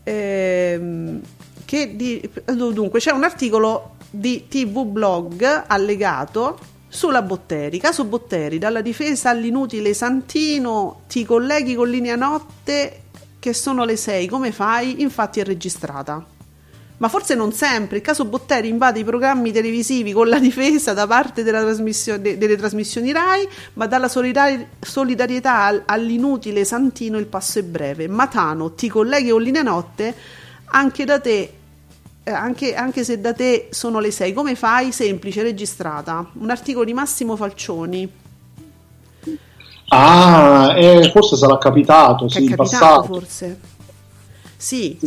Che 0.02 1.96
di- 1.96 2.30
dunque 2.44 2.98
c'è 2.98 3.12
un 3.12 3.22
articolo 3.22 3.94
di 4.10 4.46
TV 4.48 4.84
Blog 4.84 5.64
allegato 5.66 6.58
sulla 6.88 7.22
Botteri. 7.22 7.78
Caso 7.78 8.04
Botteri, 8.04 8.58
dalla 8.58 8.80
difesa 8.80 9.30
all'inutile 9.30 9.94
Santino, 9.94 11.02
ti 11.08 11.24
colleghi 11.24 11.74
con 11.74 11.88
linea 11.88 12.16
notte 12.16 13.02
che 13.44 13.52
sono 13.52 13.84
le 13.84 13.96
6, 13.96 14.26
come 14.26 14.52
fai? 14.52 15.02
Infatti 15.02 15.38
è 15.38 15.44
registrata. 15.44 16.24
Ma 16.96 17.08
forse 17.10 17.34
non 17.34 17.52
sempre. 17.52 17.98
Il 17.98 18.02
caso 18.02 18.24
Botteri 18.24 18.68
invade 18.68 19.00
i 19.00 19.04
programmi 19.04 19.52
televisivi 19.52 20.12
con 20.12 20.28
la 20.28 20.38
difesa 20.38 20.94
da 20.94 21.06
parte 21.06 21.42
della 21.42 21.60
trasmissione- 21.60 22.22
de- 22.22 22.38
delle 22.38 22.56
trasmissioni 22.56 23.12
RAI, 23.12 23.46
ma 23.74 23.86
dalla 23.86 24.08
solidari- 24.08 24.66
solidarietà 24.80 25.64
al- 25.64 25.82
all'inutile 25.84 26.64
Santino 26.64 27.18
il 27.18 27.26
passo 27.26 27.58
è 27.58 27.62
breve. 27.62 28.08
Matano, 28.08 28.72
ti 28.72 28.88
colleghi 28.88 29.28
con 29.28 29.42
Linea 29.42 29.60
Notte? 29.60 30.14
Anche 30.70 31.04
da 31.04 31.20
te 31.20 31.52
eh, 32.26 32.30
anche, 32.30 32.74
anche 32.74 33.04
se 33.04 33.20
da 33.20 33.34
te 33.34 33.68
sono 33.72 34.00
le 34.00 34.10
6, 34.10 34.32
come 34.32 34.54
fai? 34.54 34.90
Semplice, 34.90 35.42
registrata. 35.42 36.30
Un 36.38 36.48
articolo 36.48 36.86
di 36.86 36.94
Massimo 36.94 37.36
Falcioni. 37.36 38.10
Ah, 39.96 40.74
eh, 40.76 41.10
forse 41.10 41.36
sarà 41.36 41.58
capitato, 41.58 42.28
sì, 42.28 42.46
capitato 42.46 42.62
passato. 42.62 43.02
forse. 43.04 43.60
Sì. 44.56 44.98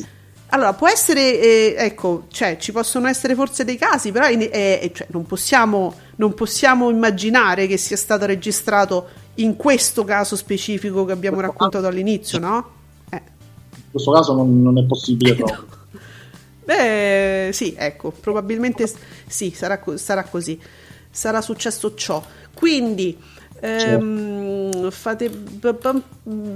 Allora, 0.49 0.73
può 0.73 0.87
essere, 0.87 1.41
eh, 1.41 1.75
ecco, 1.77 2.23
cioè, 2.29 2.57
ci 2.57 2.71
possono 2.71 3.07
essere 3.07 3.35
forse 3.35 3.65
dei 3.65 3.75
casi, 3.75 4.11
però 4.11 4.27
eh, 4.27 4.49
eh, 4.51 4.91
cioè, 4.93 5.07
non, 5.11 5.25
possiamo, 5.25 5.93
non 6.15 6.33
possiamo 6.33 6.89
immaginare 6.89 7.67
che 7.67 7.75
sia 7.75 7.97
stato 7.97 8.25
registrato 8.25 9.07
in 9.35 9.55
questo 9.57 10.05
caso 10.05 10.35
specifico 10.35 11.03
che 11.03 11.11
abbiamo 11.11 11.41
raccontato 11.41 11.85
all'inizio, 11.87 12.39
no? 12.39 12.75
In 13.11 13.91
questo 13.91 14.11
caso 14.11 14.33
non, 14.33 14.61
non 14.61 14.77
è 14.77 14.83
possibile 14.83 15.35
proprio. 15.35 15.65
Beh, 16.63 17.49
sì, 17.53 17.73
ecco, 17.77 18.11
probabilmente 18.11 18.89
sì, 19.25 19.51
sarà, 19.51 19.81
sarà 19.95 20.23
così. 20.23 20.59
Sarà 21.09 21.41
successo 21.41 21.95
ciò. 21.95 22.21
Quindi, 22.53 23.17
ehm, 23.61 24.56
fate... 24.91 25.31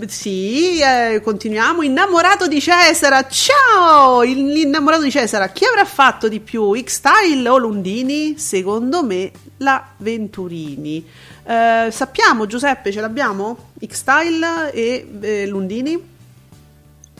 Sì, 0.07 0.79
eh, 0.79 1.21
continuiamo. 1.21 1.81
Innamorato 1.81 2.47
di 2.47 2.59
Cesara, 2.59 3.27
ciao! 3.27 4.21
L'innamorato 4.21 5.03
di 5.03 5.11
Cesara, 5.11 5.49
chi 5.49 5.65
avrà 5.65 5.85
fatto 5.85 6.27
di 6.27 6.39
più, 6.39 6.73
X-Style 6.75 7.47
o 7.47 7.57
Lundini? 7.57 8.37
Secondo 8.37 9.03
me 9.03 9.31
la 9.57 9.83
Venturini. 9.97 11.05
Eh, 11.43 11.87
sappiamo, 11.91 12.45
Giuseppe, 12.45 12.91
ce 12.91 13.01
l'abbiamo? 13.01 13.57
X-Style 13.85 14.71
e 14.71 15.07
eh, 15.21 15.47
Lundini? 15.47 16.09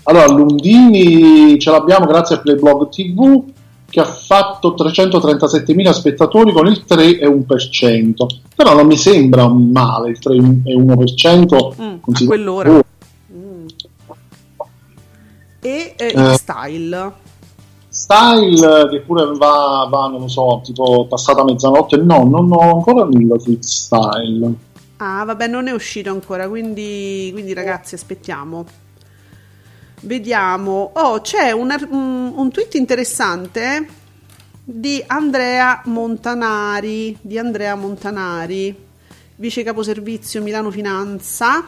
Allora, 0.04 0.28
Lundini 0.28 1.60
ce 1.60 1.70
l'abbiamo 1.70 2.06
grazie 2.06 2.36
a 2.36 2.40
Playblog 2.40 2.90
TV 2.90 3.44
che 3.92 4.00
ha 4.00 4.06
fatto 4.06 4.74
337.000 4.74 5.92
spettatori 5.92 6.52
con 6.54 6.66
il 6.66 6.84
3,1%. 6.88 8.26
Però 8.56 8.74
non 8.74 8.88
mi 8.88 8.98
sembra 8.98 9.44
un 9.44 9.70
male 9.70 10.12
il 10.12 10.18
3,1%. 10.20 11.76
Mm, 11.80 11.88
a 11.88 11.98
considerato- 12.00 12.26
quell'ora. 12.26 12.70
Oh, 12.72 12.82
E 15.64 15.94
eh, 15.98 16.14
Eh. 16.16 16.34
Style. 16.38 17.12
Style 17.90 18.88
che 18.90 19.02
pure 19.02 19.26
va, 19.38 19.86
va, 19.90 20.08
non 20.08 20.22
lo 20.22 20.28
so, 20.28 20.62
tipo 20.64 21.06
passata 21.08 21.44
mezzanotte. 21.44 21.98
No, 21.98 22.24
non 22.24 22.50
ho 22.52 22.76
ancora 22.78 23.04
nulla 23.04 23.38
su 23.38 23.56
Style. 23.60 24.54
Ah, 24.98 25.24
vabbè, 25.26 25.48
non 25.48 25.68
è 25.68 25.72
uscito 25.72 26.10
ancora, 26.10 26.48
quindi, 26.48 27.30
quindi 27.34 27.54
ragazzi, 27.54 27.96
aspettiamo. 27.96 28.66
Vediamo. 30.02 30.92
Oh, 30.96 31.22
c'è 31.22 31.52
un, 31.52 31.70
un 32.36 32.52
tweet 32.52 32.74
interessante 32.76 33.88
di 34.64 35.04
Andrea 35.06 35.82
Montanari, 35.86 37.16
di 37.22 37.38
Andrea 37.38 37.76
Montanari, 37.76 38.76
vice 39.36 39.64
caposervizio 39.64 40.42
Milano 40.42 40.72
Finanza 40.72 41.68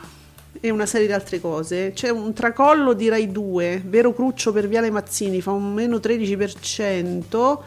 e 0.59 0.69
una 0.71 0.86
serie 0.88 1.05
di 1.07 1.13
altre 1.13 1.39
cose. 1.39 1.91
C'è 1.93 2.09
un 2.09 2.34
tracollo 2.34 2.93
di 2.93 3.07
Rai 3.07 3.31
2, 3.31 3.84
vero 3.86 4.13
cruccio 4.13 4.51
per 4.51 4.67
Viale 4.67 4.89
Mazzini, 4.89 5.39
fa 5.41 5.51
un 5.51 5.71
meno 5.73 5.99
13%. 5.99 7.57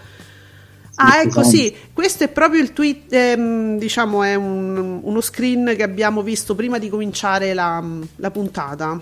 Ah, 0.99 1.21
ecco, 1.21 1.43
sì, 1.45 1.77
questo 1.93 2.25
è 2.25 2.29
proprio 2.29 2.61
il 2.63 2.73
tweet, 2.73 3.13
ehm, 3.13 3.79
diciamo, 3.79 4.23
è 4.23 4.35
un- 4.35 5.01
uno 5.03 5.21
screen 5.21 5.75
che 5.77 5.83
abbiamo 5.83 6.23
visto 6.23 6.55
prima 6.55 6.79
di 6.79 6.89
cominciare 6.89 7.53
la, 7.53 7.85
la 8.17 8.31
puntata. 8.31 8.99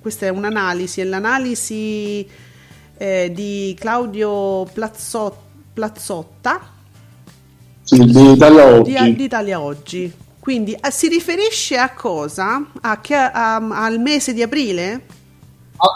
Questa 0.00 0.26
è 0.26 0.28
un'analisi, 0.28 1.00
è 1.00 1.04
l'analisi 1.04 2.26
eh, 2.96 3.30
di 3.34 3.74
Claudio 3.78 4.64
Plazzot- 4.72 5.36
Plazzotta 5.74 6.60
Sì, 7.82 7.98
di 8.04 8.32
Italia 8.32 8.66
Oggi. 8.74 8.94
di, 8.94 9.16
di 9.16 9.24
Italia 9.24 9.60
Oggi. 9.60 10.12
Quindi 10.38 10.72
eh, 10.72 10.90
si 10.90 11.08
riferisce 11.08 11.76
a 11.76 11.92
cosa? 11.92 12.64
A 12.80 13.00
che- 13.00 13.14
a- 13.14 13.56
al 13.56 13.98
mese 14.00 14.32
di 14.32 14.42
aprile? 14.42 15.02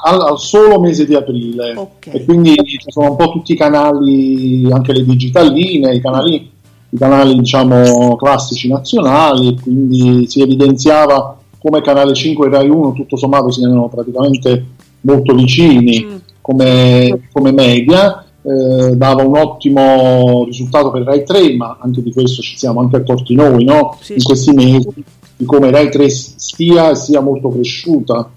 al, 0.05 0.39
solo 0.39 0.79
mese 0.79 1.05
di 1.05 1.15
aprile 1.17 1.75
Ok. 1.75 2.07
e 2.13 2.25
quindi 2.25 2.55
ci 2.55 2.79
sono 2.87 3.11
un 3.11 3.17
po' 3.17 3.33
tutti 3.33 3.53
i 3.53 3.57
canali, 3.57 4.65
anche 4.71 4.93
le 4.93 5.05
digitaline, 5.05 5.93
i 5.97 6.01
canali, 6.01 6.53
i 6.91 6.97
canali 6.97 7.35
diciamo 7.37 8.15
classici 8.15 8.69
nazionali 8.69 9.49
e 9.49 9.61
quindi 9.61 10.29
si 10.29 10.41
evidenziava 10.41 11.37
come 11.63 11.81
Canale 11.81 12.13
5 12.13 12.47
e 12.47 12.51
Rai 12.51 12.69
1 12.69 12.93
tutto 12.93 13.17
sommato 13.17 13.51
siano 13.51 13.89
praticamente 13.89 14.67
molto 15.03 15.35
vicini 15.35 16.21
come, 16.41 17.29
come 17.33 17.53
media. 17.53 18.27
Eh, 18.45 18.97
dava 18.97 19.23
un 19.23 19.37
ottimo 19.37 20.45
risultato 20.45 20.91
per 20.91 21.03
Rai 21.03 21.23
3 21.25 21.55
ma 21.55 21.79
anche 21.81 22.03
di 22.03 22.13
questo 22.13 22.43
ci 22.43 22.59
siamo 22.59 22.81
anche 22.81 22.97
accorti 22.97 23.37
noi 23.37 23.63
no? 23.63 23.97
in 24.09 24.21
questi 24.21 24.53
mesi 24.53 24.89
di 25.37 25.45
come 25.45 25.71
Rai 25.71 25.89
3 25.89 26.11
stia 26.11 26.91
e 26.91 26.97
sia 26.97 27.21
molto 27.21 27.49
cresciuta. 27.51 28.29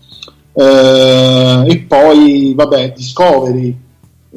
Eh, 0.53 1.63
e 1.67 1.79
poi, 1.79 2.53
vabbè, 2.55 2.93
Discovery 2.95 3.75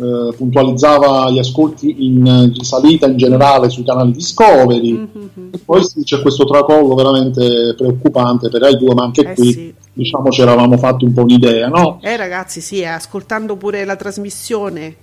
eh, 0.00 0.32
puntualizzava 0.36 1.28
gli 1.30 1.38
ascolti 1.38 2.06
in 2.06 2.52
risalita 2.56 3.06
in 3.06 3.16
generale 3.16 3.68
sui 3.68 3.82
canali 3.84 4.12
Discovery. 4.12 5.08
E 5.50 5.58
poi 5.58 5.82
sì, 5.82 6.02
c'è 6.04 6.20
questo 6.20 6.44
tracollo 6.44 6.94
veramente 6.94 7.74
preoccupante 7.76 8.48
per 8.48 8.60
Rai 8.60 8.76
2, 8.76 8.94
ma 8.94 9.04
anche 9.04 9.22
Eh 9.30 9.34
qui 9.34 9.52
sì. 9.52 9.74
diciamo 9.92 10.30
ci 10.30 10.40
eravamo 10.42 10.76
fatti 10.76 11.04
un 11.04 11.12
po' 11.12 11.22
un'idea, 11.22 11.68
no? 11.68 11.98
Eh 12.00 12.16
ragazzi, 12.16 12.60
sì, 12.60 12.80
eh, 12.80 12.86
ascoltando 12.86 13.56
pure 13.56 13.84
la 13.84 13.96
trasmissione, 13.96 14.96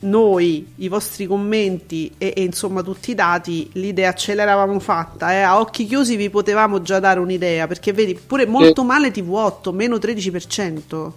noi, 0.00 0.66
i 0.76 0.88
vostri 0.88 1.26
commenti 1.26 2.10
e, 2.18 2.34
e, 2.36 2.42
insomma 2.42 2.82
tutti 2.82 3.12
i 3.12 3.14
dati, 3.14 3.70
l'idea 3.74 4.12
ce 4.14 4.34
l'eravamo 4.34 4.78
fatta, 4.80 5.32
eh, 5.32 5.40
a 5.40 5.60
occhi 5.60 5.86
chiusi 5.86 6.16
vi 6.16 6.28
potevamo 6.28 6.82
già 6.82 6.98
dare 6.98 7.20
un'idea, 7.20 7.66
perché 7.66 7.92
vedi, 7.92 8.14
pure 8.14 8.46
molto 8.46 8.82
Eh. 8.82 8.84
male 8.84 9.12
TV8, 9.12 9.72
meno 9.72 9.96
13%. 9.96 11.12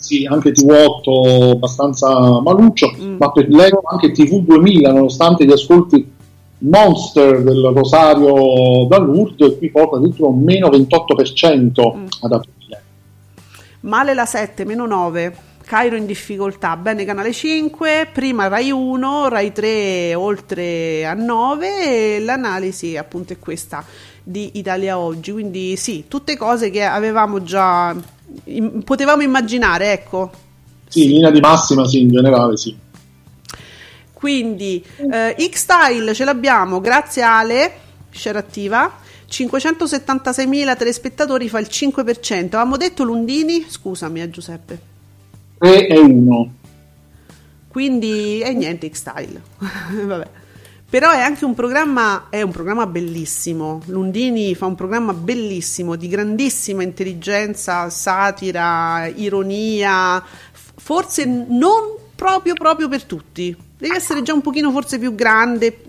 Sì, 0.00 0.26
anche 0.26 0.52
TV8 0.52 1.50
abbastanza 1.50 2.40
maluccio, 2.40 2.90
ma 3.18 3.30
per 3.30 3.48
lei 3.48 3.70
anche 3.90 4.12
TV 4.12 4.40
2000, 4.40 4.92
nonostante 4.92 5.44
gli 5.44 5.52
ascolti 5.52 6.10
monster 6.60 7.42
del 7.42 7.70
Rosario 7.74 8.86
da 8.88 8.98
Lourdes, 8.98 9.58
qui 9.58 9.70
porta 9.70 9.96
addirittura 9.96 10.30
un 10.30 10.42
meno 10.42 10.68
28% 10.68 12.08
ad 12.22 12.32
aprile. 12.32 12.82
Male 13.80 14.14
la 14.14 14.24
7, 14.24 14.64
meno 14.64 14.86
9. 14.86 15.48
Cairo 15.64 15.94
in 15.94 16.06
difficoltà, 16.06 16.76
bene 16.76 17.04
Canale 17.04 17.32
5, 17.32 18.08
prima 18.12 18.48
Rai 18.48 18.72
1, 18.72 19.28
Rai 19.28 19.52
3 19.52 20.14
oltre 20.16 21.06
a 21.06 21.14
9 21.14 22.16
e 22.16 22.20
l'analisi 22.20 22.96
appunto 22.96 23.34
è 23.34 23.38
questa 23.38 23.84
di 24.20 24.50
Italia 24.54 24.98
Oggi, 24.98 25.30
quindi 25.30 25.76
sì, 25.76 26.06
tutte 26.08 26.36
cose 26.36 26.70
che 26.70 26.82
avevamo 26.82 27.44
già, 27.44 27.94
potevamo 28.84 29.22
immaginare, 29.22 29.92
ecco. 29.92 30.30
Sì, 30.88 31.04
in 31.04 31.10
linea 31.10 31.30
di 31.30 31.40
massima, 31.40 31.86
sì, 31.86 32.00
in 32.00 32.10
generale, 32.10 32.56
sì. 32.56 32.76
Quindi 34.12 34.84
eh, 35.10 35.34
X-Style 35.50 36.12
ce 36.12 36.24
l'abbiamo, 36.24 36.80
grazie 36.80 37.22
a 37.22 37.38
Ale, 37.38 37.72
share 38.10 38.38
attiva, 38.38 38.98
576.000 39.30 40.76
telespettatori 40.76 41.48
fa 41.48 41.58
il 41.58 41.68
5%, 41.70 42.44
avevamo 42.44 42.76
detto 42.76 43.04
Lundini, 43.04 43.64
scusami 43.66 44.20
eh, 44.20 44.30
Giuseppe. 44.30 44.80
3 45.58 45.86
e 45.86 45.98
1. 45.98 46.54
Quindi 47.68 48.40
è 48.40 48.52
niente 48.52 48.90
X-Style. 48.90 49.40
Vabbè. 50.06 50.28
Però 50.90 51.08
è 51.12 51.20
anche 51.20 51.44
un 51.44 51.54
programma, 51.54 52.26
è 52.30 52.42
un 52.42 52.50
programma 52.50 52.84
bellissimo. 52.84 53.80
Lundini 53.86 54.56
fa 54.56 54.66
un 54.66 54.74
programma 54.74 55.14
bellissimo, 55.14 55.94
di 55.94 56.08
grandissima 56.08 56.82
intelligenza, 56.82 57.88
satira, 57.90 59.06
ironia, 59.06 60.20
forse 60.74 61.24
non 61.24 61.94
proprio 62.16 62.54
proprio 62.54 62.88
per 62.88 63.04
tutti. 63.04 63.56
Deve 63.78 63.94
essere 63.96 64.22
già 64.22 64.34
un 64.34 64.40
pochino 64.40 64.72
forse 64.72 64.98
più 64.98 65.14
grande, 65.14 65.80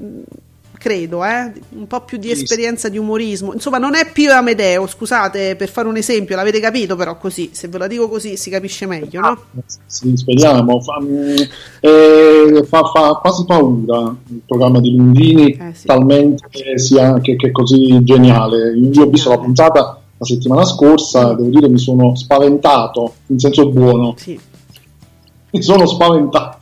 credo, 0.81 1.23
eh? 1.23 1.51
un 1.75 1.85
po' 1.85 2.01
più 2.01 2.17
di 2.17 2.29
Sì, 2.29 2.35
sì. 2.37 2.41
esperienza 2.43 2.89
di 2.89 2.97
umorismo. 2.97 3.53
Insomma, 3.53 3.77
non 3.77 3.93
è 3.93 4.11
Pio 4.11 4.33
Amedeo, 4.33 4.87
scusate 4.87 5.55
per 5.55 5.69
fare 5.69 5.87
un 5.87 5.95
esempio, 5.95 6.35
l'avete 6.35 6.59
capito 6.59 6.95
però 6.95 7.17
così, 7.19 7.51
se 7.53 7.67
ve 7.67 7.77
la 7.77 7.85
dico 7.85 8.09
così 8.09 8.35
si 8.35 8.49
capisce 8.49 8.87
meglio, 8.87 9.19
no? 9.21 9.37
Sì, 9.85 10.17
speriamo. 10.17 10.81
Fa, 10.81 10.99
mm, 10.99 11.35
eh, 11.81 12.63
fa- 12.67 12.83
fa 12.85 13.19
quasi 13.21 13.45
paura 13.45 14.15
il 14.29 14.41
programma 14.45 14.79
di 14.79 14.95
Lundini, 14.95 15.51
Eh, 15.53 15.73
talmente 15.85 16.77
sia 16.77 17.19
che, 17.19 17.35
che 17.35 17.47
è 17.47 17.51
così 17.51 18.03
geniale. 18.03 18.75
Io 18.75 19.03
ho 19.03 19.07
visto 19.09 19.29
la 19.29 19.37
puntata 19.37 20.01
la 20.17 20.25
settimana 20.25 20.65
scorsa, 20.65 21.33
devo 21.33 21.49
dire 21.49 21.67
mi 21.69 21.79
sono 21.79 22.15
spaventato, 22.15 23.13
in 23.27 23.39
senso 23.39 23.69
buono. 23.69 24.13
Sì. 24.17 24.39
Mi 25.51 25.61
sono 25.61 25.85
spaventato. 25.85 26.57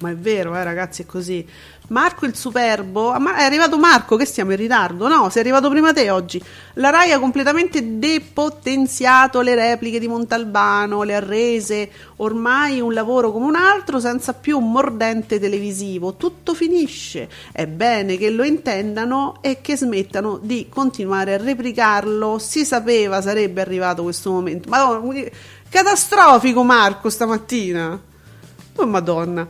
Ma 0.00 0.10
è 0.10 0.16
vero, 0.16 0.56
eh, 0.56 0.64
ragazzi, 0.64 1.02
è 1.02 1.06
così. 1.06 1.46
Marco 1.92 2.24
il 2.24 2.34
Superbo, 2.34 3.12
è 3.12 3.42
arrivato 3.42 3.78
Marco, 3.78 4.16
che 4.16 4.24
stiamo 4.24 4.52
in 4.52 4.56
ritardo? 4.56 5.08
No, 5.08 5.28
sei 5.28 5.42
arrivato 5.42 5.68
prima 5.68 5.92
te 5.92 6.10
oggi. 6.10 6.42
La 6.74 6.88
Rai 6.88 7.12
ha 7.12 7.18
completamente 7.18 7.98
depotenziato 7.98 9.42
le 9.42 9.54
repliche 9.54 9.98
di 10.00 10.08
Montalbano, 10.08 11.02
le 11.02 11.14
ha 11.14 11.20
rese 11.20 11.90
ormai 12.16 12.80
un 12.80 12.94
lavoro 12.94 13.30
come 13.30 13.44
un 13.44 13.56
altro 13.56 14.00
senza 14.00 14.32
più 14.32 14.58
un 14.58 14.72
mordente 14.72 15.38
televisivo. 15.38 16.14
Tutto 16.14 16.54
finisce. 16.54 17.28
È 17.52 17.66
bene 17.66 18.16
che 18.16 18.30
lo 18.30 18.42
intendano 18.42 19.36
e 19.42 19.60
che 19.60 19.76
smettano 19.76 20.38
di 20.40 20.68
continuare 20.70 21.34
a 21.34 21.36
replicarlo. 21.36 22.38
Si 22.38 22.64
sapeva 22.64 23.20
sarebbe 23.20 23.60
arrivato 23.60 24.02
questo 24.02 24.30
momento. 24.30 24.70
Madonna, 24.70 25.14
catastrofico 25.68 26.62
Marco 26.62 27.10
stamattina. 27.10 28.00
Oh 28.76 28.86
madonna. 28.86 29.46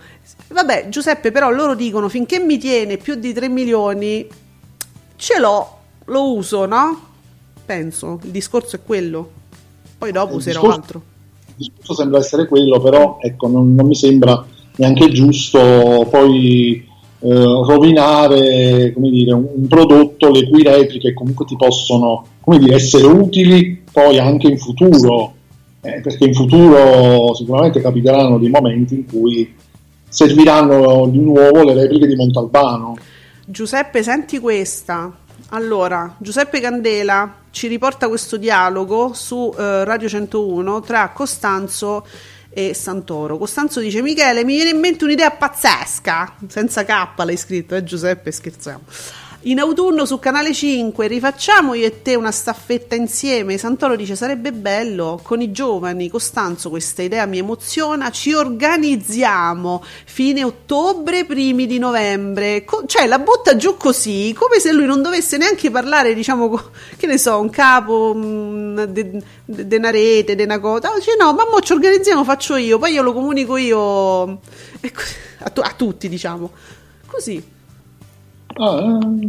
Vabbè, 0.52 0.88
Giuseppe, 0.88 1.30
però 1.30 1.50
loro 1.50 1.74
dicono 1.74 2.08
finché 2.08 2.38
mi 2.38 2.58
tiene 2.58 2.96
più 2.96 3.14
di 3.14 3.32
3 3.32 3.48
milioni, 3.48 4.26
ce 5.16 5.38
l'ho, 5.38 5.78
lo 6.06 6.32
uso, 6.34 6.66
no? 6.66 7.00
Penso, 7.64 8.20
il 8.24 8.30
discorso 8.30 8.76
è 8.76 8.80
quello. 8.84 9.30
Poi 9.98 10.12
dopo 10.12 10.30
Il 10.32 10.36
userò 10.36 10.60
discorso- 10.60 10.80
altro. 10.80 11.02
Il 11.56 11.68
discorso 11.68 11.94
sembra 11.94 12.18
essere 12.18 12.46
quello, 12.46 12.80
però 12.80 13.18
ecco, 13.20 13.48
non, 13.48 13.74
non 13.74 13.86
mi 13.86 13.94
sembra 13.94 14.44
neanche 14.76 15.10
giusto 15.10 16.06
poi 16.10 16.84
eh, 17.20 17.28
rovinare 17.28 18.92
come 18.92 19.10
dire, 19.10 19.32
un, 19.32 19.46
un 19.54 19.66
prodotto 19.68 20.30
le 20.30 20.48
cui 20.48 20.62
repliche 20.62 21.12
comunque 21.14 21.44
ti 21.44 21.56
possono 21.56 22.24
come 22.40 22.58
dire, 22.58 22.74
essere 22.74 23.06
utili 23.06 23.82
poi 23.92 24.18
anche 24.18 24.48
in 24.48 24.58
futuro, 24.58 25.34
eh, 25.82 26.00
perché 26.00 26.24
in 26.24 26.34
futuro 26.34 27.32
sicuramente 27.34 27.80
capiteranno 27.80 28.38
dei 28.38 28.48
momenti 28.48 28.94
in 28.94 29.06
cui 29.06 29.54
serviranno 30.12 31.06
di 31.08 31.18
nuovo 31.18 31.64
le 31.64 31.74
repliche 31.74 32.06
di 32.06 32.14
Montalbano. 32.14 32.98
Giuseppe, 33.46 34.02
senti 34.02 34.38
questa. 34.38 35.10
Allora, 35.48 36.14
Giuseppe 36.18 36.60
Candela 36.60 37.34
ci 37.50 37.66
riporta 37.66 38.08
questo 38.08 38.36
dialogo 38.36 39.12
su 39.14 39.52
eh, 39.56 39.84
Radio 39.84 40.08
101 40.08 40.80
tra 40.80 41.10
Costanzo 41.10 42.06
e 42.50 42.74
Santoro. 42.74 43.38
Costanzo 43.38 43.80
dice: 43.80 44.02
Michele, 44.02 44.44
mi 44.44 44.54
viene 44.54 44.70
in 44.70 44.78
mente 44.78 45.04
un'idea 45.04 45.30
pazzesca. 45.30 46.34
Senza 46.46 46.84
K 46.84 47.08
l'hai 47.16 47.36
scritto, 47.36 47.74
eh, 47.74 47.82
Giuseppe, 47.82 48.30
scherziamo. 48.30 48.82
In 49.46 49.58
autunno 49.58 50.04
su 50.04 50.20
Canale 50.20 50.54
5 50.54 51.08
rifacciamo 51.08 51.74
io 51.74 51.86
e 51.86 52.00
te 52.00 52.14
una 52.14 52.30
staffetta 52.30 52.94
insieme. 52.94 53.58
Santoro 53.58 53.96
dice 53.96 54.14
sarebbe 54.14 54.52
bello 54.52 55.18
con 55.20 55.40
i 55.40 55.50
giovani. 55.50 56.08
Costanzo, 56.08 56.70
questa 56.70 57.02
idea 57.02 57.26
mi 57.26 57.38
emoziona. 57.38 58.08
Ci 58.12 58.34
organizziamo 58.34 59.82
fine 60.04 60.44
ottobre, 60.44 61.24
primi 61.24 61.66
di 61.66 61.78
novembre. 61.80 62.64
Co- 62.64 62.84
cioè 62.86 63.08
la 63.08 63.18
butta 63.18 63.56
giù 63.56 63.76
così, 63.76 64.32
come 64.38 64.60
se 64.60 64.72
lui 64.72 64.86
non 64.86 65.02
dovesse 65.02 65.38
neanche 65.38 65.72
parlare, 65.72 66.14
diciamo, 66.14 66.48
co- 66.48 66.70
che 66.96 67.08
ne 67.08 67.18
so, 67.18 67.40
un 67.40 67.50
capo 67.50 68.12
mm, 68.14 68.82
de, 68.84 69.10
de, 69.44 69.66
de 69.66 69.76
una 69.76 69.90
rete, 69.90 70.36
de 70.36 70.44
una 70.44 70.60
cosa. 70.60 70.92
Dice 70.94 71.16
no, 71.18 71.32
ma 71.34 71.44
mo 71.50 71.58
ci 71.58 71.72
organizziamo, 71.72 72.22
faccio 72.22 72.54
io, 72.54 72.78
poi 72.78 72.92
io 72.92 73.02
lo 73.02 73.12
comunico 73.12 73.56
io 73.56 74.22
a, 75.38 75.50
tu- 75.52 75.62
a 75.62 75.72
tutti, 75.76 76.08
diciamo. 76.08 76.48
Così. 77.08 77.60
Ah, 78.54 78.78
eh, 78.78 79.28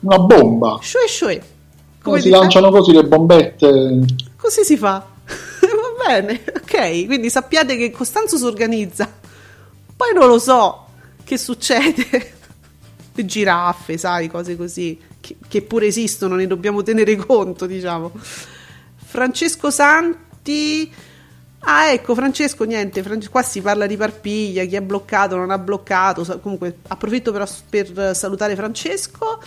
una, 0.00 0.18
bomba. 0.18 0.78
Shue 0.80 1.08
shue. 1.08 1.42
Come 2.02 2.20
si 2.20 2.28
dice? 2.28 2.38
lanciano 2.38 2.70
così 2.70 2.92
le 2.92 3.04
bombette. 3.04 4.00
Così 4.36 4.64
si 4.64 4.76
fa. 4.76 5.04
Va 5.24 6.06
bene, 6.06 6.42
ok. 6.46 7.06
Quindi 7.06 7.30
sappiate 7.30 7.76
che 7.76 7.90
Costanzo 7.90 8.36
si 8.36 8.44
organizza. 8.44 9.10
Poi 9.96 10.12
non 10.14 10.28
lo 10.28 10.38
so 10.38 10.86
che 11.24 11.38
succede. 11.38 12.34
Le 13.14 13.24
giraffe, 13.24 13.96
sai, 13.96 14.28
cose 14.28 14.56
così. 14.56 14.98
Che, 15.20 15.36
che 15.48 15.62
pure 15.62 15.86
esistono, 15.86 16.34
ne 16.34 16.46
dobbiamo 16.46 16.82
tenere 16.82 17.16
conto, 17.16 17.66
diciamo. 17.66 18.12
Francesco 18.96 19.70
Santi. 19.70 20.92
Ah, 21.68 21.90
ecco, 21.90 22.14
Francesco, 22.14 22.64
niente, 22.64 23.02
qua 23.28 23.42
si 23.42 23.60
parla 23.60 23.86
di 23.86 23.96
Parpiglia, 23.96 24.64
chi 24.64 24.76
ha 24.76 24.80
bloccato, 24.80 25.34
non 25.36 25.50
ha 25.50 25.58
bloccato, 25.58 26.38
comunque 26.40 26.78
approfitto 26.86 27.32
per, 27.32 27.48
per 27.68 28.14
salutare 28.14 28.54
Francesco 28.54 29.40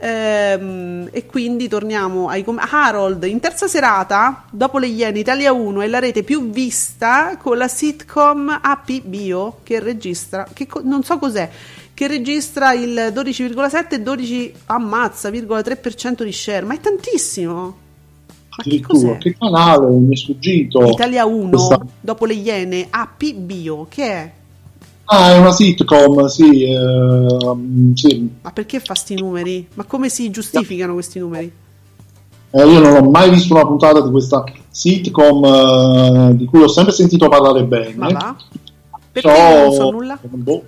Ehm, 0.00 1.08
e 1.10 1.26
quindi 1.26 1.66
torniamo 1.66 2.28
ai 2.28 2.44
com- 2.44 2.60
Harold, 2.60 3.24
in 3.24 3.40
terza 3.40 3.66
serata, 3.66 4.44
dopo 4.50 4.78
le 4.78 4.86
Iene, 4.86 5.18
Italia 5.18 5.52
1 5.52 5.80
è 5.80 5.88
la 5.88 5.98
rete 5.98 6.22
più 6.22 6.50
vista 6.50 7.36
con 7.36 7.56
la 7.58 7.66
sitcom 7.66 8.60
AP 8.62 9.00
Bio 9.02 9.58
che 9.64 9.80
registra, 9.80 10.46
che 10.52 10.66
co- 10.66 10.82
non 10.84 11.02
so 11.02 11.18
cos'è, 11.18 11.50
che 11.94 12.06
registra 12.06 12.72
il 12.74 13.10
12,7 13.12 13.94
e 13.94 14.00
12 14.00 14.54
ammazza,3% 14.66 16.22
di 16.22 16.32
share, 16.32 16.64
ma 16.64 16.74
è 16.74 16.80
tantissimo. 16.80 17.86
Addirittura, 18.60 19.08
cos'è? 19.08 19.18
che 19.18 19.36
canale 19.38 19.86
mi 19.88 20.12
è 20.12 20.16
sfuggito? 20.16 20.84
Italia 20.86 21.24
1 21.24 21.48
Questa- 21.50 21.80
dopo 22.00 22.24
le 22.26 22.34
Iene, 22.34 22.86
AP 22.90 23.32
Bio, 23.34 23.86
che 23.88 24.04
è? 24.04 24.32
Ah, 25.10 25.32
è 25.32 25.38
una 25.38 25.52
sitcom, 25.52 26.26
sì, 26.26 26.64
ehm, 26.64 27.94
sì. 27.94 28.28
Ma 28.42 28.50
perché 28.50 28.80
fa 28.80 28.94
sti 28.94 29.14
numeri? 29.14 29.66
Ma 29.74 29.84
come 29.84 30.08
si 30.10 30.28
giustificano 30.30 30.92
questi 30.92 31.18
numeri? 31.18 31.50
Eh, 32.50 32.66
io 32.66 32.78
non 32.80 32.94
ho 32.96 33.10
mai 33.10 33.30
visto 33.30 33.54
una 33.54 33.64
puntata 33.66 34.00
di 34.02 34.10
questa 34.10 34.42
sitcom 34.70 35.44
eh, 35.44 36.36
di 36.36 36.44
cui 36.46 36.62
ho 36.62 36.68
sempre 36.68 36.92
sentito 36.92 37.28
parlare 37.28 37.64
bene. 37.64 37.94
Ma 37.96 38.08
va? 38.08 38.36
Perché 39.12 39.28
Però- 39.30 39.62
non 39.64 39.72
so 39.72 39.90
nulla? 39.90 40.18
boh, 40.22 40.62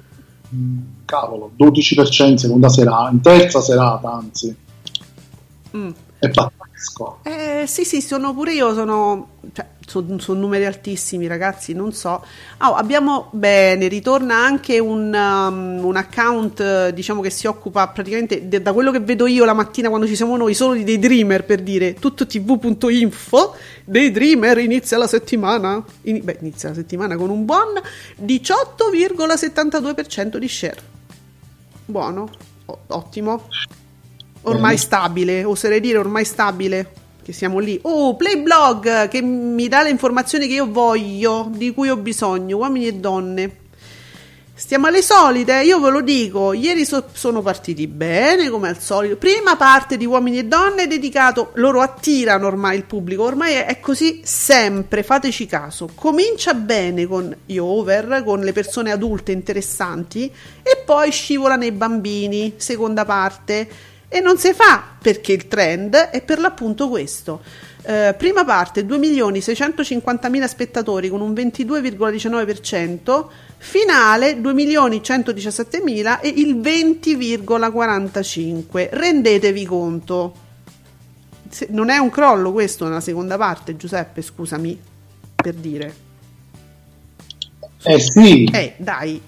cavolo, 1.05 1.51
12% 1.57 2.36
seconda 2.36 2.68
serata, 2.68 3.11
in 3.11 3.20
terza 3.20 3.61
serata 3.61 4.11
anzi, 4.12 4.55
Mm. 5.76 5.91
è 6.18 6.28
pazzesco. 6.30 6.59
Eh, 7.22 7.64
sì, 7.66 7.84
sì, 7.84 8.00
sono 8.00 8.32
pure 8.32 8.54
io, 8.54 8.72
sono, 8.72 9.32
cioè, 9.52 9.66
sono, 9.86 10.18
sono 10.18 10.40
numeri 10.40 10.64
altissimi, 10.64 11.26
ragazzi, 11.26 11.74
non 11.74 11.92
so. 11.92 12.24
Ah, 12.56 12.72
abbiamo, 12.74 13.28
bene, 13.32 13.86
ritorna 13.86 14.34
anche 14.36 14.78
un, 14.78 15.12
um, 15.12 15.84
un 15.84 15.96
account, 15.96 16.88
diciamo, 16.88 17.20
che 17.20 17.28
si 17.28 17.46
occupa 17.46 17.86
praticamente, 17.88 18.48
de- 18.48 18.62
da 18.62 18.72
quello 18.72 18.92
che 18.92 19.00
vedo 19.00 19.26
io 19.26 19.44
la 19.44 19.52
mattina 19.52 19.90
quando 19.90 20.06
ci 20.06 20.16
siamo 20.16 20.38
noi, 20.38 20.54
solo 20.54 20.72
di 20.72 20.82
Daydreamer, 20.84 21.44
per 21.44 21.60
dire, 21.60 21.92
tuttotv.info, 21.94 23.54
Daydreamer 23.84 24.56
inizia 24.58 24.96
la 24.96 25.06
settimana, 25.06 25.84
in- 26.02 26.24
beh, 26.24 26.38
inizia 26.40 26.70
la 26.70 26.76
settimana 26.76 27.14
con 27.16 27.28
un 27.28 27.44
buon 27.44 27.78
18,72% 28.24 30.38
di 30.38 30.48
share. 30.48 30.80
Buono, 31.84 32.30
o- 32.64 32.78
ottimo. 32.86 33.42
Ormai 34.43 34.74
Bene. 34.74 34.76
stabile, 34.76 35.45
oserei 35.45 35.80
dire 35.80 35.99
ormai 35.99 36.24
stabile. 36.24 36.93
Che 37.22 37.32
siamo 37.32 37.59
lì. 37.59 37.78
Oh, 37.82 38.16
Playblog 38.16 39.09
che 39.09 39.20
mi 39.20 39.68
dà 39.68 39.82
le 39.82 39.91
informazioni 39.91 40.47
che 40.47 40.55
io 40.55 40.70
voglio, 40.70 41.51
di 41.55 41.72
cui 41.72 41.91
ho 41.91 41.97
bisogno, 41.97 42.57
uomini 42.57 42.86
e 42.86 42.95
donne. 42.95 43.57
Stiamo 44.55 44.88
alle 44.88 45.01
solite, 45.01 45.62
io 45.62 45.80
ve 45.80 45.88
lo 45.88 46.03
dico, 46.03 46.53
ieri 46.53 46.84
so- 46.84 47.09
sono 47.12 47.41
partiti 47.41 47.86
bene 47.86 48.51
come 48.51 48.68
al 48.68 48.78
solito. 48.78 49.16
Prima 49.16 49.57
parte 49.57 49.97
di 49.97 50.05
uomini 50.05 50.38
e 50.38 50.45
donne 50.45 50.86
dedicato, 50.86 51.53
loro 51.55 51.80
attirano 51.80 52.47
ormai 52.47 52.76
il 52.76 52.84
pubblico, 52.84 53.22
ormai 53.22 53.55
è, 53.55 53.64
è 53.64 53.80
così 53.80 54.20
sempre, 54.22 55.03
fateci 55.03 55.47
caso. 55.47 55.88
Comincia 55.95 56.53
bene 56.53 57.07
con 57.07 57.34
gli 57.47 57.57
over, 57.57 58.22
con 58.22 58.41
le 58.41 58.53
persone 58.53 58.93
adulte 58.93 59.32
interessanti 59.32 60.30
e 60.62 60.82
poi 60.84 61.11
scivola 61.11 61.57
nei 61.57 61.72
bambini, 61.72 62.53
seconda 62.57 63.07
parte. 63.07 63.68
E 64.12 64.18
non 64.20 64.38
si 64.38 64.52
fa 64.52 64.82
perché 65.00 65.32
il 65.32 65.46
trend 65.46 65.94
è 65.94 66.20
per 66.22 66.40
l'appunto 66.40 66.88
questo. 66.88 67.40
Eh, 67.82 68.12
prima 68.18 68.44
parte 68.44 68.84
2.650.000 68.84 70.44
spettatori 70.46 71.08
con 71.08 71.20
un 71.20 71.32
22,19%, 71.32 73.26
finale 73.56 74.34
2.117.000 74.40 76.18
e 76.20 76.28
il 76.28 76.56
20,45%. 76.56 78.88
Rendetevi 78.90 79.64
conto. 79.64 80.34
Se- 81.48 81.68
non 81.70 81.88
è 81.90 81.98
un 81.98 82.11
crollo 82.11 82.50
questo 82.52 82.84
nella 82.84 83.00
seconda 83.00 83.36
parte, 83.38 83.76
Giuseppe, 83.76 84.22
scusami 84.22 84.76
per 85.36 85.54
dire. 85.54 85.94
Eh 87.82 87.98
sì, 87.98 88.44
Eh, 88.52 88.74
dai. 88.76 89.18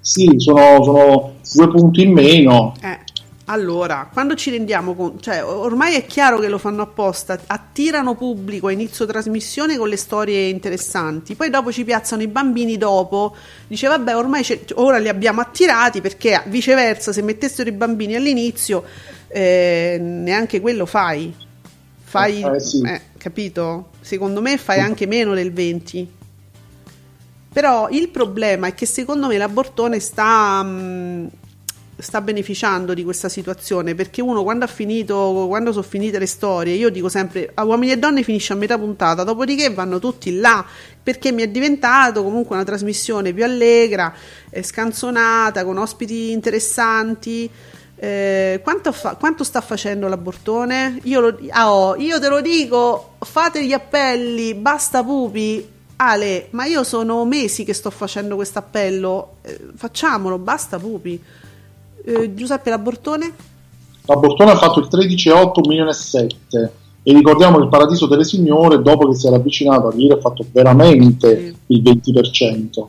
sì, 0.00 0.30
sono, 0.36 0.82
sono 0.82 1.34
due 1.54 1.68
punti 1.70 2.02
in 2.02 2.12
meno. 2.12 2.74
Eh, 2.82 2.98
allora, 3.48 4.08
quando 4.12 4.34
ci 4.34 4.50
rendiamo 4.50 4.94
conto, 4.94 5.20
cioè 5.22 5.44
ormai 5.44 5.94
è 5.94 6.04
chiaro 6.04 6.38
che 6.40 6.48
lo 6.48 6.58
fanno 6.58 6.82
apposta, 6.82 7.38
attirano 7.46 8.16
pubblico 8.16 8.66
a 8.66 8.72
inizio 8.72 9.06
trasmissione 9.06 9.76
con 9.76 9.88
le 9.88 9.96
storie 9.96 10.48
interessanti, 10.48 11.36
poi 11.36 11.48
dopo 11.48 11.70
ci 11.70 11.84
piazzano 11.84 12.22
i 12.22 12.26
bambini 12.26 12.76
dopo, 12.76 13.36
dice 13.68 13.86
vabbè 13.86 14.16
ormai 14.16 14.42
c'è- 14.42 14.64
ora 14.74 14.98
li 14.98 15.08
abbiamo 15.08 15.40
attirati 15.40 16.00
perché 16.00 16.42
viceversa 16.46 17.12
se 17.12 17.22
mettessero 17.22 17.68
i 17.68 17.72
bambini 17.72 18.16
all'inizio 18.16 18.82
eh, 19.28 19.96
neanche 20.00 20.60
quello 20.60 20.84
fai, 20.84 21.32
fai, 22.02 22.42
Eh, 22.42 22.58
sì. 22.60 22.82
eh, 22.82 23.00
capito? 23.16 23.90
Secondo 24.00 24.40
me 24.40 24.56
fai 24.58 24.80
anche 24.80 25.06
meno 25.06 25.34
del 25.34 25.52
20. 25.52 26.14
Però 27.52 27.88
il 27.90 28.08
problema 28.08 28.66
è 28.66 28.74
che 28.74 28.86
secondo 28.86 29.28
me 29.28 29.38
la 29.38 29.48
Bortone 29.48 29.98
sta, 29.98 30.62
mh, 30.62 31.30
sta 31.98 32.20
beneficiando 32.20 32.92
di 32.92 33.02
questa 33.02 33.28
situazione 33.28 33.94
perché 33.94 34.20
uno 34.20 34.42
quando 34.42 34.64
ha 34.64 34.68
finito, 34.68 35.46
quando 35.48 35.72
sono 35.72 35.84
finite 35.84 36.18
le 36.18 36.26
storie, 36.26 36.74
io 36.74 36.90
dico 36.90 37.08
sempre 37.08 37.50
a 37.54 37.64
uomini 37.64 37.92
e 37.92 37.98
donne 37.98 38.22
finisce 38.22 38.52
a 38.52 38.56
metà 38.56 38.78
puntata, 38.78 39.24
dopodiché 39.24 39.70
vanno 39.70 39.98
tutti 39.98 40.38
là 40.38 40.64
perché 41.02 41.32
mi 41.32 41.42
è 41.42 41.48
diventato 41.48 42.22
comunque 42.22 42.54
una 42.54 42.64
trasmissione 42.64 43.32
più 43.32 43.44
allegra, 43.44 44.12
eh, 44.50 44.62
scanzonata, 44.62 45.64
con 45.64 45.78
ospiti 45.78 46.32
interessanti. 46.32 47.48
Eh, 47.98 48.60
quanto, 48.62 48.92
fa- 48.92 49.14
quanto 49.14 49.42
sta 49.42 49.60
facendo 49.60 50.08
la 50.08 50.18
Bortone? 50.18 50.98
Io, 51.04 51.20
lo- 51.20 51.38
ah, 51.50 51.72
oh, 51.72 51.96
io 51.96 52.20
te 52.20 52.28
lo 52.28 52.40
dico, 52.40 53.14
fate 53.20 53.64
gli 53.64 53.72
appelli, 53.72 54.54
basta 54.54 55.02
pupi. 55.02 55.74
Ale, 55.98 56.48
ma 56.50 56.66
io 56.66 56.84
sono 56.84 57.24
mesi 57.24 57.64
che 57.64 57.72
sto 57.72 57.88
facendo 57.90 58.34
questo 58.34 58.58
appello, 58.58 59.36
eh, 59.42 59.58
facciamolo, 59.76 60.36
basta 60.38 60.78
pupi. 60.78 61.22
Eh, 62.08 62.34
Giuseppe 62.34 62.70
La 62.70 62.78
Bortone? 62.78 63.32
La 64.04 64.14
Bortone 64.14 64.52
ha 64.52 64.56
fatto 64.56 64.78
il 64.78 64.86
13,8 64.88 65.66
milioni 65.66 65.90
e 65.90 65.92
7 65.92 66.72
e 67.02 67.12
ricordiamo 67.12 67.56
che 67.56 67.64
il 67.64 67.68
Paradiso 67.68 68.06
delle 68.06 68.22
Signore 68.22 68.80
dopo 68.80 69.08
che 69.08 69.16
si 69.16 69.26
era 69.26 69.34
avvicinato 69.34 69.88
a 69.88 69.92
dire 69.92 70.14
ha 70.14 70.20
fatto 70.20 70.46
veramente 70.52 71.56
il 71.66 71.82
20%. 71.82 72.86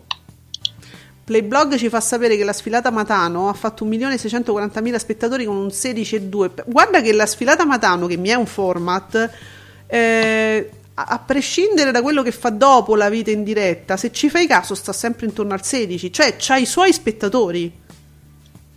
Playblog 1.23 1.75
ci 1.77 1.89
fa 1.89 1.99
sapere 1.99 2.37
che 2.37 2.43
la 2.43 2.53
sfilata 2.53 2.91
Matano 2.91 3.49
ha 3.49 3.53
fatto 3.53 3.85
1.640.000 3.85 4.95
spettatori 4.97 5.45
con 5.45 5.55
un 5.55 5.67
16,2. 5.67 6.63
Guarda 6.67 7.01
che 7.01 7.11
la 7.11 7.25
sfilata 7.25 7.65
Matano, 7.65 8.05
che 8.05 8.17
mi 8.17 8.29
è 8.29 8.35
un 8.35 8.45
format, 8.45 9.29
eh, 9.87 10.69
a 10.93 11.19
prescindere 11.19 11.91
da 11.91 12.01
quello 12.01 12.21
che 12.21 12.31
fa 12.31 12.49
dopo 12.49 12.95
la 12.95 13.09
vita 13.09 13.31
in 13.31 13.43
diretta, 13.43 13.97
se 13.97 14.11
ci 14.11 14.29
fai 14.29 14.47
caso 14.47 14.73
sta 14.75 14.93
sempre 14.93 15.25
intorno 15.25 15.53
al 15.53 15.63
16, 15.63 16.13
cioè 16.13 16.35
c'ha 16.37 16.57
i 16.57 16.65
suoi 16.65 16.93
spettatori. 16.93 17.85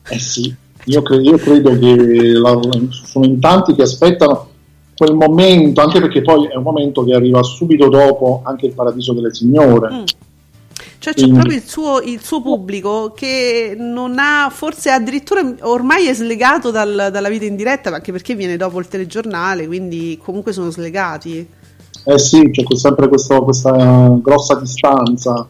Eh 0.09 0.19
sì, 0.19 0.55
io, 0.85 1.03
cre- 1.03 1.21
io 1.23 1.37
credo 1.39 1.79
che 1.79 1.95
la- 2.33 2.59
sono 3.05 3.25
in 3.25 3.39
tanti 3.41 3.75
che 3.75 3.83
aspettano 3.83 4.49
quel 4.97 5.15
momento, 5.15 5.81
anche 5.81 6.01
perché 6.01 6.21
poi 6.23 6.47
è 6.49 6.57
un 6.57 6.63
momento 6.63 7.05
che 7.05 7.15
arriva 7.15 7.43
subito 7.43 7.89
dopo 7.89 8.43
anche 8.45 8.67
il 8.67 8.73
Paradiso 8.73 9.13
delle 9.13 9.33
Signore. 9.33 9.93
Mm. 9.93 10.05
Cioè 10.99 11.15
c'è 11.15 11.29
proprio 11.29 11.57
il 11.57 11.63
suo, 11.65 12.01
il 12.01 12.21
suo 12.23 12.43
pubblico 12.43 13.13
che 13.17 13.75
non 13.79 14.19
ha, 14.19 14.51
forse 14.51 14.91
addirittura 14.91 15.41
ormai 15.61 16.07
è 16.07 16.13
slegato 16.15 16.71
dal- 16.71 17.09
dalla 17.11 17.29
vita 17.31 17.47
in 17.47 17.57
diretta, 17.57 17.89
anche 17.91 18.13
perché 18.13 18.35
viene 18.35 18.59
dopo 18.59 18.79
il 18.79 18.89
telegiornale, 18.89 19.67
quindi 19.67 20.19
comunque 20.23 20.53
sono 20.53 20.71
slegati. 20.71 21.47
Eh 22.05 22.19
sì, 22.19 22.51
c'è 22.51 22.63
que- 22.65 22.77
sempre 22.77 23.09
questo- 23.09 23.43
questa 23.43 24.19
grossa 24.21 24.57
distanza. 24.57 25.49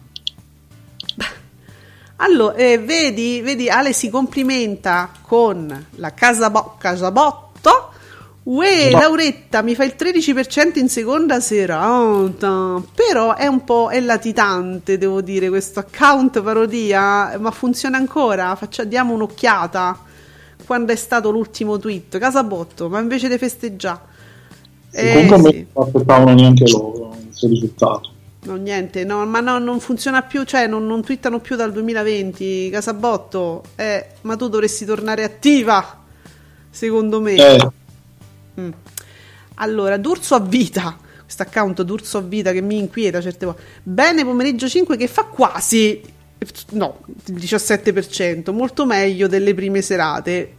Allora, 2.23 2.53
eh, 2.55 2.77
vedi, 2.77 3.41
vedi, 3.41 3.67
Ale 3.69 3.93
si 3.93 4.09
complimenta 4.09 5.09
con 5.21 5.85
la 5.95 6.13
Casabo- 6.13 6.75
Casabotto. 6.77 7.89
Uè, 8.43 8.89
No. 8.91 8.99
Lauretta 8.99 9.61
mi 9.61 9.75
fa 9.75 9.83
il 9.83 9.93
13% 9.95 10.79
in 10.79 10.87
seconda 10.89 11.39
serata. 11.39 12.81
Però 12.93 13.35
è 13.35 13.47
un 13.47 13.63
po' 13.63 13.89
è 13.89 13.99
latitante, 13.99 14.97
devo 14.97 15.21
dire, 15.21 15.49
questo 15.49 15.79
account 15.79 16.41
parodia. 16.41 17.37
Ma 17.39 17.51
funziona 17.51 17.97
ancora? 17.97 18.55
Faccia, 18.55 18.83
diamo 18.83 19.13
un'occhiata. 19.13 19.99
Quando 20.65 20.91
è 20.91 20.95
stato 20.95 21.31
l'ultimo 21.31 21.77
tweet? 21.79 22.17
Casabotto, 22.19 22.87
ma 22.87 22.99
invece 22.99 23.27
di 23.29 23.37
festeggiare. 23.37 23.99
Eh, 24.91 25.21
Secondo 25.23 25.43
me 25.43 25.49
sì. 25.51 25.65
non 25.73 25.85
aspettavano 25.87 26.33
neanche 26.33 26.69
loro 26.69 27.15
questo 27.25 27.47
risultato. 27.47 28.09
No, 28.43 28.55
niente, 28.55 29.03
no, 29.03 29.25
ma 29.25 29.39
no, 29.39 29.59
non 29.59 29.79
funziona 29.79 30.23
più, 30.23 30.43
cioè 30.43 30.65
non, 30.65 30.87
non 30.87 31.03
twittano 31.03 31.39
più 31.39 31.55
dal 31.55 31.71
2020. 31.71 32.69
Casabotto, 32.71 33.63
eh, 33.75 34.07
ma 34.21 34.35
tu 34.35 34.47
dovresti 34.49 34.85
tornare 34.85 35.23
attiva, 35.23 36.03
secondo 36.69 37.21
me. 37.21 37.35
Eh, 37.35 37.69
Mm. 38.59 38.69
Allora, 39.55 39.97
D'Urso 39.97 40.35
a 40.35 40.39
vita, 40.39 40.97
questo 41.23 41.43
account 41.43 41.83
D'Urso 41.83 42.17
a 42.17 42.21
vita 42.21 42.51
che 42.51 42.61
mi 42.61 42.77
inquieta 42.77 43.21
certe 43.21 43.45
volte. 43.45 43.61
Bene, 43.83 44.23
pomeriggio 44.23 44.67
5 44.67 44.97
che 44.97 45.07
fa 45.07 45.23
quasi, 45.23 46.01
no, 46.71 46.99
il 47.27 47.35
17%, 47.35 48.51
molto 48.51 48.85
meglio 48.85 49.27
delle 49.27 49.53
prime 49.53 49.81
serate. 49.81 50.55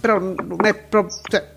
Però 0.00 0.18
non 0.18 0.58
è 0.64 0.74
proprio, 0.74 1.16
cioè. 1.30 1.52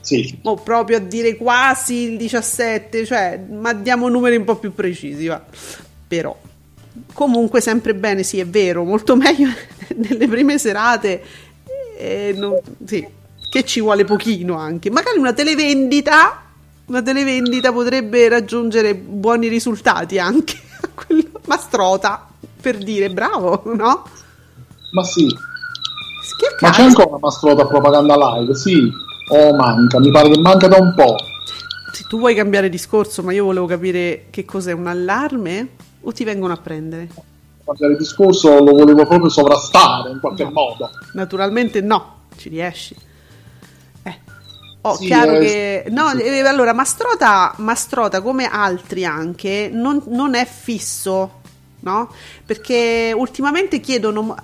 Sì. 0.00 0.38
O 0.42 0.56
proprio 0.56 0.96
a 0.98 1.00
dire 1.00 1.36
quasi 1.36 1.94
il 2.10 2.16
17, 2.16 3.04
cioè, 3.04 3.38
ma 3.50 3.72
diamo 3.72 4.08
numeri 4.08 4.36
un 4.36 4.44
po' 4.44 4.56
più 4.56 4.72
precisi, 4.74 5.26
va. 5.26 5.42
Però, 6.08 6.36
comunque 7.12 7.60
sempre 7.60 7.94
bene, 7.94 8.22
sì, 8.22 8.38
è 8.38 8.46
vero, 8.46 8.84
molto 8.84 9.16
meglio 9.16 9.48
nelle 9.96 10.28
prime 10.28 10.58
serate, 10.58 11.22
eh, 11.98 12.34
non- 12.36 12.58
sì, 12.84 13.06
che 13.48 13.64
ci 13.64 13.80
vuole 13.80 14.04
pochino 14.04 14.56
anche. 14.56 14.90
Magari 14.90 15.18
una 15.18 15.32
televendita, 15.32 16.42
una 16.86 17.02
televendita 17.02 17.72
potrebbe 17.72 18.28
raggiungere 18.28 18.94
buoni 18.94 19.48
risultati 19.48 20.18
anche. 20.18 20.56
a 20.80 20.88
quello- 20.94 21.24
Mastrota, 21.46 22.28
per 22.60 22.78
dire, 22.78 23.08
bravo, 23.10 23.62
no? 23.74 24.08
Ma 24.92 25.04
sì, 25.04 25.26
Che 26.34 26.56
ma 26.60 26.70
c'è 26.70 26.82
ancora 26.82 27.08
una 27.08 27.18
mastrota 27.20 27.66
propaganda 27.66 28.16
live? 28.16 28.54
Sì, 28.54 28.90
o 29.28 29.54
manca, 29.54 29.98
mi 30.00 30.10
pare 30.10 30.30
che 30.30 30.38
manca 30.40 30.68
da 30.68 30.78
un 30.78 30.94
po'. 30.94 31.16
Se 31.92 32.04
tu 32.08 32.18
vuoi 32.18 32.34
cambiare 32.34 32.68
discorso, 32.68 33.22
ma 33.22 33.32
io 33.32 33.44
volevo 33.44 33.66
capire 33.66 34.26
che 34.30 34.44
cos'è 34.44 34.72
un 34.72 34.86
allarme 34.86 35.68
o 36.02 36.12
ti 36.12 36.24
vengono 36.24 36.52
a 36.52 36.56
prendere? 36.56 37.08
Cambiare 37.64 37.96
discorso 37.96 38.62
lo 38.62 38.72
volevo 38.72 39.06
proprio 39.06 39.28
sovrastare 39.28 40.10
in 40.10 40.20
qualche 40.20 40.44
modo. 40.44 40.90
Naturalmente 41.14 41.80
no, 41.80 42.24
ci 42.36 42.48
riesci. 42.48 42.94
Eh. 44.02 44.18
Oh, 44.82 44.94
Sì, 44.94 45.06
chiaro 45.06 45.32
eh, 45.32 45.38
che... 45.40 45.84
No, 45.90 46.12
eh, 46.12 46.40
allora, 46.40 46.72
Mastrota, 46.72 47.54
Mastrota, 47.58 48.20
come 48.20 48.44
altri 48.44 49.04
anche, 49.04 49.68
non, 49.72 50.02
non 50.08 50.34
è 50.34 50.44
fisso, 50.44 51.40
no? 51.86 52.12
Perché 52.44 53.12
ultimamente 53.14 53.78
chiedono, 53.78 54.34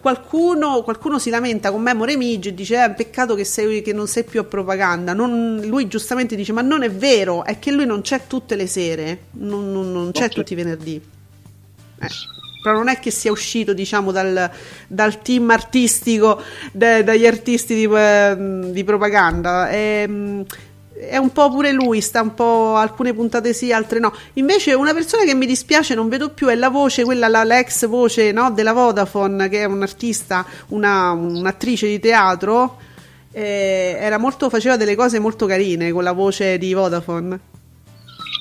qualcuno, 0.00 0.82
qualcuno 0.82 1.18
si 1.18 1.30
lamenta 1.30 1.72
con 1.72 1.82
Memore 1.82 2.16
Migi 2.16 2.48
e 2.50 2.54
dice, 2.54 2.82
eh, 2.84 2.90
peccato 2.90 3.34
che, 3.34 3.44
sei, 3.44 3.82
che 3.82 3.92
non 3.92 4.06
sei 4.06 4.22
più 4.22 4.38
a 4.40 4.44
propaganda. 4.44 5.12
Non- 5.12 5.60
lui 5.64 5.88
giustamente 5.88 6.36
dice, 6.36 6.52
ma 6.52 6.62
non 6.62 6.82
è 6.84 6.90
vero, 6.90 7.44
è 7.44 7.58
che 7.58 7.72
lui 7.72 7.86
non 7.86 8.02
c'è 8.02 8.22
tutte 8.28 8.54
le 8.54 8.66
sere, 8.68 9.18
non, 9.32 9.72
non- 9.72 9.90
non 9.92 10.12
c'è 10.12 10.26
Ok. 10.26 10.32
tutti 10.32 10.52
i 10.52 10.56
venerdì. 10.56 10.94
Eh, 11.98 12.08
però 12.62 12.76
non 12.78 12.88
è 12.88 12.98
che 13.00 13.10
sia 13.10 13.30
uscito, 13.32 13.72
diciamo, 13.72 14.12
dal, 14.12 14.50
dal 14.86 15.22
team 15.22 15.50
artistico, 15.50 16.40
de- 16.72 17.02
dagli 17.04 17.26
artisti 17.26 17.74
di, 17.74 17.84
eh, 17.92 18.70
di 18.70 18.84
propaganda. 18.84 19.68
È, 19.68 20.04
mm, 20.06 20.40
è 20.98 21.16
un 21.18 21.30
po' 21.30 21.50
pure 21.50 21.72
lui, 21.72 22.00
sta 22.00 22.22
un 22.22 22.34
po' 22.34 22.76
alcune 22.76 23.12
puntate 23.12 23.52
sì, 23.52 23.72
altre 23.72 23.98
no. 23.98 24.12
Invece 24.34 24.72
una 24.72 24.94
persona 24.94 25.24
che 25.24 25.34
mi 25.34 25.46
dispiace, 25.46 25.94
non 25.94 26.08
vedo 26.08 26.30
più, 26.30 26.46
è 26.46 26.54
la 26.54 26.70
voce, 26.70 27.04
quella, 27.04 27.28
la, 27.28 27.44
l'ex 27.44 27.86
voce 27.86 28.32
no, 28.32 28.50
della 28.50 28.72
Vodafone, 28.72 29.48
che 29.48 29.60
è 29.60 29.64
un'artista, 29.64 30.44
una- 30.68 31.10
un'attrice 31.10 31.86
di 31.86 32.00
teatro. 32.00 32.78
Eh, 33.30 33.96
era 34.00 34.16
molto, 34.16 34.48
faceva 34.48 34.76
delle 34.76 34.94
cose 34.94 35.18
molto 35.18 35.44
carine 35.44 35.92
con 35.92 36.02
la 36.02 36.12
voce 36.12 36.56
di 36.56 36.72
Vodafone. 36.72 37.40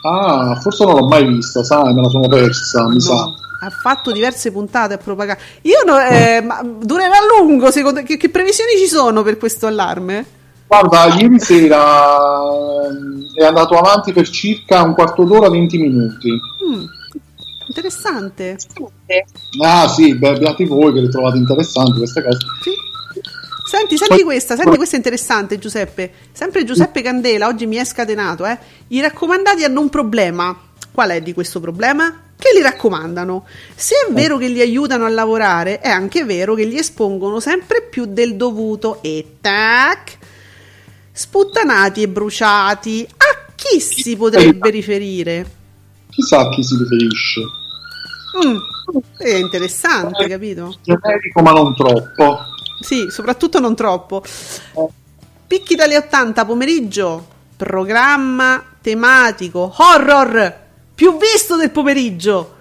Ah, 0.04 0.58
forse 0.62 0.86
non 0.86 0.96
l'ho 0.96 1.08
mai 1.08 1.26
vista, 1.26 1.64
sai, 1.64 1.94
me 1.94 2.02
la 2.02 2.10
sono 2.10 2.28
persa, 2.28 2.88
mi 2.88 3.02
sa. 3.02 3.14
No, 3.16 3.36
ha 3.62 3.70
fatto 3.70 4.12
diverse 4.12 4.52
puntate 4.52 4.94
a 4.94 4.98
propaganda. 4.98 5.42
Io 5.64 5.80
no, 5.86 6.00
eh, 6.00 6.42
ma 6.42 6.62
durerà 6.64 7.18
a 7.18 7.42
lungo, 7.42 7.72
secondo 7.72 8.04
che, 8.04 8.16
che 8.16 8.30
previsioni 8.30 8.78
ci 8.78 8.88
sono 8.88 9.24
per 9.24 9.38
questo 9.38 9.68
allarme? 9.68 10.44
Guarda, 10.68 11.16
ieri 11.16 11.40
sera 11.40 12.88
ehm, 12.88 13.34
è 13.36 13.44
andato 13.44 13.78
avanti 13.78 14.12
per 14.12 14.28
circa 14.30 14.82
un 14.82 14.94
quarto 14.94 15.24
d'ora, 15.24 15.50
20 15.50 15.78
minuti. 15.78 16.32
Mm, 16.32 16.84
interessante. 17.68 18.58
Ah 19.62 19.88
sì, 19.88 20.16
beh, 20.16 20.38
beati 20.38 20.66
voi 20.66 20.94
che 20.94 21.02
le 21.02 21.10
trovate 21.10 21.38
interessanti 21.38 21.98
queste 21.98 22.24
cose. 22.24 22.38
Senti, 23.66 23.98
senti 23.98 24.24
questa, 24.24 24.56
senti 24.56 24.78
questa 24.78 24.96
è 24.96 24.98
interessante 24.98 25.58
Giuseppe. 25.58 26.12
Sempre 26.32 26.64
Giuseppe 26.64 27.02
Candela, 27.02 27.48
oggi 27.48 27.66
mi 27.66 27.76
è 27.76 27.84
scatenato, 27.84 28.46
eh. 28.46 28.58
I 28.90 29.02
raccomandati 29.02 29.64
hanno 29.64 29.82
un 29.82 29.90
problema. 29.90 30.56
Qual 30.92 31.10
è 31.10 31.22
di 31.22 31.34
questo 31.34 31.60
problema? 31.60 32.22
Che 32.38 32.52
li 32.56 32.62
raccomandano. 32.62 33.46
Se 33.76 33.96
è 34.08 34.14
vero 34.14 34.38
che 34.38 34.48
li 34.48 34.62
aiutano 34.62 35.06
a 35.06 35.10
lavorare, 35.10 35.80
è 35.80 35.90
anche 35.90 36.24
vero 36.24 36.54
che 36.54 36.64
li 36.64 36.78
espongono 36.78 37.40
sempre 37.40 37.82
più 37.82 38.06
del 38.06 38.36
dovuto 38.36 39.02
e 39.02 39.38
tac, 39.42 40.18
sputtanati 41.16 42.02
e 42.02 42.10
bruciati. 42.10 43.08
A 43.10 43.54
chi 43.56 43.80
si 43.80 44.18
potrebbe 44.18 44.70
riferire? 44.70 45.52
Chissà 46.10 46.42
a 46.42 46.50
chi 46.50 46.62
si 46.62 46.76
riferisce. 46.78 47.42
Mm, 48.46 48.58
è 49.18 49.36
interessante, 49.36 50.28
capito? 50.28 50.76
Generico 50.84 51.42
ma 51.42 51.52
non 51.52 51.74
troppo. 51.74 52.40
Sì, 52.82 53.08
soprattutto 53.10 53.60
non 53.60 53.76
troppo. 53.76 54.22
Picchi 55.48 55.76
dalle 55.76 55.96
80 55.98 56.46
pomeriggio, 56.46 57.28
programma 57.56 58.62
tematico 58.82 59.74
horror 59.78 60.64
più 60.94 61.18
visto 61.18 61.56
del 61.56 61.72
pomeriggio. 61.72 62.54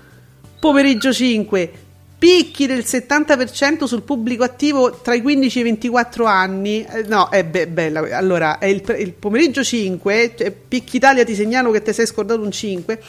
Pomeriggio 0.60 1.12
5. 1.12 1.83
Picchi 2.24 2.66
del 2.66 2.78
70% 2.78 3.84
sul 3.84 4.00
pubblico 4.00 4.44
attivo 4.44 4.92
tra 5.02 5.12
i 5.12 5.20
15 5.20 5.58
e 5.58 5.60
i 5.60 5.64
24 5.64 6.24
anni. 6.24 6.82
Eh, 6.82 7.02
no, 7.06 7.28
è 7.28 7.44
be- 7.44 7.66
bella. 7.68 8.16
Allora, 8.16 8.56
è 8.56 8.64
il, 8.64 8.82
il 8.98 9.12
pomeriggio 9.12 9.62
5. 9.62 10.32
cioè, 10.34 10.50
Picchi 10.50 10.96
Italia 10.96 11.22
ti 11.22 11.34
segnalo 11.34 11.70
che 11.70 11.82
ti 11.82 11.92
sei 11.92 12.06
scordato 12.06 12.40
un 12.40 12.50
5. 12.50 13.02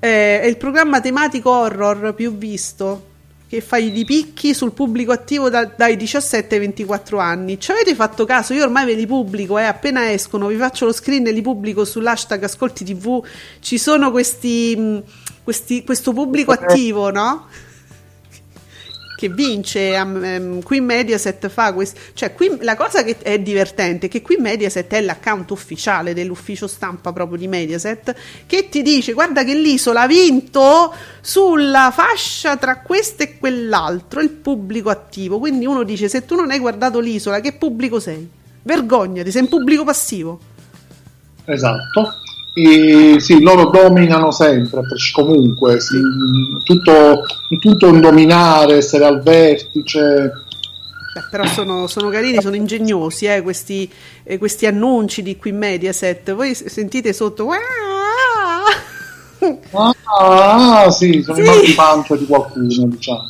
eh, 0.00 0.40
è 0.40 0.46
il 0.46 0.56
programma 0.56 0.98
tematico 1.02 1.50
horror 1.50 2.14
più 2.14 2.38
visto. 2.38 3.04
Che 3.46 3.60
fai 3.60 3.92
di 3.92 4.06
picchi 4.06 4.54
sul 4.54 4.72
pubblico 4.72 5.12
attivo 5.12 5.50
da- 5.50 5.66
dai 5.66 5.98
17 5.98 6.54
ai 6.54 6.60
24 6.60 7.18
anni. 7.18 7.60
Ci 7.60 7.70
avete 7.70 7.94
fatto 7.94 8.24
caso? 8.24 8.54
Io 8.54 8.62
ormai 8.64 8.86
ve 8.86 8.94
li 8.94 9.06
pubblico, 9.06 9.58
eh, 9.58 9.64
appena 9.64 10.10
escono, 10.10 10.46
vi 10.46 10.56
faccio 10.56 10.86
lo 10.86 10.92
screen 10.92 11.26
e 11.26 11.32
li 11.32 11.42
pubblico 11.42 11.84
sull'hashtag 11.84 12.44
Ascolti 12.44 12.82
TV. 12.82 13.22
Ci 13.60 13.76
sono 13.76 14.10
questi, 14.10 15.02
questi- 15.44 15.84
questo 15.84 16.14
pubblico 16.14 16.52
attivo, 16.52 17.10
no? 17.10 17.46
Che 19.18 19.28
vince 19.28 19.98
um, 20.00 20.22
um, 20.22 20.62
qui 20.62 20.80
Mediaset 20.80 21.48
fa 21.48 21.72
questo 21.72 21.98
cioè 22.14 22.32
qui 22.34 22.56
la 22.60 22.76
cosa 22.76 23.02
che 23.02 23.16
è 23.20 23.40
divertente 23.40 24.06
è 24.06 24.08
che 24.08 24.22
qui 24.22 24.36
Mediaset 24.36 24.86
è 24.92 25.00
l'account 25.00 25.50
ufficiale 25.50 26.14
dell'ufficio 26.14 26.68
stampa 26.68 27.12
proprio 27.12 27.36
di 27.36 27.48
Mediaset 27.48 28.14
che 28.46 28.68
ti 28.68 28.80
dice 28.82 29.14
guarda 29.14 29.42
che 29.42 29.54
l'isola 29.54 30.02
ha 30.02 30.06
vinto 30.06 30.94
sulla 31.20 31.90
fascia 31.92 32.56
tra 32.58 32.78
questo 32.78 33.24
e 33.24 33.38
quell'altro 33.38 34.20
il 34.20 34.30
pubblico 34.30 34.88
attivo 34.88 35.40
quindi 35.40 35.66
uno 35.66 35.82
dice 35.82 36.08
se 36.08 36.24
tu 36.24 36.36
non 36.36 36.52
hai 36.52 36.60
guardato 36.60 37.00
l'isola 37.00 37.40
che 37.40 37.54
pubblico 37.54 37.98
sei? 37.98 38.36
vergognati 38.62 39.32
sei 39.32 39.42
un 39.42 39.48
pubblico 39.48 39.82
passivo 39.82 40.38
Esatto. 41.48 42.10
E 42.60 43.20
sì, 43.20 43.40
loro 43.40 43.70
dominano 43.70 44.32
sempre, 44.32 44.80
comunque, 45.12 45.78
sì, 45.78 45.96
tutto, 46.64 47.24
tutto 47.60 47.88
un 47.88 48.00
dominare, 48.00 48.78
essere 48.78 49.04
al 49.04 49.22
vertice. 49.22 50.32
Beh, 51.14 51.28
però 51.30 51.46
sono, 51.46 51.86
sono 51.86 52.08
carini, 52.08 52.40
sono 52.40 52.56
ingegnosi 52.56 53.26
eh, 53.26 53.42
questi, 53.42 53.88
eh, 54.24 54.38
questi 54.38 54.66
annunci 54.66 55.22
di 55.22 55.36
qui 55.36 55.52
Mediaset. 55.52 56.32
Voi 56.34 56.52
sentite 56.54 57.12
sotto. 57.12 57.48
Ah, 59.70 59.94
ah, 60.18 60.90
sì, 60.90 61.22
sono 61.22 61.36
Sì. 61.36 61.42
i 61.42 61.44
mal 61.46 61.60
di 61.64 61.72
pancia 61.74 62.16
di 62.16 62.26
qualcuno, 62.26 62.66
diciamo. 62.66 63.28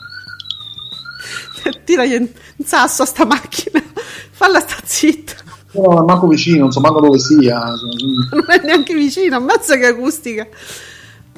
Tiragli 1.84 2.14
un 2.14 2.28
sasso 2.64 3.02
a 3.02 3.06
sta 3.06 3.26
macchina, 3.26 3.82
falla 4.32 4.60
sta 4.60 4.76
zitta. 4.82 5.34
Però 5.70 5.92
non 5.92 6.02
è 6.02 6.06
manco 6.06 6.26
vicino, 6.26 6.60
non 6.60 6.72
so 6.72 6.80
manco 6.80 7.00
dove 7.00 7.18
sia. 7.18 7.60
Non 8.32 8.44
è 8.48 8.60
neanche 8.64 8.94
vicino, 8.94 9.36
ammazza 9.36 9.76
che 9.76 9.86
acustica. 9.86 10.46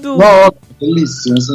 Tu, 0.01 0.17
No, 0.17 0.55
bellissimo, 0.79 1.39
sì. 1.41 1.53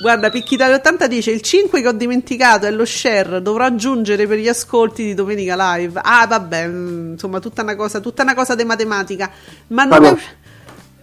guarda, 0.00 0.30
Picchitalia 0.30 0.76
80 0.76 1.06
dice 1.08 1.30
il 1.32 1.40
5 1.42 1.80
che 1.82 1.88
ho 1.88 1.92
dimenticato 1.92 2.66
è 2.66 2.70
lo 2.70 2.84
share, 2.84 3.42
dovrò 3.42 3.64
aggiungere 3.64 4.26
per 4.26 4.38
gli 4.38 4.48
ascolti 4.48 5.02
di 5.04 5.14
domenica 5.14 5.56
live. 5.76 6.00
Ah, 6.02 6.26
vabbè, 6.26 6.68
mm, 6.68 7.12
insomma, 7.12 7.40
tutta 7.40 7.62
una 7.62 7.74
cosa, 7.76 8.00
tutta 8.00 8.22
una 8.22 8.34
cosa 8.34 8.54
di 8.54 8.64
matematica. 8.64 9.30
Ma 9.68 9.84
non 9.84 10.04
è. 10.04 10.16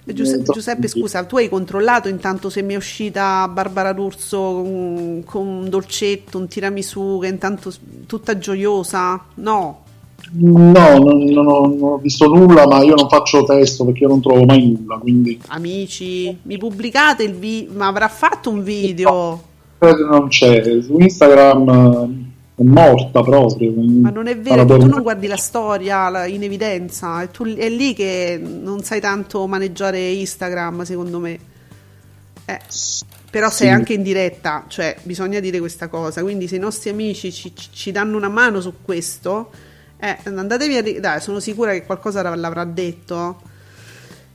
Giuse- 0.05 0.41
Eh, 0.41 0.43
Giuseppe, 0.43 0.87
scusa, 0.89 1.23
tu 1.25 1.37
hai 1.37 1.47
controllato 1.47 2.09
intanto 2.09 2.49
se 2.49 2.61
mi 2.61 2.73
è 2.73 2.77
uscita 2.77 3.47
Barbara 3.47 3.93
D'Urso 3.93 4.37
con, 4.37 5.23
con 5.25 5.47
un 5.47 5.69
dolcetto, 5.69 6.37
un 6.37 6.47
tiramisù, 6.47 7.19
che 7.21 7.27
intanto 7.27 7.71
tutta 8.05 8.37
gioiosa? 8.37 9.23
No. 9.35 9.82
No, 10.31 10.97
non, 10.97 11.23
non 11.25 11.47
ho, 11.47 11.67
non 11.67 11.83
ho 11.83 11.97
visto 11.97 12.27
nulla, 12.27 12.65
ma 12.65 12.81
io 12.81 12.95
non 12.95 13.07
faccio 13.09 13.43
testo 13.43 13.85
perché 13.85 14.03
io 14.03 14.07
non 14.09 14.21
trovo 14.21 14.45
mai 14.45 14.71
nulla, 14.71 14.97
quindi 14.97 15.39
Amici, 15.47 16.35
mi 16.43 16.57
pubblicate 16.57 17.23
il 17.23 17.33
video? 17.33 17.73
Ma 17.75 17.87
avrà 17.87 18.07
fatto 18.07 18.49
un 18.49 18.63
video? 18.63 19.43
credo 19.77 20.05
non 20.07 20.29
c'è. 20.29 20.63
Su 20.81 20.97
Instagram 20.97 21.69
eh, 22.55 22.61
è 22.61 22.63
morta 22.65 23.21
proprio. 23.21 23.73
Ma 23.75 24.09
non 24.09 24.27
è 24.27 24.37
vero, 24.39 24.65
tu 24.65 24.85
non 24.87 25.01
guardi 25.01 25.27
la 25.27 25.35
storia 25.37 26.07
la- 26.09 26.25
in 26.25 26.41
evidenza, 26.41 27.21
è, 27.21 27.29
tu- 27.29 27.53
è 27.53 27.67
lì 27.69 27.93
che 27.93 28.41
non 28.41 28.81
sai 28.81 29.01
tanto 29.01 29.45
maneggiare 29.45 29.99
Instagram, 30.09 30.83
secondo 30.83 31.19
me. 31.19 31.37
Eh, 32.45 32.59
però 33.29 33.49
sei 33.49 33.67
Sì. 33.67 33.73
anche 33.73 33.93
in 33.93 34.03
diretta, 34.03 34.63
cioè 34.67 34.95
bisogna 35.03 35.39
dire 35.41 35.59
questa 35.59 35.89
cosa. 35.89 36.21
Quindi 36.23 36.47
se 36.47 36.55
i 36.55 36.59
nostri 36.59 36.89
amici 36.89 37.31
ci, 37.31 37.51
ci- 37.53 37.67
ci 37.71 37.91
danno 37.91 38.15
una 38.15 38.29
mano 38.29 38.61
su 38.61 38.73
questo, 38.81 39.49
eh, 40.03 40.17
andatevi 40.25 40.77
a... 40.77 40.81
ri- 40.81 40.99
Dai, 40.99 41.21
sono 41.21 41.39
sicura 41.39 41.71
che 41.71 41.85
qualcosa 41.85 42.21
l'av- 42.21 42.35
l'avrà 42.35 42.65
detto. 42.65 43.41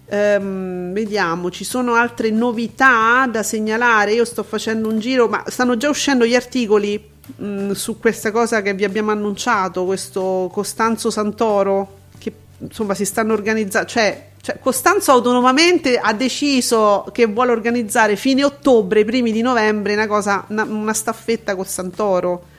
Ehm, 0.07 0.95
vediamo, 0.95 1.51
ci 1.51 1.65
sono 1.65 1.93
altre 1.93 2.31
novità 2.31 3.29
da 3.31 3.43
segnalare. 3.43 4.15
Io 4.15 4.25
sto 4.25 4.43
facendo 4.43 4.89
un 4.89 4.99
giro, 4.99 5.29
ma 5.29 5.45
stanno 5.47 5.77
già 5.77 5.91
uscendo 5.91 6.25
gli 6.25 6.35
articoli 6.35 6.99
mh, 7.37 7.73
su 7.73 7.99
questa 7.99 8.31
cosa 8.31 8.63
che 8.63 8.73
vi 8.73 8.85
abbiamo 8.85 9.11
annunciato, 9.11 9.85
questo 9.85 10.49
Costanzo 10.51 11.11
Santoro, 11.11 11.97
che 12.19 12.33
insomma 12.61 12.95
si 12.95 13.05
stanno 13.05 13.35
organizzando, 13.35 13.87
cioè, 13.87 14.31
cioè, 14.41 14.59
Costanzo 14.61 15.13
autonomamente 15.13 15.99
ha 15.99 16.15
deciso 16.15 17.05
che 17.13 17.27
vuole 17.27 17.51
organizzare 17.51 18.17
fine 18.17 18.43
ottobre, 18.43 19.05
primi 19.05 19.33
di 19.33 19.43
novembre, 19.43 19.93
una 19.93 20.07
cosa, 20.07 20.47
una, 20.49 20.63
una 20.63 20.95
staffetta 20.95 21.55
con 21.55 21.67
Santoro, 21.67 22.57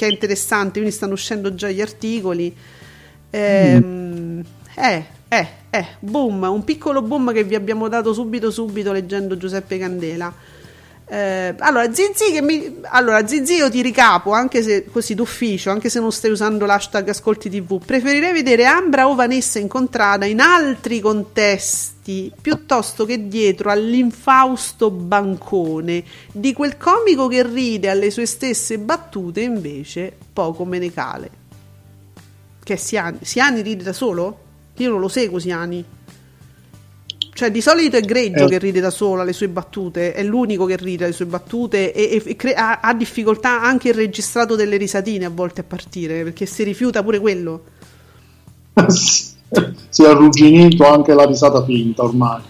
che 0.00 0.06
è 0.06 0.10
interessante, 0.10 0.78
quindi 0.78 0.92
stanno 0.92 1.12
uscendo 1.12 1.54
già 1.54 1.68
gli 1.68 1.82
articoli. 1.82 2.56
Ehm, 3.28 4.42
eh, 4.74 5.04
eh, 5.28 5.48
eh, 5.68 5.86
boom, 5.98 6.42
un 6.44 6.64
piccolo 6.64 7.02
boom 7.02 7.34
che 7.34 7.44
vi 7.44 7.54
abbiamo 7.54 7.86
dato 7.86 8.14
subito 8.14 8.50
subito 8.50 8.92
leggendo 8.92 9.36
Giuseppe 9.36 9.76
Candela. 9.76 10.32
Eh, 11.12 11.56
allora, 11.58 11.92
Zizi, 11.92 12.30
che 12.30 12.40
mi, 12.40 12.82
allora, 12.82 13.26
Zizi, 13.26 13.54
io 13.54 13.68
ti 13.68 13.82
ricapo 13.82 14.30
anche 14.30 14.62
se 14.62 14.84
così 14.84 15.16
d'ufficio, 15.16 15.68
anche 15.68 15.88
se 15.88 15.98
non 15.98 16.12
stai 16.12 16.30
usando 16.30 16.66
l'hashtag 16.66 17.08
Ascolti 17.08 17.50
TV. 17.50 17.84
Preferirei 17.84 18.32
vedere 18.32 18.64
Ambra 18.64 19.08
o 19.08 19.16
Vanessa 19.16 19.58
incontrata 19.58 20.24
in 20.24 20.38
altri 20.38 21.00
contesti 21.00 22.32
piuttosto 22.40 23.04
che 23.06 23.26
dietro 23.26 23.70
all'infausto 23.70 24.92
bancone 24.92 26.04
di 26.30 26.52
quel 26.52 26.76
comico 26.76 27.26
che 27.26 27.44
ride 27.44 27.90
alle 27.90 28.12
sue 28.12 28.26
stesse 28.26 28.78
battute, 28.78 29.40
invece 29.40 30.12
poco 30.32 30.64
me 30.64 30.78
ne 30.78 30.92
cale. 30.92 31.30
Che 32.62 32.72
è 32.72 32.76
Siani? 32.76 33.18
Siani 33.22 33.62
ride 33.62 33.82
da 33.82 33.92
solo? 33.92 34.38
Io 34.76 34.90
non 34.90 35.00
lo 35.00 35.08
seguo, 35.08 35.40
Siani. 35.40 35.84
Cioè, 37.32 37.50
di 37.50 37.60
solito 37.60 37.96
è 37.96 38.02
Greggio 38.02 38.44
Eh. 38.44 38.48
che 38.48 38.58
ride 38.58 38.80
da 38.80 38.90
solo 38.90 39.22
alle 39.22 39.32
sue 39.32 39.48
battute, 39.48 40.12
è 40.12 40.22
l'unico 40.22 40.66
che 40.66 40.76
ride 40.76 41.04
alle 41.04 41.12
sue 41.12 41.26
battute 41.26 41.92
e, 41.92 42.16
e- 42.16 42.22
e 42.30 42.36
cre- 42.36 42.54
ha, 42.54 42.80
ha 42.80 42.92
difficoltà 42.92 43.62
anche 43.62 43.88
il 43.88 43.94
registrato 43.94 44.56
delle 44.56 44.76
risatine 44.76 45.24
a 45.24 45.30
volte 45.30 45.60
a 45.60 45.64
partire, 45.64 46.22
perché 46.24 46.44
si 46.46 46.62
rifiuta 46.64 47.02
pure 47.02 47.18
quello. 47.18 47.62
si 48.88 50.02
è 50.02 50.06
arrugginito 50.06 50.86
anche 50.86 51.14
la 51.14 51.24
risata 51.24 51.64
finta 51.64 52.02
ormai. 52.02 52.42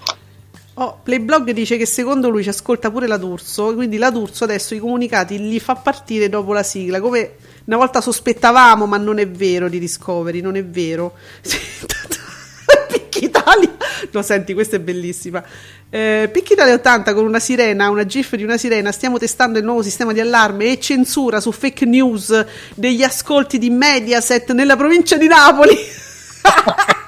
Oh, 0.74 0.98
Playblog 1.02 1.50
dice 1.50 1.76
che 1.76 1.84
secondo 1.84 2.30
lui 2.30 2.42
ci 2.42 2.48
ascolta 2.48 2.90
pure 2.90 3.06
la 3.06 3.18
D'Urso, 3.18 3.74
quindi 3.74 3.98
la 3.98 4.10
D'Urso 4.10 4.44
adesso 4.44 4.74
i 4.74 4.78
comunicati 4.78 5.38
li 5.38 5.60
fa 5.60 5.74
partire 5.74 6.30
dopo 6.30 6.54
la 6.54 6.62
sigla, 6.62 7.00
come 7.00 7.32
una 7.66 7.76
volta 7.76 8.00
sospettavamo, 8.00 8.86
ma 8.86 8.96
non 8.96 9.18
è 9.18 9.28
vero 9.28 9.68
di 9.68 9.78
Discovery, 9.78 10.40
non 10.40 10.56
è 10.56 10.64
vero. 10.64 11.12
No 14.12 14.22
senti, 14.22 14.54
questa 14.54 14.76
è 14.76 14.80
bellissima. 14.80 15.42
Eh, 15.88 16.28
Picchi 16.32 16.52
Italia 16.52 16.74
80 16.74 17.14
con 17.14 17.24
una 17.24 17.40
sirena, 17.40 17.90
una 17.90 18.06
gif 18.06 18.36
di 18.36 18.44
una 18.44 18.56
sirena, 18.56 18.92
stiamo 18.92 19.18
testando 19.18 19.58
il 19.58 19.64
nuovo 19.64 19.82
sistema 19.82 20.12
di 20.12 20.20
allarme 20.20 20.72
e 20.72 20.80
censura 20.80 21.40
su 21.40 21.50
fake 21.52 21.84
news 21.84 22.46
degli 22.74 23.02
ascolti 23.02 23.58
di 23.58 23.70
Mediaset 23.70 24.52
nella 24.52 24.76
provincia 24.76 25.16
di 25.16 25.26
Napoli. 25.26 25.76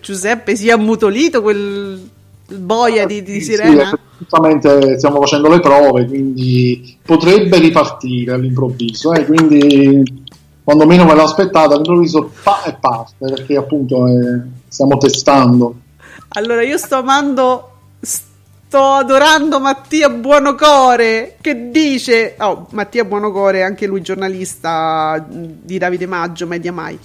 Giuseppe 0.00 0.56
si 0.56 0.68
è 0.68 0.72
ammutolito 0.72 1.42
quel 1.42 2.08
boia 2.46 3.06
di, 3.06 3.22
di 3.22 3.40
sirena. 3.40 3.88
sì, 3.88 3.94
effettivamente 4.14 4.98
stiamo 4.98 5.20
facendo 5.20 5.48
le 5.48 5.60
prove, 5.60 6.06
quindi 6.06 6.96
potrebbe 7.02 7.58
ripartire 7.58 8.32
all'improvviso. 8.32 9.12
eh, 9.12 9.24
quindi 9.24 10.23
quando 10.64 10.86
meno 10.86 11.04
me 11.04 11.14
l'aspettata, 11.14 11.74
all'improvviso 11.74 12.32
pa 12.42 12.64
e 12.64 12.74
parte, 12.80 13.14
perché 13.18 13.56
appunto 13.56 14.06
eh, 14.06 14.40
stiamo 14.66 14.96
testando. 14.96 15.74
Allora 16.30 16.62
io 16.62 16.78
sto 16.78 16.96
amando, 16.96 17.70
sto 18.00 18.82
adorando 18.82 19.60
Mattia 19.60 20.08
Buonocore 20.08 21.36
che 21.40 21.70
dice, 21.70 22.34
oh 22.38 22.66
Mattia 22.70 23.04
Buonocore, 23.04 23.62
anche 23.62 23.86
lui 23.86 24.00
giornalista 24.00 25.22
di 25.28 25.76
Davide 25.76 26.06
Maggio, 26.06 26.46
Media 26.46 26.72
Mai, 26.72 26.98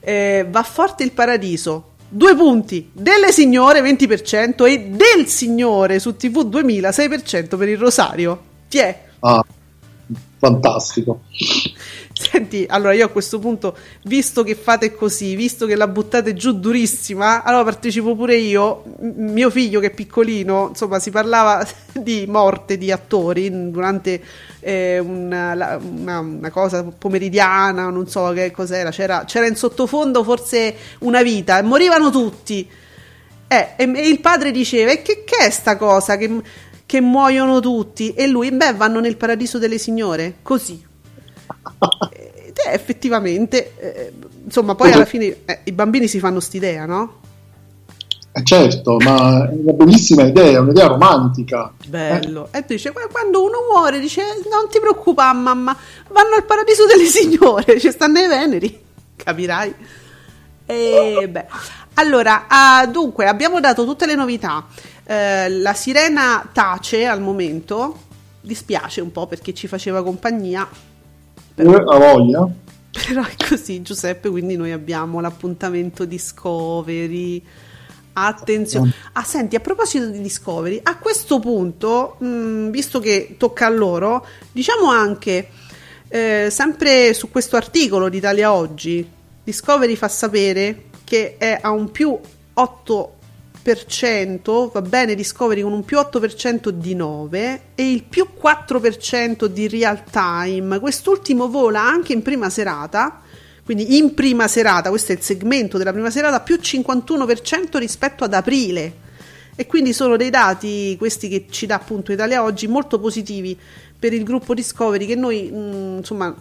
eh, 0.00 0.46
va 0.48 0.62
forte 0.62 1.02
il 1.02 1.12
paradiso. 1.12 1.84
Due 2.10 2.34
punti, 2.36 2.90
delle 2.92 3.32
signore 3.32 3.80
20% 3.80 4.66
e 4.66 4.90
del 4.90 5.26
signore 5.26 5.98
su 5.98 6.16
TV 6.16 6.42
2000 6.42 6.90
6% 6.90 7.56
per 7.56 7.68
il 7.68 7.78
Rosario. 7.78 8.40
Ti 8.68 8.78
è? 8.78 9.02
Ah, 9.20 9.44
fantastico. 10.38 11.20
Senti, 12.20 12.66
allora 12.68 12.94
io 12.94 13.06
a 13.06 13.10
questo 13.10 13.38
punto, 13.38 13.76
visto 14.02 14.42
che 14.42 14.56
fate 14.56 14.92
così, 14.92 15.36
visto 15.36 15.66
che 15.66 15.76
la 15.76 15.86
buttate 15.86 16.34
giù 16.34 16.50
durissima, 16.58 17.44
allora 17.44 17.62
partecipo 17.62 18.16
pure 18.16 18.34
io. 18.34 18.82
M- 18.98 19.30
mio 19.30 19.50
figlio 19.50 19.78
che 19.78 19.86
è 19.86 19.90
piccolino, 19.94 20.66
insomma, 20.70 20.98
si 20.98 21.10
parlava 21.12 21.64
di 21.94 22.24
morte 22.26 22.76
di 22.76 22.90
attori 22.90 23.70
durante 23.70 24.20
eh, 24.58 24.98
una, 24.98 25.54
la- 25.54 25.78
una- 25.80 26.18
una 26.18 26.50
cosa 26.50 26.82
pomeridiana, 26.82 27.88
non 27.88 28.08
so 28.08 28.32
che 28.32 28.50
cos'era, 28.50 28.90
c'era, 28.90 29.22
c'era 29.24 29.46
in 29.46 29.54
sottofondo 29.54 30.24
forse 30.24 30.74
una 31.00 31.22
vita 31.22 31.58
e 31.58 31.62
morivano 31.62 32.10
tutti. 32.10 32.68
Eh, 33.46 33.68
e, 33.76 33.92
e 33.94 34.08
il 34.08 34.18
padre 34.20 34.50
diceva: 34.50 34.90
E 34.90 35.02
che, 35.02 35.22
che 35.24 35.36
è 35.46 35.50
sta 35.50 35.76
cosa 35.76 36.16
che, 36.16 36.28
che 36.84 37.00
muoiono 37.00 37.60
tutti? 37.60 38.12
E 38.14 38.26
lui, 38.26 38.50
beh, 38.50 38.74
vanno 38.74 38.98
nel 38.98 39.16
paradiso 39.16 39.58
delle 39.58 39.78
signore. 39.78 40.38
Così. 40.42 40.87
Ed 42.10 42.56
è 42.56 42.72
effettivamente, 42.72 43.74
eh, 43.78 44.12
insomma, 44.44 44.74
poi 44.74 44.92
alla 44.92 45.04
fine 45.04 45.36
eh, 45.44 45.60
i 45.64 45.72
bambini 45.72 46.08
si 46.08 46.18
fanno 46.18 46.40
st'idea, 46.40 46.86
no? 46.86 47.20
Eh, 48.32 48.44
certo, 48.44 48.96
ma 48.98 49.48
è 49.48 49.52
una 49.52 49.72
bellissima 49.72 50.24
idea, 50.24 50.60
un'idea 50.60 50.86
romantica. 50.86 51.72
Bello. 51.86 52.48
E 52.52 52.60
tu 52.60 52.74
dice: 52.74 52.92
"Qu- 52.92 53.10
Quando 53.10 53.42
uno 53.42 53.58
muore, 53.70 53.98
dice: 54.00 54.22
Non 54.50 54.68
ti 54.70 54.78
preoccupare, 54.80 55.36
mamma, 55.36 55.76
vanno 56.08 56.34
al 56.36 56.44
paradiso 56.44 56.86
delle 56.86 57.06
signore, 57.06 57.80
ci 57.80 57.90
stanno 57.90 58.18
i 58.18 58.28
veneri, 58.28 58.80
capirai. 59.16 59.74
E 60.66 61.28
beh, 61.30 61.46
allora, 61.94 62.44
ah, 62.48 62.86
dunque, 62.86 63.26
abbiamo 63.26 63.58
dato 63.60 63.84
tutte 63.84 64.06
le 64.06 64.14
novità. 64.14 64.66
Eh, 65.04 65.48
la 65.48 65.72
sirena 65.72 66.46
tace 66.52 67.06
al 67.06 67.20
momento, 67.20 67.96
dispiace 68.40 69.00
un 69.00 69.10
po' 69.10 69.26
perché 69.26 69.54
ci 69.54 69.66
faceva 69.66 70.02
compagnia. 70.02 70.68
Eh, 71.58 71.66
ha 71.66 71.98
voglia? 71.98 72.48
Però 73.06 73.22
è 73.22 73.34
così, 73.48 73.82
Giuseppe, 73.82 74.30
quindi 74.30 74.56
noi 74.56 74.72
abbiamo 74.72 75.20
l'appuntamento 75.20 76.04
Discovery. 76.04 77.42
Attenzione. 78.12 78.92
Ah, 79.12 79.22
senti, 79.22 79.54
a 79.54 79.60
proposito 79.60 80.06
di 80.06 80.20
Discovery, 80.20 80.80
a 80.82 80.96
questo 80.98 81.38
punto, 81.38 82.16
mh, 82.18 82.70
visto 82.70 82.98
che 82.98 83.36
tocca 83.38 83.66
a 83.66 83.70
loro, 83.70 84.26
diciamo 84.50 84.90
anche, 84.90 85.48
eh, 86.08 86.48
sempre 86.50 87.14
su 87.14 87.30
questo 87.30 87.56
articolo 87.56 88.08
di 88.08 88.16
Italia 88.16 88.52
Oggi, 88.52 89.08
Discovery 89.44 89.94
fa 89.94 90.08
sapere 90.08 90.84
che 91.04 91.36
è 91.38 91.58
a 91.60 91.70
un 91.70 91.90
più 91.90 92.18
8%, 92.56 93.08
va 94.72 94.82
bene 94.82 95.14
Discovery 95.14 95.62
con 95.62 95.72
un 95.72 95.84
più 95.84 95.98
8% 95.98 96.68
di 96.68 96.94
9 96.94 97.60
e 97.74 97.90
il 97.90 98.04
più 98.04 98.28
4% 98.40 99.44
di 99.46 99.68
real 99.68 100.04
time. 100.04 100.78
Quest'ultimo 100.78 101.48
vola 101.48 101.82
anche 101.82 102.12
in 102.12 102.22
prima 102.22 102.48
serata, 102.50 103.20
quindi 103.64 103.98
in 103.98 104.14
prima 104.14 104.48
serata, 104.48 104.88
questo 104.88 105.12
è 105.12 105.16
il 105.16 105.20
segmento 105.20 105.76
della 105.76 105.92
prima 105.92 106.10
serata, 106.10 106.40
più 106.40 106.56
51% 106.56 107.76
rispetto 107.78 108.24
ad 108.24 108.32
aprile. 108.32 109.06
E 109.54 109.66
quindi 109.66 109.92
sono 109.92 110.16
dei 110.16 110.30
dati, 110.30 110.94
questi 110.96 111.28
che 111.28 111.46
ci 111.50 111.66
dà 111.66 111.74
appunto 111.74 112.12
Italia 112.12 112.44
Oggi, 112.44 112.68
molto 112.68 112.98
positivi 112.98 113.58
per 113.98 114.12
il 114.12 114.22
gruppo 114.22 114.54
Discovery 114.54 115.04
che 115.04 115.16
noi, 115.16 115.50
mh, 115.50 115.96
insomma, 115.98 116.34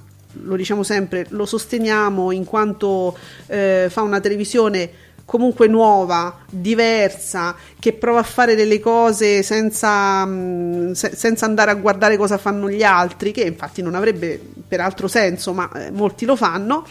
lo 0.43 0.55
diciamo 0.55 0.83
sempre, 0.83 1.25
lo 1.29 1.45
sosteniamo 1.45 2.31
in 2.31 2.43
quanto 2.43 3.17
eh, 3.47 3.87
fa 3.89 4.01
una 4.01 4.19
televisione 4.19 5.05
comunque 5.27 5.67
nuova, 5.67 6.37
diversa, 6.49 7.53
che 7.77 7.91
prova 7.91 8.19
a 8.19 8.23
fare 8.23 8.55
delle 8.55 8.79
cose 8.79 9.43
senza, 9.43 10.25
mh, 10.25 10.93
se- 10.93 11.15
senza 11.17 11.45
andare 11.45 11.69
a 11.69 11.73
guardare 11.73 12.15
cosa 12.15 12.37
fanno 12.37 12.69
gli 12.69 12.81
altri, 12.81 13.33
che 13.33 13.41
infatti 13.41 13.81
non 13.81 13.93
avrebbe 13.93 14.41
peraltro 14.65 15.09
senso, 15.09 15.51
ma 15.51 15.69
eh, 15.73 15.91
molti 15.91 16.23
lo 16.23 16.37
fanno. 16.37 16.85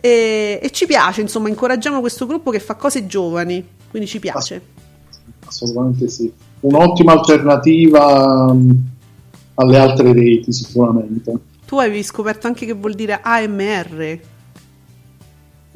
E, 0.00 0.60
e 0.62 0.70
ci 0.70 0.86
piace, 0.86 1.20
insomma, 1.20 1.48
incoraggiamo 1.48 1.98
questo 1.98 2.26
gruppo 2.26 2.52
che 2.52 2.60
fa 2.60 2.76
cose 2.76 3.06
giovani, 3.06 3.66
quindi 3.90 4.08
ci 4.08 4.20
piace. 4.20 4.62
Assolutamente 5.44 6.08
sì. 6.08 6.32
Un'ottima 6.60 7.10
alternativa 7.10 8.52
mh, 8.52 8.84
alle 9.54 9.78
altre 9.78 10.12
reti, 10.12 10.52
sicuramente. 10.52 11.34
Tu 11.66 11.76
avevi 11.76 12.04
scoperto 12.04 12.46
anche 12.46 12.66
che 12.66 12.72
vuol 12.72 12.94
dire 12.94 13.18
AMR. 13.20 14.18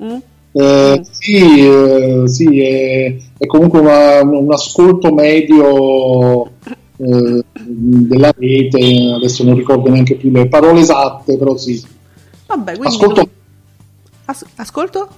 Mm? 0.01 0.19
Eh, 0.57 1.01
sì, 1.11 1.67
eh, 1.67 2.23
sì, 2.27 2.61
è, 2.61 3.17
è 3.39 3.47
comunque 3.47 3.81
una- 3.81 4.23
un 4.23 4.53
ascolto 4.53 5.13
medio 5.13 6.47
eh, 6.97 7.45
della 7.57 8.33
rete, 8.37 9.13
adesso 9.17 9.43
non 9.43 9.57
ricordo 9.57 9.91
neanche 9.91 10.15
più 10.15 10.31
le 10.31 10.47
parole 10.47 10.79
esatte, 10.81 11.37
però 11.37 11.57
sì, 11.57 11.85
Vabbè, 12.47 12.77
quindi 12.77 12.95
ascolto 12.95 13.15
noi- 13.17 13.31
As- 14.27 14.47
ascolto? 14.57 15.09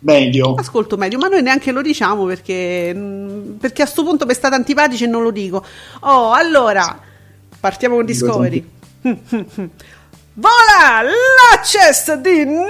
medio. 0.00 0.54
Ascolto 0.54 0.96
meglio, 0.96 1.18
ma 1.18 1.28
noi 1.28 1.42
neanche 1.42 1.70
lo 1.72 1.82
diciamo 1.82 2.24
perché, 2.24 2.92
mm, 2.94 3.50
perché 3.58 3.82
a 3.82 3.86
sto 3.86 4.02
punto 4.04 4.24
mi 4.24 4.32
state 4.32 4.54
antipatici 4.54 5.04
e 5.04 5.08
non 5.08 5.22
lo 5.24 5.30
dico. 5.30 5.62
Oh, 6.00 6.30
allora, 6.32 6.98
partiamo 7.60 7.96
con 7.96 8.06
Discovery. 8.06 8.64
Vola 10.40 11.02
l'access 11.02 12.12
di 12.12 12.44
9 12.44 12.60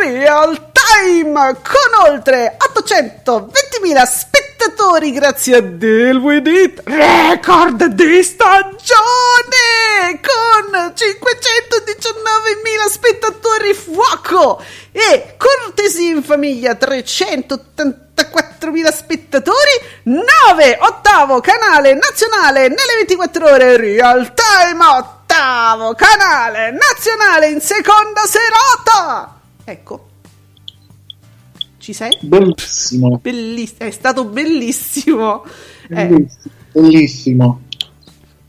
real 0.00 0.72
time 0.72 1.56
con 1.62 2.10
oltre 2.10 2.56
820.000 2.74 4.04
spettatori 4.04 5.12
grazie 5.12 5.54
a 5.54 5.60
Deal 5.60 6.16
With 6.16 6.48
It 6.48 6.82
record 6.82 7.84
di 7.84 8.24
stagione 8.24 10.18
con 10.20 10.74
519.000 10.74 12.90
spettatori 12.90 13.72
fuoco 13.74 14.60
e 14.90 15.36
cortesi 15.36 16.08
in 16.08 16.24
famiglia 16.24 16.72
384.000 16.72 18.92
spettatori 18.92 19.80
9 20.02 20.78
ottavo 20.80 21.40
canale 21.40 21.94
nazionale 21.94 22.62
nelle 22.62 22.96
24 23.06 23.48
ore 23.48 23.76
real 23.76 24.34
time 24.34 25.16
ottavo 25.38 25.94
canale 25.94 26.72
nazionale 26.72 27.48
in 27.48 27.60
seconda 27.60 28.22
serata! 28.26 29.40
Ecco. 29.62 30.06
Ci 31.78 31.92
sei? 31.92 32.18
Bellissimo, 32.20 33.18
Belliss- 33.22 33.78
è 33.78 33.90
stato 33.90 34.24
bellissimo. 34.24 35.44
Eh, 35.88 36.06
bellissimo, 36.06 36.52
bellissimo. 36.72 37.60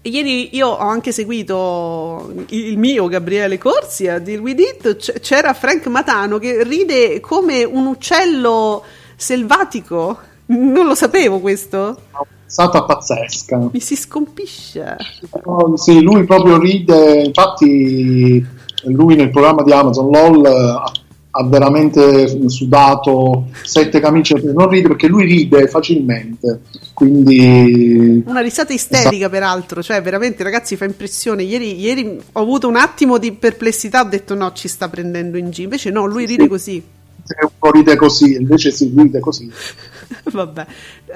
Ieri 0.01 0.55
io 0.55 0.67
ho 0.69 0.77
anche 0.79 1.11
seguito 1.11 2.33
il 2.47 2.77
mio 2.77 3.07
Gabriele 3.07 3.57
Corsi 3.59 4.07
a 4.07 4.17
Deal 4.17 4.39
With 4.39 4.59
It, 4.59 4.95
C- 4.95 5.19
c'era 5.19 5.53
Frank 5.53 5.85
Matano 5.87 6.39
che 6.39 6.63
ride 6.63 7.19
come 7.19 7.63
un 7.63 7.85
uccello 7.85 8.83
selvatico, 9.15 10.19
non 10.47 10.87
lo 10.87 10.95
sapevo 10.95 11.39
questo, 11.39 12.01
È 12.11 12.17
stata 12.49 12.83
pazzesca. 12.83 13.69
mi 13.71 13.79
si 13.79 13.95
scompisce. 13.95 14.97
Oh, 15.43 15.77
sì, 15.77 16.01
lui 16.01 16.23
proprio 16.25 16.57
ride, 16.57 17.21
infatti 17.25 18.43
lui 18.85 19.15
nel 19.15 19.29
programma 19.29 19.61
di 19.61 19.71
Amazon 19.71 20.09
LOL 20.09 20.45
ha, 20.45 20.91
ha 21.31 21.43
veramente 21.45 22.49
sudato 22.49 23.49
sette 23.61 23.99
camicie 23.99 24.41
per 24.41 24.53
non 24.53 24.67
ridere 24.67 24.95
perché 24.95 25.07
lui 25.07 25.25
ride 25.25 25.67
facilmente, 25.67 26.61
quindi 26.93 28.23
Una 28.25 28.41
risata 28.41 28.73
isterica 28.73 29.29
peraltro, 29.29 29.83
cioè 29.83 30.01
veramente 30.01 30.41
ragazzi 30.41 30.75
fa 30.75 30.85
impressione, 30.85 31.43
ieri, 31.43 31.79
ieri 31.79 32.19
ho 32.31 32.41
avuto 32.41 32.67
un 32.67 32.77
attimo 32.77 33.19
di 33.19 33.31
perplessità, 33.31 34.01
ho 34.01 34.09
detto 34.09 34.33
no 34.33 34.53
ci 34.53 34.67
sta 34.67 34.89
prendendo 34.89 35.37
in 35.37 35.51
giro, 35.51 35.65
invece 35.65 35.91
no, 35.91 36.05
lui 36.05 36.25
ride 36.25 36.47
così. 36.47 36.83
Se 37.29 37.35
uno 37.59 37.71
ride 37.71 37.95
così, 37.95 38.33
invece 38.33 38.71
si 38.71 38.91
ride 38.95 39.19
così. 39.19 39.51
Vabbè, 40.31 40.65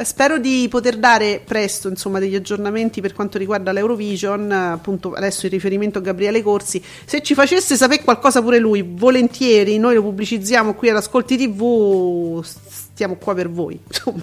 spero 0.03 0.37
di 0.37 0.67
poter 0.69 0.97
dare 0.97 1.41
presto 1.43 1.89
insomma, 1.89 2.19
degli 2.19 2.35
aggiornamenti 2.35 3.01
per 3.01 3.13
quanto 3.13 3.39
riguarda 3.39 3.71
l'Eurovision. 3.71 4.51
Appunto, 4.51 5.13
adesso 5.13 5.47
in 5.47 5.51
riferimento 5.51 5.97
a 5.97 6.01
Gabriele 6.01 6.43
Corsi. 6.43 6.83
Se 7.05 7.23
ci 7.23 7.33
facesse 7.33 7.75
sapere 7.75 8.03
qualcosa 8.03 8.41
pure 8.43 8.59
lui, 8.59 8.85
volentieri, 8.87 9.79
noi 9.79 9.95
lo 9.95 10.03
pubblicizziamo 10.03 10.75
qui 10.75 10.89
ad 10.89 10.97
Ascolti 10.97 11.37
TV. 11.37 12.43
Stiamo 12.43 13.15
qua 13.15 13.33
per 13.33 13.49
voi. 13.49 13.79
Insomma. 13.87 14.21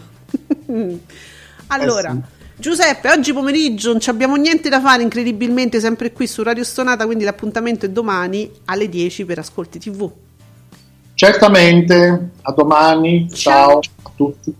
allora. 1.68 2.10
Eh 2.10 2.14
sì. 2.14 2.38
Giuseppe, 2.60 3.10
oggi 3.10 3.32
pomeriggio 3.32 3.92
non 3.92 4.00
ci 4.00 4.10
abbiamo 4.10 4.36
niente 4.36 4.68
da 4.68 4.82
fare, 4.82 5.02
incredibilmente, 5.02 5.80
sempre 5.80 6.12
qui 6.12 6.26
su 6.26 6.42
Radio 6.42 6.62
Stonata, 6.62 7.06
quindi 7.06 7.24
l'appuntamento 7.24 7.86
è 7.86 7.88
domani 7.88 8.50
alle 8.66 8.86
10 8.86 9.24
per 9.24 9.38
Ascolti 9.38 9.78
TV. 9.78 10.12
Certamente, 11.22 12.30
a 12.40 12.52
domani, 12.52 13.28
ciao 13.30 13.80
a 14.04 14.10
tutti. 14.16 14.54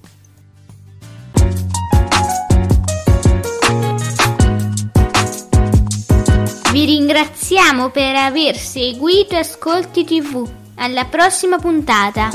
Vi 6.71 6.85
ringraziamo 6.85 7.89
per 7.89 8.15
aver 8.15 8.59
seguito 8.59 9.37
Ascolti 9.37 10.05
TV. 10.05 10.47
Alla 10.75 11.07
prossima 11.07 11.57
puntata. 11.57 12.29